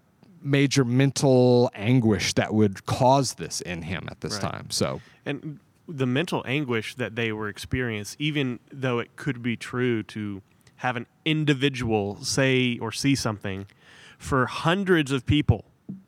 major 0.41 0.85
mental 0.85 1.69
anguish 1.75 2.33
that 2.35 2.55
would 2.55 2.87
cause 2.87 3.35
this 3.35 3.61
in 3.61 3.83
him 3.83 4.07
at 4.09 4.21
this 4.21 4.35
Right. 4.35 4.53
time 4.53 4.71
so 4.71 5.01
and 5.27 5.59
the 5.88 6.07
mental 6.07 6.45
anguish 6.47 6.95
that 6.95 7.17
they 7.17 7.33
were 7.33 7.49
experiencing, 7.49 8.17
even 8.21 8.61
though 8.71 9.01
it 9.01 9.17
could 9.17 9.43
be 9.43 9.57
true 9.57 10.03
to 10.05 10.41
have 10.77 10.97
an 10.97 11.07
individual 11.25 12.23
say 12.23 12.79
or 12.79 12.93
see 12.93 13.14
something, 13.17 13.67
for 14.19 14.47
hundreds 14.47 15.13
of 15.13 15.25
people, 15.25 15.65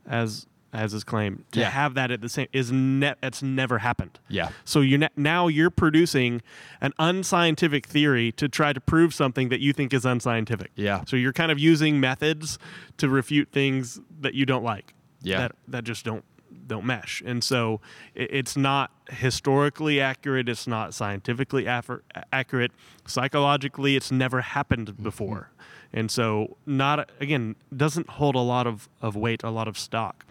as 0.07 0.47
as 0.73 0.95
is 0.95 1.03
claimed, 1.03 1.43
to 1.51 1.59
Yeah. 1.59 1.71
have 1.71 1.95
that 1.95 2.13
at 2.13 2.21
the 2.21 2.29
same 2.29 2.47
is 2.53 2.71
ne- 2.71 3.15
it's 3.25 3.43
never 3.43 3.79
happened. 3.79 4.21
yeah 4.29 4.51
So 4.65 4.83
you 4.83 4.99
ne- 4.99 5.09
now 5.17 5.49
you're 5.49 5.69
producing 5.71 6.43
an 6.81 6.93
unscientific 6.97 7.87
theory 7.87 8.31
to 8.33 8.49
try 8.49 8.73
to 8.73 8.81
prove 8.81 9.13
something 9.13 9.49
that 9.49 9.59
you 9.59 9.73
think 9.73 9.93
is 9.93 10.05
unscientific. 10.05 10.71
Yeah. 10.77 11.03
So 11.09 11.17
you're 11.17 11.33
kind 11.33 11.51
of 11.51 11.59
using 11.59 11.99
methods 11.99 12.57
to 12.99 13.09
refute 13.09 13.51
things 13.51 14.01
that 14.21 14.35
you 14.35 14.47
don't 14.47 14.63
like. 14.63 14.95
Yeah. 15.23 15.39
That 15.39 15.53
that 15.67 15.85
just 15.85 16.05
don't 16.05 16.25
don't 16.69 16.85
mesh. 16.87 17.21
And 17.27 17.43
so 17.43 17.81
it, 18.15 18.31
it's 18.33 18.57
not 18.57 18.93
historically 19.11 20.01
accurate. 20.01 20.49
It's 20.49 20.69
not 20.69 20.95
scientifically 20.95 21.65
affer- 21.65 22.03
accurate. 22.33 22.71
Psychologically, 23.07 23.97
it's 23.97 24.13
never 24.13 24.41
happened 24.41 24.87
mm-hmm. 24.89 25.03
before. 25.03 25.51
And 25.93 26.11
so, 26.11 26.57
not 26.67 27.11
again, 27.21 27.57
doesn't 27.77 28.09
hold 28.11 28.37
a 28.37 28.41
lot 28.41 28.67
of, 28.67 28.89
of 29.03 29.17
weight, 29.17 29.43
a 29.43 29.51
lot 29.51 29.67
of 29.69 29.77
stock. 29.79 30.25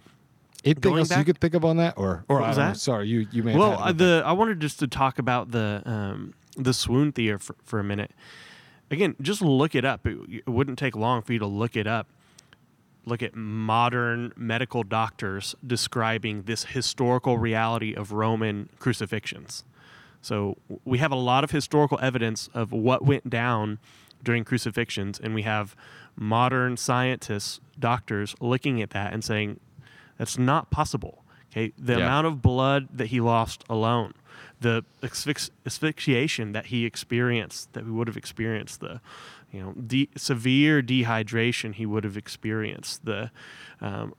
Anything 0.64 0.82
Going 0.82 1.00
else 1.00 1.16
you 1.16 1.24
could 1.24 1.40
think 1.40 1.54
of 1.54 1.64
on 1.64 1.78
that, 1.78 1.94
or 1.98 2.26
or 2.28 2.42
I 2.42 2.54
that? 2.54 2.78
sorry, 2.78 3.08
you 3.08 3.28
you 3.32 3.44
may. 3.44 3.52
have 3.52 3.60
Well, 3.60 3.80
uh, 3.80 3.92
the 3.94 4.22
I 4.26 4.34
wanted 4.34 4.60
just 4.60 4.80
to 4.80 4.88
talk 4.88 5.18
about 5.18 5.52
the 5.52 5.82
um, 5.86 6.34
the 6.58 6.74
swoon 6.74 7.14
theory 7.14 7.38
for, 7.38 7.56
for 7.64 7.80
a 7.80 7.84
minute. 7.84 8.12
Again, 8.92 9.16
just 9.22 9.42
look 9.42 9.74
it 9.76 9.86
up. 9.86 10.06
It, 10.06 10.18
it 10.30 10.50
wouldn't 10.50 10.78
take 10.78 10.96
long 10.96 11.22
for 11.22 11.32
you 11.32 11.40
to 11.40 11.46
look 11.46 11.78
it 11.78 11.88
up. 11.88 12.08
Look 13.06 13.24
at 13.24 13.36
modern 13.36 14.34
medical 14.36 14.84
doctors 14.84 15.56
describing 15.66 16.44
this 16.44 16.66
historical 16.66 17.38
reality 17.38 17.94
of 17.94 18.12
Roman 18.12 18.70
crucifixions. 18.80 19.64
So 20.22 20.58
we 20.84 20.98
have 20.98 21.12
a 21.12 21.16
lot 21.16 21.44
of 21.44 21.52
historical 21.52 21.98
evidence 22.02 22.50
of 22.54 22.74
what 22.74 23.06
went 23.06 23.30
down 23.30 23.80
during 24.24 24.44
crucifixions, 24.44 25.20
and 25.20 25.34
we 25.34 25.44
have 25.44 25.76
modern 26.16 26.76
scientists, 26.78 27.60
doctors, 27.80 28.36
looking 28.42 28.82
at 28.82 28.90
that 28.92 29.14
and 29.14 29.24
saying 29.24 29.60
that's 30.18 30.38
not 30.38 30.70
possible. 30.70 31.24
Okay, 31.52 31.72
the 31.78 31.94
Yeah. 31.98 32.06
amount 32.06 32.28
of 32.28 32.42
blood 32.42 32.90
that 32.94 33.08
he 33.08 33.20
lost 33.22 33.64
alone, 33.70 34.14
the 34.62 34.84
asphyx- 35.02 35.50
asphyxiation 35.66 36.52
that 36.52 36.68
he 36.68 36.86
experienced, 36.86 37.74
that 37.74 37.86
we 37.86 37.92
would 37.92 38.08
have 38.08 38.18
experienced, 38.18 38.82
the 38.82 39.02
you 39.52 39.60
know 39.62 39.72
de- 39.74 40.10
severe 40.16 40.84
dehydration 40.84 41.74
he 41.74 41.86
would 41.88 42.04
have 42.04 42.18
experienced, 42.18 43.06
the 43.06 43.32
um, 43.82 44.14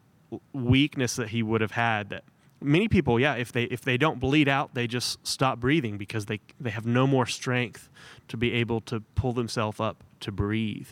weakness 0.53 1.15
that 1.17 1.29
he 1.29 1.43
would 1.43 1.61
have 1.61 1.73
had. 1.73 2.09
That 2.11 2.25
many 2.61 2.89
people, 2.89 3.19
yeah, 3.19 3.35
if 3.35 3.53
they 3.53 3.65
if 3.65 3.83
they 3.83 3.97
don't 3.97 4.21
bleed 4.21 4.49
out, 4.49 4.75
they 4.75 4.87
just 4.87 5.27
stop 5.27 5.61
breathing 5.61 5.99
because 5.99 6.27
they 6.27 6.41
they 6.61 6.71
have 6.71 6.87
no 6.87 7.07
more 7.07 7.27
strength 7.27 7.89
to 8.29 8.37
be 8.37 8.53
able 8.53 8.81
to 8.83 9.01
pull 9.15 9.33
themselves 9.33 9.81
up 9.81 10.05
to 10.21 10.33
breathe. 10.33 10.89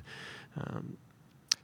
Um, 0.56 0.96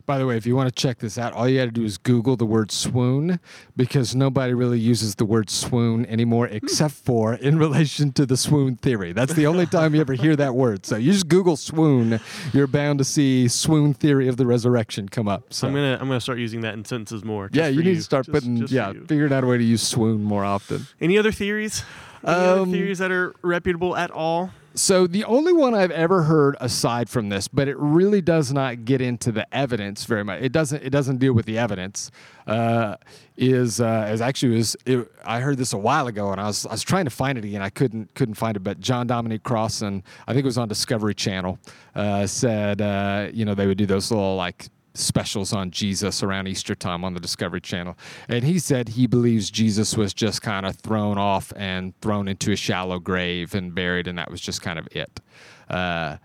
By 0.06 0.18
the 0.18 0.26
way, 0.26 0.36
if 0.36 0.44
you 0.44 0.54
want 0.54 0.68
to 0.68 0.82
check 0.82 0.98
this 0.98 1.16
out, 1.16 1.32
all 1.32 1.48
you 1.48 1.58
got 1.58 1.64
to 1.64 1.70
do 1.70 1.84
is 1.84 1.96
Google 1.96 2.36
the 2.36 2.44
word 2.44 2.70
swoon 2.70 3.40
because 3.74 4.14
nobody 4.14 4.52
really 4.52 4.78
uses 4.78 5.14
the 5.14 5.24
word 5.24 5.48
swoon 5.48 6.04
anymore 6.06 6.46
hmm. 6.46 6.56
except 6.56 6.94
for 6.94 7.34
in 7.34 7.58
relation 7.58 8.12
to 8.12 8.26
the 8.26 8.36
swoon 8.36 8.76
theory. 8.76 9.12
That's 9.12 9.32
the 9.32 9.46
only 9.46 9.64
time 9.66 9.94
you 9.94 10.02
ever 10.02 10.12
hear 10.12 10.36
that 10.36 10.54
word. 10.54 10.84
So 10.84 10.96
you 10.96 11.12
just 11.12 11.28
Google 11.28 11.56
swoon, 11.56 12.20
you're 12.52 12.66
bound 12.66 12.98
to 12.98 13.04
see 13.04 13.48
swoon 13.48 13.94
theory 13.94 14.28
of 14.28 14.36
the 14.36 14.46
resurrection 14.46 15.08
come 15.08 15.26
up. 15.26 15.54
So 15.54 15.68
I'm 15.68 15.74
gonna 15.74 15.96
I'm 16.00 16.08
gonna 16.08 16.20
start 16.20 16.38
using 16.38 16.60
that 16.62 16.74
in 16.74 16.84
sentences 16.84 17.24
more. 17.24 17.48
yeah, 17.52 17.68
you 17.68 17.82
need 17.82 17.94
to 17.94 18.02
start 18.02 18.26
Just- 18.26 18.34
putting 18.34 18.58
just 18.58 18.72
yeah, 18.72 18.92
figuring 19.06 19.32
out 19.32 19.44
a 19.44 19.46
way 19.46 19.56
to 19.56 19.64
use 19.64 19.82
swoon 19.82 20.22
more 20.22 20.44
often. 20.44 20.86
Any 21.00 21.16
other 21.16 21.32
theories? 21.32 21.82
Um, 22.24 22.34
other 22.34 22.70
theories 22.70 22.98
that 22.98 23.10
are 23.10 23.34
reputable 23.42 23.96
at 23.96 24.10
all? 24.10 24.50
So 24.76 25.06
the 25.06 25.22
only 25.24 25.52
one 25.52 25.72
I've 25.72 25.92
ever 25.92 26.24
heard 26.24 26.56
aside 26.60 27.08
from 27.08 27.28
this, 27.28 27.46
but 27.46 27.68
it 27.68 27.76
really 27.78 28.20
does 28.20 28.52
not 28.52 28.84
get 28.84 29.00
into 29.00 29.30
the 29.30 29.46
evidence 29.54 30.04
very 30.04 30.24
much. 30.24 30.42
It 30.42 30.50
doesn't. 30.50 30.82
It 30.82 30.90
doesn't 30.90 31.18
deal 31.18 31.32
with 31.32 31.46
the 31.46 31.58
evidence. 31.58 32.10
Uh, 32.44 32.96
is 33.36 33.80
uh, 33.80 34.10
is 34.12 34.20
actually 34.20 34.56
was 34.56 34.76
it, 34.84 35.08
I 35.24 35.38
heard 35.40 35.58
this 35.58 35.74
a 35.74 35.78
while 35.78 36.08
ago, 36.08 36.32
and 36.32 36.40
I 36.40 36.46
was 36.46 36.66
I 36.66 36.72
was 36.72 36.82
trying 36.82 37.04
to 37.04 37.10
find 37.10 37.38
it 37.38 37.44
again. 37.44 37.62
I 37.62 37.70
couldn't 37.70 38.12
couldn't 38.16 38.34
find 38.34 38.56
it. 38.56 38.60
But 38.60 38.80
John 38.80 39.06
Dominic 39.06 39.44
Crossan, 39.44 40.02
I 40.26 40.32
think 40.32 40.42
it 40.42 40.46
was 40.46 40.58
on 40.58 40.66
Discovery 40.66 41.14
Channel, 41.14 41.60
uh, 41.94 42.26
said 42.26 42.82
uh, 42.82 43.28
you 43.32 43.44
know 43.44 43.54
they 43.54 43.68
would 43.68 43.78
do 43.78 43.86
those 43.86 44.10
little 44.10 44.34
like 44.34 44.70
specials 44.94 45.52
on 45.52 45.70
Jesus 45.70 46.22
around 46.22 46.46
Easter 46.46 46.74
time 46.74 47.04
on 47.04 47.14
the 47.14 47.20
Discovery 47.20 47.60
Channel. 47.60 47.96
And 48.28 48.44
he 48.44 48.58
said 48.58 48.90
he 48.90 49.06
believes 49.06 49.50
Jesus 49.50 49.96
was 49.96 50.14
just 50.14 50.40
kind 50.40 50.64
of 50.64 50.76
thrown 50.76 51.18
off 51.18 51.52
and 51.56 51.98
thrown 52.00 52.28
into 52.28 52.52
a 52.52 52.56
shallow 52.56 52.98
grave 52.98 53.54
and 53.54 53.74
buried, 53.74 54.06
and 54.06 54.16
that 54.18 54.30
was 54.30 54.40
just 54.40 54.62
kind 54.62 54.78
of 54.78 54.88
it. 54.92 55.20
Uh, 55.68 56.16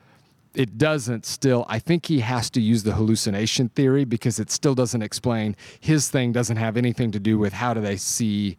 it 0.56 0.78
doesn't 0.78 1.26
still, 1.26 1.66
I 1.68 1.80
think 1.80 2.08
he 2.08 2.20
has 2.22 2.50
to 2.52 2.62
use 2.62 2.84
the 2.84 2.94
hallucination 2.94 3.70
theory 3.70 4.04
because 4.04 4.40
it 4.40 4.50
still 4.50 4.76
doesn't 4.76 5.02
explain. 5.02 5.56
His 5.80 6.10
thing 6.10 6.32
doesn't 6.32 6.58
have 6.58 6.76
anything 6.76 7.12
to 7.12 7.20
do 7.20 7.38
with 7.38 7.54
how 7.54 7.74
do 7.74 7.82
they 7.82 7.98
see, 7.98 8.58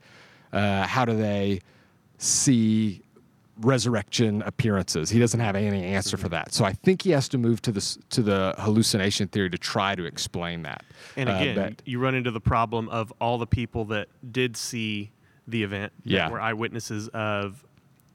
uh, 0.53 0.87
how 0.87 1.05
do 1.05 1.17
they 1.17 1.61
see 2.19 3.03
resurrection 3.61 4.43
appearances. 4.43 5.11
He 5.11 5.19
doesn't 5.19 5.41
have 5.41 5.57
any 5.57 5.85
answer 5.85 6.17
for 6.17 6.29
that. 6.31 6.53
So 6.53 6.65
I 6.65 6.73
think 6.73 7.03
he 7.03 7.11
has 7.11 7.29
to 7.31 7.39
move 7.39 7.61
to 7.63 7.73
the 7.73 7.97
to 8.11 8.23
the 8.23 8.55
hallucination 8.59 9.29
theory 9.29 9.51
to 9.51 9.59
try 9.59 9.95
to 9.95 10.05
explain 10.05 10.63
that. 10.63 10.85
And 11.17 11.29
Uh, 11.29 11.33
again, 11.33 11.55
but- 11.57 11.83
you 11.85 11.99
run 11.99 12.15
into 12.15 12.31
the 12.31 12.41
problem 12.41 12.89
of 12.89 13.13
all 13.21 13.39
the 13.39 13.47
people 13.47 13.85
that 13.87 14.09
did 14.33 14.57
see 14.57 15.11
the 15.47 15.63
event, 15.63 15.93
Yeah. 16.05 16.31
were 16.31 16.41
eyewitnesses 16.41 17.09
of 17.09 17.65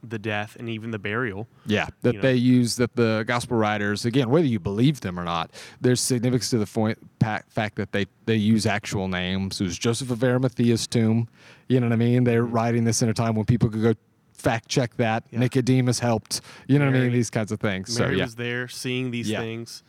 the 0.07 0.19
death 0.19 0.55
and 0.59 0.69
even 0.69 0.91
the 0.91 0.99
burial. 0.99 1.47
Yeah, 1.65 1.87
that 2.03 2.13
you 2.13 2.19
know. 2.19 2.21
they 2.21 2.35
use 2.35 2.75
that 2.75 2.95
the 2.95 3.23
gospel 3.25 3.57
writers 3.57 4.05
again, 4.05 4.29
whether 4.29 4.45
you 4.45 4.59
believe 4.59 5.01
them 5.01 5.19
or 5.19 5.23
not, 5.23 5.49
there's 5.81 5.99
significance 5.99 6.51
to 6.51 6.59
the 6.59 6.67
point, 6.67 6.99
fact 7.19 7.75
that 7.75 7.91
they 7.91 8.05
they 8.25 8.35
use 8.35 8.65
actual 8.67 9.07
names. 9.07 9.59
It 9.59 9.63
was 9.63 9.77
Joseph 9.79 10.11
of 10.11 10.19
Arimathea's 10.19 10.85
tomb. 10.87 11.27
You 11.67 11.79
know 11.79 11.87
what 11.87 11.93
I 11.93 11.97
mean? 11.97 12.23
They're 12.23 12.45
writing 12.45 12.83
this 12.83 13.01
in 13.01 13.09
a 13.09 13.13
time 13.13 13.35
when 13.35 13.45
people 13.45 13.69
could 13.69 13.81
go 13.81 13.93
fact 14.37 14.67
check 14.67 14.95
that. 14.97 15.23
Yeah. 15.31 15.39
Nicodemus 15.39 15.99
helped. 15.99 16.41
You 16.67 16.79
know 16.79 16.85
what 16.85 16.95
I 16.95 16.99
mean? 16.99 17.11
These 17.13 17.29
kinds 17.29 17.51
of 17.51 17.59
things. 17.59 17.97
Mary 17.99 18.13
so 18.13 18.17
yeah, 18.17 18.23
was 18.25 18.35
there 18.35 18.67
seeing 18.67 19.11
these 19.11 19.29
Yeah. 19.29 19.39
things. 19.41 19.83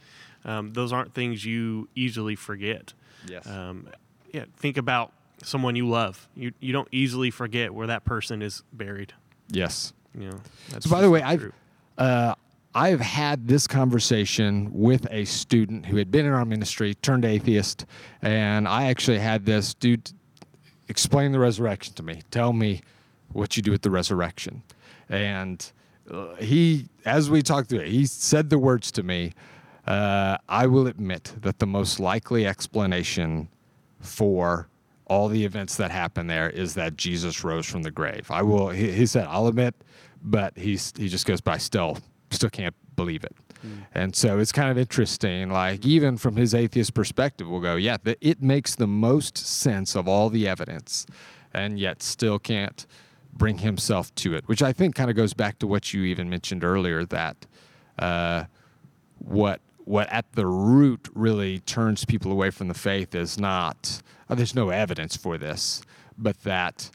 Um, 0.44 0.72
those 0.72 0.92
aren't 0.92 1.12
things 1.12 1.44
you 1.44 1.88
easily 1.94 2.36
forget. 2.36 2.92
yes, 3.26 3.46
Um, 3.46 3.88
yeah, 4.32 4.44
think 4.56 4.76
about 4.76 5.12
someone 5.42 5.74
you 5.76 5.88
love. 5.88 6.28
You 6.36 6.52
you 6.60 6.72
don't 6.72 6.88
easily 6.92 7.30
forget 7.30 7.74
where 7.74 7.86
that 7.88 8.04
person 8.04 8.42
is 8.42 8.62
buried. 8.72 9.12
yes. 9.50 9.92
You 10.18 10.30
know. 10.30 10.40
That's 10.70 10.84
So 10.86 10.90
by 10.90 11.02
the 11.02 11.10
way, 11.10 11.20
I've 11.22 11.52
uh, 11.98 12.34
I've 12.74 13.00
had 13.00 13.48
this 13.48 13.66
conversation 13.66 14.70
with 14.72 15.06
a 15.10 15.24
student 15.26 15.86
who 15.86 15.96
had 15.96 16.10
been 16.10 16.24
in 16.26 16.32
our 16.32 16.44
ministry, 16.44 16.94
turned 16.94 17.24
atheist, 17.24 17.84
and 18.22 18.66
I 18.68 18.86
actually 18.86 19.18
had 19.18 19.44
this 19.46 19.74
dude 19.74 20.10
explain 20.88 21.32
the 21.32 21.38
resurrection 21.38 21.94
to 21.94 22.02
me. 22.02 22.22
Tell 22.30 22.52
me 22.52 22.80
what 23.32 23.56
you 23.56 23.62
do 23.62 23.70
with 23.70 23.82
the 23.82 23.90
resurrection, 23.90 24.62
and 25.08 25.72
uh, 26.10 26.34
he, 26.36 26.88
as 27.04 27.30
we 27.30 27.42
talked 27.42 27.68
through 27.68 27.80
it, 27.80 27.88
he 27.88 28.06
said 28.06 28.50
the 28.50 28.58
words 28.58 28.90
to 28.92 29.02
me. 29.02 29.32
Uh, 29.86 30.36
I 30.48 30.66
will 30.66 30.88
admit 30.88 31.34
that 31.42 31.60
the 31.60 31.66
most 31.66 32.00
likely 32.00 32.46
explanation 32.46 33.48
for 34.00 34.68
all 35.06 35.28
the 35.28 35.44
events 35.44 35.76
that 35.76 35.90
happened 35.90 36.28
there 36.28 36.50
is 36.50 36.74
that 36.74 36.96
Jesus 36.96 37.44
rose 37.44 37.66
from 37.66 37.82
the 37.82 37.90
grave. 37.90 38.30
I 38.30 38.42
will. 38.42 38.70
He, 38.70 38.90
he 38.90 39.06
said, 39.06 39.26
"I'll 39.28 39.46
admit," 39.46 39.74
but 40.22 40.56
he's 40.56 40.92
he 40.96 41.08
just 41.08 41.26
goes, 41.26 41.40
"But 41.40 41.52
I 41.52 41.58
still 41.58 41.98
still 42.30 42.50
can't 42.50 42.74
believe 42.96 43.24
it." 43.24 43.36
And 43.94 44.14
so 44.14 44.38
it's 44.38 44.52
kind 44.52 44.70
of 44.70 44.78
interesting. 44.78 45.50
Like 45.50 45.84
even 45.86 46.16
from 46.16 46.36
his 46.36 46.54
atheist 46.54 46.94
perspective, 46.94 47.48
we'll 47.48 47.60
go, 47.60 47.76
"Yeah, 47.76 47.98
the, 48.02 48.16
it 48.20 48.42
makes 48.42 48.74
the 48.74 48.86
most 48.86 49.38
sense 49.38 49.94
of 49.94 50.08
all 50.08 50.30
the 50.30 50.48
evidence," 50.48 51.06
and 51.54 51.78
yet 51.78 52.02
still 52.02 52.38
can't 52.38 52.86
bring 53.36 53.58
himself 53.58 54.14
to 54.16 54.34
it. 54.34 54.46
Which 54.48 54.62
I 54.62 54.72
think 54.72 54.94
kind 54.94 55.10
of 55.10 55.16
goes 55.16 55.34
back 55.34 55.58
to 55.60 55.66
what 55.66 55.92
you 55.92 56.02
even 56.04 56.30
mentioned 56.30 56.64
earlier 56.64 57.04
that. 57.06 57.46
Uh, 57.98 58.44
what 59.18 59.60
what 59.84 60.10
at 60.12 60.30
the 60.32 60.46
root 60.46 61.08
really 61.14 61.60
turns 61.60 62.04
people 62.04 62.32
away 62.32 62.50
from 62.50 62.68
the 62.68 62.74
faith 62.74 63.14
is 63.14 63.38
not 63.38 64.02
oh, 64.28 64.34
there's 64.34 64.54
no 64.54 64.70
evidence 64.70 65.16
for 65.16 65.38
this, 65.38 65.82
but 66.18 66.42
that 66.42 66.90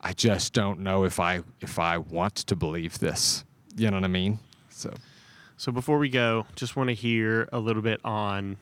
I 0.00 0.12
just 0.12 0.52
don't 0.52 0.80
know 0.80 1.04
if 1.04 1.18
I 1.18 1.42
if 1.60 1.78
I 1.78 1.98
want 1.98 2.36
to 2.36 2.56
believe 2.56 2.98
this. 2.98 3.44
You 3.76 3.90
know 3.90 3.96
what 3.96 4.04
I 4.04 4.08
mean? 4.08 4.38
So 4.70 4.94
So 5.56 5.72
before 5.72 5.98
we 5.98 6.08
go, 6.08 6.46
just 6.54 6.76
want 6.76 6.88
to 6.88 6.94
hear 6.94 7.48
a 7.52 7.58
little 7.58 7.82
bit 7.82 8.00
on 8.04 8.56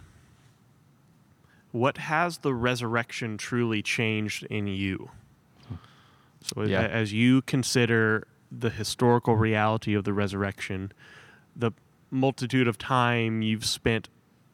what 1.73 1.99
has 1.99 2.39
the 2.39 2.55
resurrection 2.55 3.37
truly 3.37 3.83
changed 3.83 4.45
in 4.45 4.69
you. 4.69 5.11
So 6.45 6.63
Yeah. 6.65 6.83
as 6.83 7.13
you 7.13 7.41
consider 7.43 8.27
the 8.53 8.71
historical 8.71 9.35
reality 9.37 9.95
of 9.95 10.05
the 10.05 10.13
resurrection, 10.13 10.93
the 11.57 11.73
multitude 12.11 12.69
of 12.69 12.77
time 12.79 13.41
you've 13.43 13.65
spent 13.65 14.09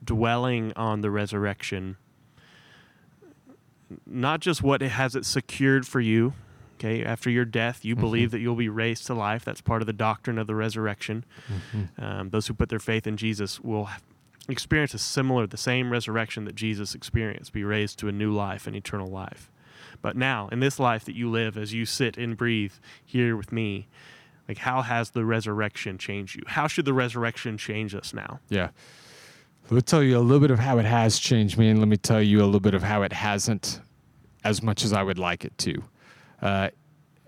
dwelling 0.04 0.72
on 0.76 1.00
the 1.00 1.10
resurrection, 1.10 1.96
not 4.06 4.40
just 4.40 4.62
what 4.62 4.82
it 4.82 4.90
has 4.90 5.14
it 5.16 5.24
secured 5.26 5.86
for 5.86 6.00
you. 6.00 6.32
Okay, 6.78 7.04
after 7.04 7.28
your 7.28 7.44
death, 7.44 7.84
you 7.84 7.94
believe 7.94 8.30
that 8.30 8.38
you'll 8.38 8.54
be 8.56 8.70
raised 8.70 9.06
to 9.08 9.14
life. 9.14 9.44
That's 9.44 9.60
part 9.60 9.82
of 9.82 9.86
the 9.86 9.92
doctrine 9.92 10.38
of 10.38 10.46
the 10.46 10.54
resurrection. 10.54 11.24
Um, 11.98 12.30
those 12.30 12.46
who 12.46 12.54
put 12.54 12.70
their 12.70 12.78
faith 12.78 13.06
in 13.06 13.18
Jesus 13.18 13.60
will 13.60 13.90
experience 14.48 14.94
a 14.94 14.98
similar, 14.98 15.46
the 15.46 15.58
same 15.58 15.90
resurrection 15.92 16.46
that 16.46 16.54
Jesus 16.54 16.94
experienced, 16.94 17.52
be 17.52 17.64
raised 17.64 17.98
to 17.98 18.08
a 18.08 18.12
new 18.12 18.32
life, 18.32 18.66
an 18.66 18.74
eternal 18.74 19.08
life. 19.08 19.50
But 20.02 20.16
now, 20.16 20.48
in 20.50 20.60
this 20.60 20.78
life 20.78 21.04
that 21.04 21.14
you 21.14 21.30
live, 21.30 21.56
as 21.56 21.72
you 21.74 21.84
sit 21.84 22.16
and 22.16 22.36
breathe 22.36 22.72
here 23.04 23.36
with 23.36 23.52
me, 23.52 23.88
like 24.48 24.58
how 24.58 24.82
has 24.82 25.10
the 25.10 25.24
resurrection 25.24 25.98
changed 25.98 26.36
you? 26.36 26.42
How 26.46 26.66
should 26.66 26.84
the 26.84 26.94
resurrection 26.94 27.58
change 27.58 27.94
us 27.94 28.12
now? 28.14 28.40
yeah. 28.48 28.70
Let 29.64 29.72
me 29.76 29.82
tell 29.82 30.02
you 30.02 30.18
a 30.18 30.20
little 30.20 30.40
bit 30.40 30.50
of 30.50 30.58
how 30.58 30.78
it 30.78 30.84
has 30.84 31.18
changed 31.18 31.56
me, 31.56 31.68
and 31.68 31.78
let 31.78 31.86
me 31.86 31.96
tell 31.96 32.20
you 32.20 32.42
a 32.42 32.44
little 32.46 32.58
bit 32.58 32.74
of 32.74 32.82
how 32.82 33.02
it 33.02 33.12
hasn't 33.12 33.80
as 34.42 34.62
much 34.62 34.84
as 34.84 34.92
I 34.92 35.02
would 35.04 35.18
like 35.18 35.44
it 35.44 35.56
to. 35.58 35.82
uh, 36.42 36.70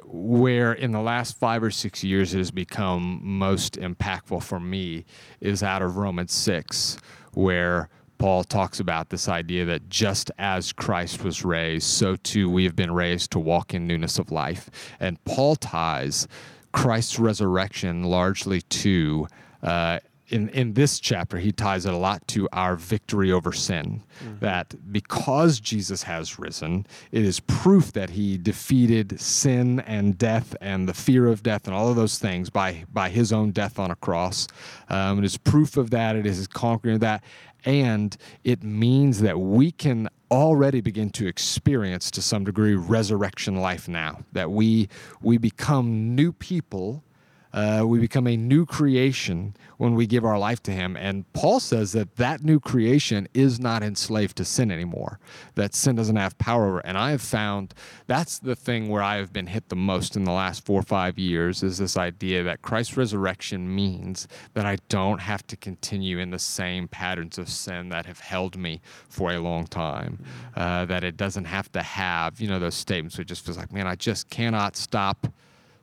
where 0.05 0.75
in 0.75 0.93
the 0.93 1.01
last 1.01 1.39
five 1.39 1.63
or 1.63 1.71
six 1.71 2.05
years 2.05 2.35
it 2.35 2.39
has 2.39 2.51
become 2.51 3.21
most 3.23 3.75
impactful 3.81 4.43
for 4.43 4.61
me 4.61 5.07
is 5.41 5.63
out 5.63 5.81
of 5.81 5.97
Romans 5.97 6.33
6, 6.33 6.99
where 7.33 7.89
Paul 8.23 8.45
talks 8.45 8.79
about 8.79 9.11
this 9.11 9.29
idea 9.29 9.65
that 9.65 9.89
just 9.89 10.31
as 10.39 10.71
Christ 10.71 11.25
was 11.25 11.45
raised, 11.45 11.89
so 11.89 12.15
too 12.15 12.49
we 12.49 12.63
have 12.63 12.77
been 12.77 12.93
raised 12.93 13.33
to 13.33 13.41
walk 13.41 13.75
in 13.75 13.89
newness 13.89 14.17
of 14.17 14.31
life. 14.31 14.71
And 15.01 15.23
Paul 15.25 15.57
ties 15.57 16.29
Christ's 16.71 17.19
resurrection 17.19 18.05
largely 18.05 18.63
to. 18.63 19.27
Uh, 19.61 19.99
in, 20.29 20.49
in 20.51 20.75
this 20.75 20.99
chapter, 20.99 21.39
he 21.39 21.53
ties 21.53 21.85
it 21.85 21.93
a 21.93 21.97
lot 21.97 22.27
to 22.29 22.49
our 22.53 22.77
victory 22.77 23.31
over 23.31 23.53
sin. 23.53 24.03
Mm-hmm. 24.25 24.39
That 24.39 24.93
because 24.93 25.61
Jesus 25.61 26.05
has 26.05 26.39
risen, 26.39 26.87
it 27.11 27.25
is 27.25 27.41
proof 27.41 27.93
that 27.93 28.11
he 28.11 28.39
defeated 28.39 29.21
sin 29.21 29.81
and 29.81 30.17
death 30.17 30.57
and 30.61 30.89
the 30.89 30.95
fear 30.95 31.27
of 31.27 31.43
death 31.43 31.67
and 31.67 31.75
all 31.75 31.89
of 31.89 31.97
those 31.97 32.19
things 32.19 32.51
by, 32.51 32.85
by 32.93 33.11
his 33.11 33.33
own 33.33 33.51
death 33.51 33.79
on 33.79 33.91
a 33.91 33.97
cross. 33.97 34.47
Um, 34.89 35.19
it 35.19 35.25
is 35.25 35.37
proof 35.37 35.77
of 35.77 35.91
that, 35.91 36.17
it 36.17 36.27
is 36.27 36.37
his 36.37 36.47
conquering 36.47 36.95
of 36.95 37.01
that. 37.01 37.23
And 37.65 38.17
it 38.43 38.63
means 38.63 39.21
that 39.21 39.39
we 39.39 39.71
can 39.71 40.09
already 40.33 40.81
begin 40.81 41.11
to 41.11 41.27
experience 41.27 42.11
to 42.11 42.23
some 42.23 42.45
degree 42.45 42.75
resurrection 42.75 43.57
life 43.57 43.87
now 43.87 44.19
that 44.33 44.51
we 44.51 44.89
we 45.21 45.37
become 45.37 46.15
new 46.15 46.33
people 46.33 47.05
uh, 47.53 47.85
we 47.87 47.99
become 47.99 48.27
a 48.27 48.37
new 48.37 48.65
creation 48.65 49.55
when 49.77 49.95
we 49.95 50.07
give 50.07 50.25
our 50.25 50.39
life 50.39 50.63
to 50.63 50.71
Him. 50.71 50.97
And 50.97 51.31
Paul 51.33 51.61
says 51.61 51.93
that 51.93 52.17
that 52.17 52.43
new 52.43 52.59
creation 52.59 53.29
is 53.35 53.61
not 53.61 53.83
enslaved 53.83 54.37
to 54.37 54.45
sin 54.45 54.71
anymore, 54.71 55.19
that 55.55 55.75
sin 55.75 55.97
doesn't 55.97 56.17
have 56.17 56.39
power 56.39 56.67
over. 56.67 56.79
And 56.81 56.97
I 56.97 57.11
have 57.11 57.21
found 57.21 57.75
that's 58.07 58.39
the 58.39 58.57
thing 58.57 58.89
where 58.89 59.03
I 59.03 59.17
have 59.17 59.33
been 59.33 59.49
hit 59.49 59.69
the 59.69 59.77
most 59.77 60.17
in 60.17 60.25
the 60.25 60.33
last 60.33 60.65
four 60.65 60.81
or 60.81 60.85
five 60.85 61.19
years 61.19 61.63
is 61.63 61.79
this 61.79 61.97
idea 61.97 62.43
that 62.43 62.63
Christ's 62.63 62.97
resurrection 62.97 63.75
means 63.75 64.29
that 64.55 64.65
I 64.65 64.79
don't 64.89 65.21
have 65.21 65.47
to 65.49 65.57
continue 65.57 66.19
in 66.19 66.31
the 66.31 66.39
same 66.39 66.89
patterns 66.89 67.39
of 67.39 67.49
sin 67.49 67.91
that 67.91 68.07
have 68.07 68.21
held 68.21 68.57
me 68.57 68.81
for 69.09 69.33
a 69.33 69.39
long 69.39 69.67
time. 69.67 70.25
Uh, 70.57 70.85
that 70.87 71.05
it 71.05 71.17
doesn't 71.17 71.45
have 71.45 71.71
to 71.73 71.83
have, 71.83 72.41
you 72.41 72.49
know, 72.49 72.59
those 72.59 72.75
statements 72.75 73.17
where 73.17 73.23
it 73.23 73.29
just 73.29 73.45
feels 73.45 73.59
like, 73.59 73.73
man, 73.73 73.87
I 73.87 73.95
just 73.95 74.31
cannot 74.31 74.77
stop 74.77 75.27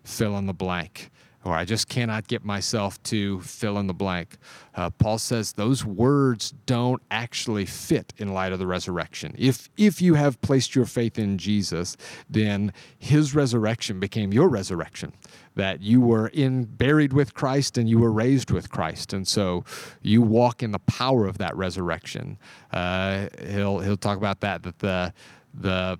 fill 0.03 0.38
in 0.38 0.45
the 0.45 0.53
blank 0.53 1.11
or 1.46 1.54
I 1.54 1.64
just 1.64 1.88
cannot 1.88 2.28
get 2.28 2.44
myself 2.44 3.02
to 3.04 3.40
fill 3.42 3.78
in 3.78 3.88
the 3.88 3.94
blank. 3.94 4.38
Uh, 4.76 4.90
Paul 4.90 5.18
says 5.18 5.54
those 5.54 5.86
words 5.86 6.54
don't 6.66 7.02
actually 7.10 7.66
fit 7.66 8.14
in 8.18 8.34
light 8.34 8.52
of 8.52 8.60
the 8.60 8.68
resurrection. 8.68 9.36
If 9.38 9.70
if 9.78 10.02
you 10.02 10.16
have 10.16 10.42
placed 10.42 10.76
your 10.76 10.86
faith 10.86 11.18
in 11.18 11.38
Jesus, 11.38 11.96
then 12.30 12.74
His 12.98 13.34
resurrection 13.34 14.00
became 14.00 14.34
your 14.34 14.50
resurrection. 14.50 15.14
That 15.56 15.82
you 15.82 16.02
were 16.02 16.28
in 16.28 16.66
buried 16.66 17.14
with 17.14 17.34
Christ 17.34 17.78
and 17.78 17.90
you 17.90 18.00
were 18.00 18.12
raised 18.12 18.52
with 18.52 18.70
Christ, 18.70 19.14
and 19.14 19.28
so 19.28 19.64
you 20.02 20.22
walk 20.22 20.62
in 20.62 20.72
the 20.72 20.80
power 20.80 21.26
of 21.26 21.38
that 21.38 21.56
resurrection. 21.56 22.38
Uh, 22.72 23.28
he'll 23.48 23.80
he'll 23.80 23.98
talk 23.98 24.18
about 24.18 24.42
that. 24.42 24.64
That 24.64 24.80
the 24.80 25.14
the 25.54 26.00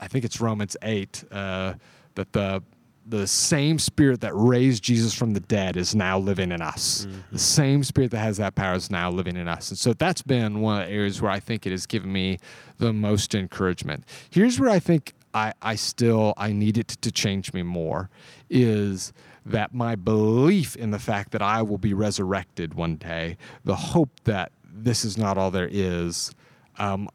I 0.00 0.08
think 0.08 0.24
it's 0.24 0.40
Romans 0.40 0.76
eight. 0.82 1.24
Uh, 1.30 1.74
that 2.14 2.32
the 2.32 2.62
the 3.08 3.26
same 3.26 3.78
spirit 3.78 4.20
that 4.20 4.34
raised 4.34 4.82
Jesus 4.82 5.14
from 5.14 5.32
the 5.32 5.40
dead 5.40 5.76
is 5.76 5.94
now 5.94 6.18
living 6.18 6.52
in 6.52 6.60
us. 6.60 7.06
Mm-hmm. 7.06 7.20
The 7.32 7.38
same 7.38 7.82
spirit 7.82 8.10
that 8.10 8.18
has 8.18 8.36
that 8.36 8.54
power 8.54 8.74
is 8.74 8.90
now 8.90 9.10
living 9.10 9.36
in 9.36 9.48
us. 9.48 9.70
And 9.70 9.78
so 9.78 9.94
that's 9.94 10.22
been 10.22 10.60
one 10.60 10.82
of 10.82 10.88
the 10.88 10.94
areas 10.94 11.22
where 11.22 11.30
I 11.30 11.40
think 11.40 11.66
it 11.66 11.70
has 11.70 11.86
given 11.86 12.12
me 12.12 12.38
the 12.78 12.92
most 12.92 13.34
encouragement. 13.34 14.04
Here's 14.30 14.60
where 14.60 14.70
I 14.70 14.78
think 14.78 15.14
I, 15.32 15.52
I 15.62 15.74
still 15.74 16.34
I 16.36 16.52
need 16.52 16.78
it 16.78 16.88
to 16.88 17.12
change 17.12 17.52
me 17.52 17.62
more 17.62 18.10
is 18.50 19.12
that 19.46 19.72
my 19.72 19.94
belief 19.94 20.76
in 20.76 20.90
the 20.90 20.98
fact 20.98 21.32
that 21.32 21.42
I 21.42 21.62
will 21.62 21.78
be 21.78 21.94
resurrected 21.94 22.74
one 22.74 22.96
day, 22.96 23.38
the 23.64 23.76
hope 23.76 24.10
that 24.24 24.52
this 24.64 25.04
is 25.04 25.16
not 25.16 25.38
all 25.38 25.50
there 25.50 25.68
is, 25.70 26.30
um, 26.78 27.08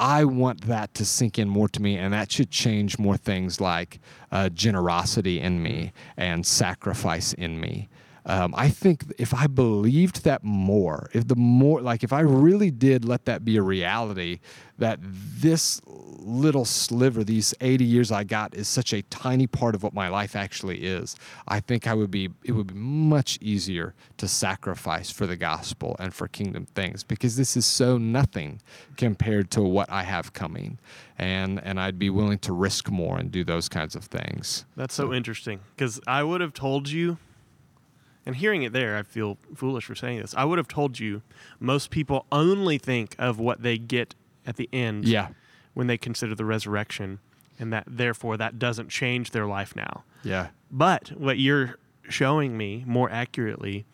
I 0.00 0.24
want 0.24 0.62
that 0.62 0.94
to 0.94 1.04
sink 1.04 1.38
in 1.38 1.46
more 1.46 1.68
to 1.68 1.82
me, 1.82 1.98
and 1.98 2.14
that 2.14 2.32
should 2.32 2.50
change 2.50 2.98
more 2.98 3.18
things 3.18 3.60
like 3.60 4.00
uh, 4.32 4.48
generosity 4.48 5.40
in 5.40 5.62
me 5.62 5.92
and 6.16 6.46
sacrifice 6.46 7.34
in 7.34 7.60
me. 7.60 7.89
Um, 8.26 8.54
I 8.56 8.68
think 8.68 9.04
if 9.18 9.34
I 9.34 9.46
believed 9.46 10.24
that 10.24 10.44
more, 10.44 11.10
if 11.12 11.28
the 11.28 11.36
more, 11.36 11.80
like 11.80 12.04
if 12.04 12.12
I 12.12 12.20
really 12.20 12.70
did 12.70 13.04
let 13.04 13.24
that 13.24 13.44
be 13.44 13.56
a 13.56 13.62
reality, 13.62 14.40
that 14.78 14.98
this 15.02 15.80
little 15.86 16.64
sliver, 16.64 17.24
these 17.24 17.54
80 17.60 17.84
years 17.84 18.12
I 18.12 18.24
got, 18.24 18.54
is 18.54 18.68
such 18.68 18.92
a 18.92 19.02
tiny 19.02 19.46
part 19.46 19.74
of 19.74 19.82
what 19.82 19.94
my 19.94 20.08
life 20.08 20.36
actually 20.36 20.84
is, 20.84 21.16
I 21.48 21.60
think 21.60 21.86
I 21.86 21.94
would 21.94 22.10
be, 22.10 22.30
it 22.44 22.52
would 22.52 22.68
be 22.68 22.74
much 22.74 23.38
easier 23.40 23.94
to 24.18 24.28
sacrifice 24.28 25.10
for 25.10 25.26
the 25.26 25.36
gospel 25.36 25.96
and 25.98 26.12
for 26.12 26.28
kingdom 26.28 26.66
things 26.66 27.02
because 27.02 27.36
this 27.36 27.56
is 27.56 27.66
so 27.66 27.98
nothing 27.98 28.60
compared 28.96 29.50
to 29.52 29.62
what 29.62 29.90
I 29.90 30.02
have 30.02 30.32
coming. 30.32 30.78
And, 31.18 31.60
and 31.62 31.78
I'd 31.78 31.98
be 31.98 32.10
willing 32.10 32.38
to 32.40 32.52
risk 32.52 32.90
more 32.90 33.18
and 33.18 33.30
do 33.30 33.44
those 33.44 33.68
kinds 33.68 33.94
of 33.94 34.04
things. 34.04 34.64
That's 34.76 34.94
so 34.94 35.12
interesting 35.12 35.60
because 35.76 36.00
I 36.06 36.22
would 36.22 36.40
have 36.40 36.54
told 36.54 36.88
you 36.88 37.18
and 38.30 38.36
hearing 38.36 38.62
it 38.62 38.72
there, 38.72 38.96
I 38.96 39.02
feel 39.02 39.38
foolish 39.56 39.86
for 39.86 39.96
saying 39.96 40.20
this. 40.20 40.36
I 40.36 40.44
would 40.44 40.58
have 40.58 40.68
told 40.68 41.00
you 41.00 41.22
most 41.58 41.90
people 41.90 42.26
only 42.30 42.78
think 42.78 43.16
of 43.18 43.40
what 43.40 43.64
they 43.64 43.76
get 43.76 44.14
at 44.46 44.54
the 44.54 44.68
end 44.72 45.08
yeah. 45.08 45.30
when 45.74 45.88
they 45.88 45.98
consider 45.98 46.36
the 46.36 46.44
resurrection, 46.44 47.18
and 47.58 47.72
that 47.72 47.82
therefore 47.88 48.36
that 48.36 48.56
doesn't 48.56 48.88
change 48.88 49.32
their 49.32 49.46
life 49.46 49.74
now. 49.74 50.04
Yeah. 50.22 50.50
But 50.70 51.08
what 51.18 51.40
you're 51.40 51.74
showing 52.08 52.56
me 52.56 52.84
more 52.86 53.10
accurately 53.10 53.84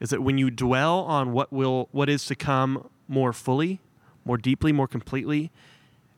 is 0.00 0.10
that 0.10 0.24
when 0.24 0.38
you 0.38 0.50
dwell 0.50 1.02
on 1.02 1.32
what 1.32 1.52
will 1.52 1.88
what 1.92 2.08
is 2.08 2.24
to 2.26 2.34
come 2.34 2.90
more 3.06 3.32
fully, 3.32 3.78
more 4.24 4.38
deeply, 4.38 4.72
more 4.72 4.88
completely, 4.88 5.52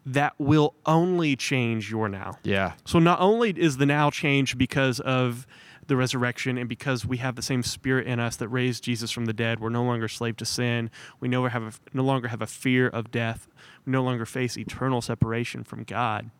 that 0.06 0.32
will 0.38 0.72
only 0.86 1.36
change 1.36 1.90
your 1.90 2.08
now. 2.08 2.38
Yeah. 2.42 2.72
So 2.86 2.98
not 2.98 3.20
only 3.20 3.50
is 3.50 3.76
the 3.76 3.84
now 3.84 4.08
changed 4.08 4.56
because 4.56 4.98
of 5.00 5.46
the 5.90 5.96
resurrection, 5.96 6.56
and 6.56 6.68
because 6.68 7.04
we 7.04 7.18
have 7.18 7.36
the 7.36 7.42
same 7.42 7.62
Spirit 7.62 8.06
in 8.06 8.18
us 8.18 8.36
that 8.36 8.48
raised 8.48 8.84
Jesus 8.84 9.10
from 9.10 9.26
the 9.26 9.34
dead, 9.34 9.60
we're 9.60 9.68
no 9.68 9.84
longer 9.84 10.08
slave 10.08 10.36
to 10.38 10.46
sin. 10.46 10.90
We 11.18 11.28
no, 11.28 11.40
longer 11.40 11.50
have 11.50 11.62
a, 11.62 11.72
no 11.92 12.02
longer 12.02 12.28
have 12.28 12.40
a 12.40 12.46
fear 12.46 12.88
of 12.88 13.10
death. 13.10 13.48
We 13.84 13.90
no 13.90 14.02
longer 14.02 14.24
face 14.24 14.56
eternal 14.56 15.02
separation 15.02 15.64
from 15.64 15.82
God. 15.82 16.30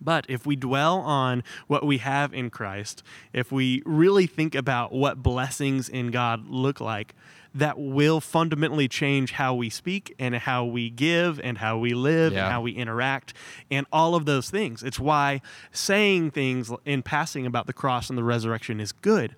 But 0.00 0.26
if 0.28 0.46
we 0.46 0.56
dwell 0.56 1.00
on 1.00 1.44
what 1.66 1.84
we 1.84 1.98
have 1.98 2.32
in 2.32 2.50
Christ, 2.50 3.02
if 3.32 3.52
we 3.52 3.82
really 3.84 4.26
think 4.26 4.54
about 4.54 4.92
what 4.92 5.22
blessings 5.22 5.88
in 5.88 6.10
God 6.10 6.48
look 6.48 6.80
like, 6.80 7.14
that 7.54 7.78
will 7.78 8.20
fundamentally 8.20 8.88
change 8.88 9.32
how 9.32 9.54
we 9.54 9.68
speak 9.68 10.14
and 10.18 10.34
how 10.34 10.64
we 10.64 10.88
give 10.90 11.38
and 11.40 11.58
how 11.58 11.76
we 11.78 11.92
live 11.92 12.32
yeah. 12.32 12.44
and 12.44 12.52
how 12.52 12.62
we 12.62 12.72
interact 12.72 13.34
and 13.70 13.86
all 13.92 14.14
of 14.14 14.24
those 14.24 14.50
things. 14.50 14.82
It's 14.82 14.98
why 14.98 15.42
saying 15.70 16.30
things 16.30 16.72
in 16.84 17.02
passing 17.02 17.46
about 17.46 17.66
the 17.66 17.72
cross 17.72 18.08
and 18.08 18.16
the 18.18 18.24
resurrection 18.24 18.80
is 18.80 18.92
good, 18.92 19.36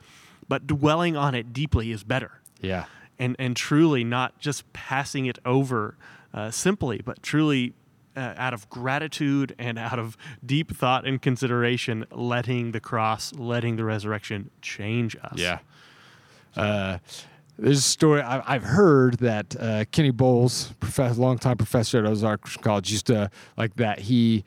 but 0.49 0.67
dwelling 0.67 1.17
on 1.17 1.35
it 1.35 1.53
deeply 1.53 1.91
is 1.91 2.05
better. 2.05 2.41
Yeah. 2.61 2.85
And, 3.19 3.37
and 3.39 3.57
truly 3.57 4.05
not 4.05 4.39
just 4.39 4.73
passing 4.73 5.27
it 5.27 5.39
over 5.45 5.97
uh, 6.33 6.51
simply, 6.51 7.01
but 7.05 7.23
truly 7.23 7.75
uh, 8.17 8.35
out 8.37 8.55
of 8.55 8.69
gratitude 8.71 9.55
and 9.59 9.79
out 9.79 9.99
of 9.99 10.17
deep 10.45 10.77
thought 10.77 11.07
and 11.07 11.21
consideration, 11.21 12.07
letting 12.13 12.73
the 12.73 12.81
cross, 12.81 13.33
letting 13.35 13.77
the 13.77 13.85
resurrection 13.85 14.51
change 14.63 15.17
us. 15.23 15.39
Yeah. 15.39 15.59
Uh, 16.57 16.99
there's 17.59 17.79
a 17.79 17.83
story 17.83 18.21
I, 18.21 18.55
have 18.55 18.65
heard 18.65 19.15
that 19.19 19.57
uh, 19.59 19.85
Kenny 19.93 20.11
Boles, 20.11 20.73
professor, 20.81 21.21
longtime 21.21 21.57
professor 21.57 21.99
at 21.99 22.07
Ozark 22.07 22.43
College, 22.63 22.91
used 22.91 23.07
to 23.07 23.31
like 23.57 23.77
that. 23.77 24.01
He 24.01 24.45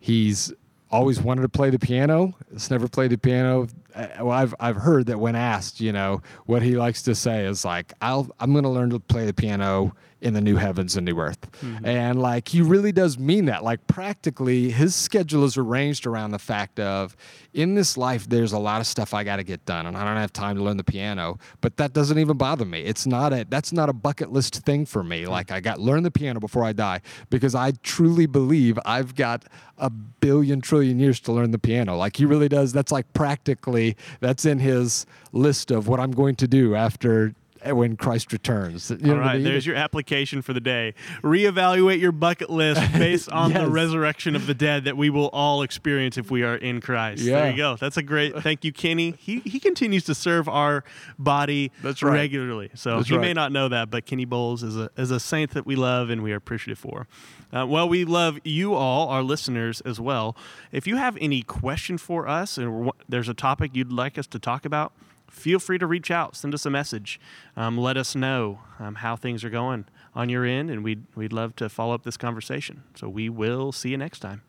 he's 0.00 0.52
always 0.90 1.20
wanted 1.20 1.42
to 1.42 1.48
play 1.48 1.70
the 1.70 1.78
piano. 1.78 2.34
Has 2.52 2.70
never 2.70 2.88
played 2.88 3.10
the 3.10 3.18
piano. 3.18 3.68
Uh, 3.94 4.06
well, 4.20 4.30
I've 4.30 4.54
I've 4.60 4.76
heard 4.76 5.06
that 5.06 5.18
when 5.18 5.34
asked, 5.34 5.80
you 5.80 5.92
know, 5.92 6.22
what 6.46 6.62
he 6.62 6.76
likes 6.76 7.02
to 7.02 7.14
say 7.14 7.44
is 7.44 7.64
like, 7.64 7.92
"I'll 8.00 8.28
I'm 8.38 8.52
going 8.52 8.64
to 8.64 8.70
learn 8.70 8.90
to 8.90 9.00
play 9.00 9.26
the 9.26 9.32
piano 9.32 9.94
in 10.20 10.34
the 10.34 10.40
new 10.40 10.56
heavens 10.56 10.96
and 10.96 11.04
new 11.06 11.18
earth. 11.18 11.40
Mm-hmm. 11.62 11.86
And 11.86 12.20
like 12.20 12.48
he 12.48 12.60
really 12.60 12.92
does 12.92 13.18
mean 13.18 13.44
that. 13.46 13.62
Like 13.62 13.86
practically 13.86 14.70
his 14.70 14.94
schedule 14.94 15.44
is 15.44 15.56
arranged 15.56 16.06
around 16.06 16.32
the 16.32 16.38
fact 16.38 16.80
of 16.80 17.16
in 17.54 17.74
this 17.74 17.96
life 17.96 18.28
there's 18.28 18.52
a 18.52 18.58
lot 18.58 18.80
of 18.80 18.86
stuff 18.86 19.14
I 19.14 19.22
got 19.22 19.36
to 19.36 19.44
get 19.44 19.64
done 19.64 19.86
and 19.86 19.96
I 19.96 20.04
don't 20.04 20.16
have 20.16 20.32
time 20.32 20.56
to 20.56 20.62
learn 20.62 20.76
the 20.76 20.84
piano, 20.84 21.38
but 21.60 21.76
that 21.76 21.92
doesn't 21.92 22.18
even 22.18 22.36
bother 22.36 22.64
me. 22.64 22.82
It's 22.82 23.06
not 23.06 23.32
a 23.32 23.46
that's 23.48 23.72
not 23.72 23.88
a 23.88 23.92
bucket 23.92 24.32
list 24.32 24.56
thing 24.64 24.86
for 24.86 25.04
me. 25.04 25.22
Mm-hmm. 25.22 25.30
Like 25.30 25.52
I 25.52 25.60
got 25.60 25.78
learn 25.78 26.02
the 26.02 26.10
piano 26.10 26.40
before 26.40 26.64
I 26.64 26.72
die 26.72 27.00
because 27.30 27.54
I 27.54 27.72
truly 27.82 28.26
believe 28.26 28.78
I've 28.84 29.14
got 29.14 29.44
a 29.78 29.90
billion 29.90 30.60
trillion 30.60 30.98
years 30.98 31.20
to 31.20 31.32
learn 31.32 31.52
the 31.52 31.58
piano. 31.58 31.96
Like 31.96 32.16
he 32.16 32.24
really 32.24 32.48
does 32.48 32.72
that's 32.72 32.90
like 32.90 33.12
practically 33.12 33.87
that's 34.20 34.44
in 34.44 34.58
his 34.58 35.06
list 35.32 35.70
of 35.70 35.88
what 35.88 36.00
I'm 36.00 36.12
going 36.12 36.36
to 36.36 36.48
do 36.48 36.74
after 36.74 37.34
when 37.64 37.96
Christ 37.96 38.32
returns. 38.32 38.90
You 38.90 38.96
know 38.98 39.12
All 39.14 39.18
what 39.20 39.26
I 39.28 39.34
mean? 39.34 39.44
there's 39.44 39.66
your 39.66 39.76
application 39.76 40.42
for 40.42 40.52
the 40.52 40.60
day. 40.60 40.94
Reevaluate 41.22 42.00
your 42.00 42.12
bucket 42.12 42.50
list 42.50 42.80
based 42.92 43.30
on 43.30 43.52
the 43.52 43.68
resurrection 43.68 44.36
of 44.36 44.46
the 44.46 44.54
dead 44.54 44.84
that 44.84 44.96
we 44.96 45.10
will 45.10 45.28
all 45.28 45.62
experience 45.62 46.16
if 46.18 46.30
we 46.30 46.42
are 46.42 46.56
in 46.56 46.80
Christ. 46.80 47.22
Yeah. 47.22 47.40
There 47.40 47.50
you 47.50 47.56
go. 47.56 47.76
That's 47.76 47.96
a 47.96 48.02
great. 48.02 48.36
Thank 48.42 48.64
you, 48.64 48.72
Kenny. 48.72 49.14
He 49.18 49.40
he 49.40 49.60
continues 49.60 50.04
to 50.04 50.14
serve 50.14 50.48
our 50.48 50.84
body 51.18 51.72
That's 51.82 52.02
right. 52.02 52.12
regularly. 52.12 52.70
So 52.74 52.96
That's 52.96 53.10
you 53.10 53.18
may 53.18 53.32
not 53.32 53.52
know 53.52 53.68
that, 53.68 53.90
but 53.90 54.06
Kenny 54.06 54.24
Boles 54.24 54.62
is 54.62 54.76
a 54.76 54.90
is 54.96 55.10
a 55.10 55.20
saint 55.20 55.52
that 55.52 55.66
we 55.66 55.76
love 55.76 56.10
and 56.10 56.22
we 56.22 56.32
are 56.32 56.36
appreciative 56.36 56.78
for. 56.78 57.06
Uh, 57.50 57.66
well, 57.66 57.88
we 57.88 58.04
love 58.04 58.38
you 58.44 58.74
all, 58.74 59.08
our 59.08 59.22
listeners, 59.22 59.80
as 59.82 59.98
well. 59.98 60.36
If 60.70 60.86
you 60.86 60.96
have 60.96 61.16
any 61.18 61.42
question 61.42 61.96
for 61.96 62.28
us, 62.28 62.58
and 62.58 62.90
there's 63.08 63.28
a 63.28 63.34
topic 63.34 63.70
you'd 63.74 63.90
like 63.90 64.18
us 64.18 64.26
to 64.28 64.38
talk 64.38 64.66
about, 64.66 64.92
feel 65.30 65.58
free 65.58 65.78
to 65.78 65.86
reach 65.86 66.10
out, 66.10 66.36
send 66.36 66.54
us 66.54 66.66
a 66.66 66.70
message, 66.70 67.20
um, 67.56 67.78
let 67.78 67.96
us 67.96 68.14
know 68.14 68.60
um, 68.78 68.96
how 68.96 69.16
things 69.16 69.44
are 69.44 69.50
going 69.50 69.86
on 70.14 70.28
your 70.28 70.44
end, 70.44 70.70
and 70.70 70.82
we'd 70.82 71.04
we'd 71.14 71.32
love 71.32 71.54
to 71.56 71.68
follow 71.68 71.94
up 71.94 72.04
this 72.04 72.16
conversation. 72.16 72.82
So 72.94 73.08
we 73.08 73.28
will 73.28 73.72
see 73.72 73.90
you 73.90 73.96
next 73.96 74.20
time. 74.20 74.42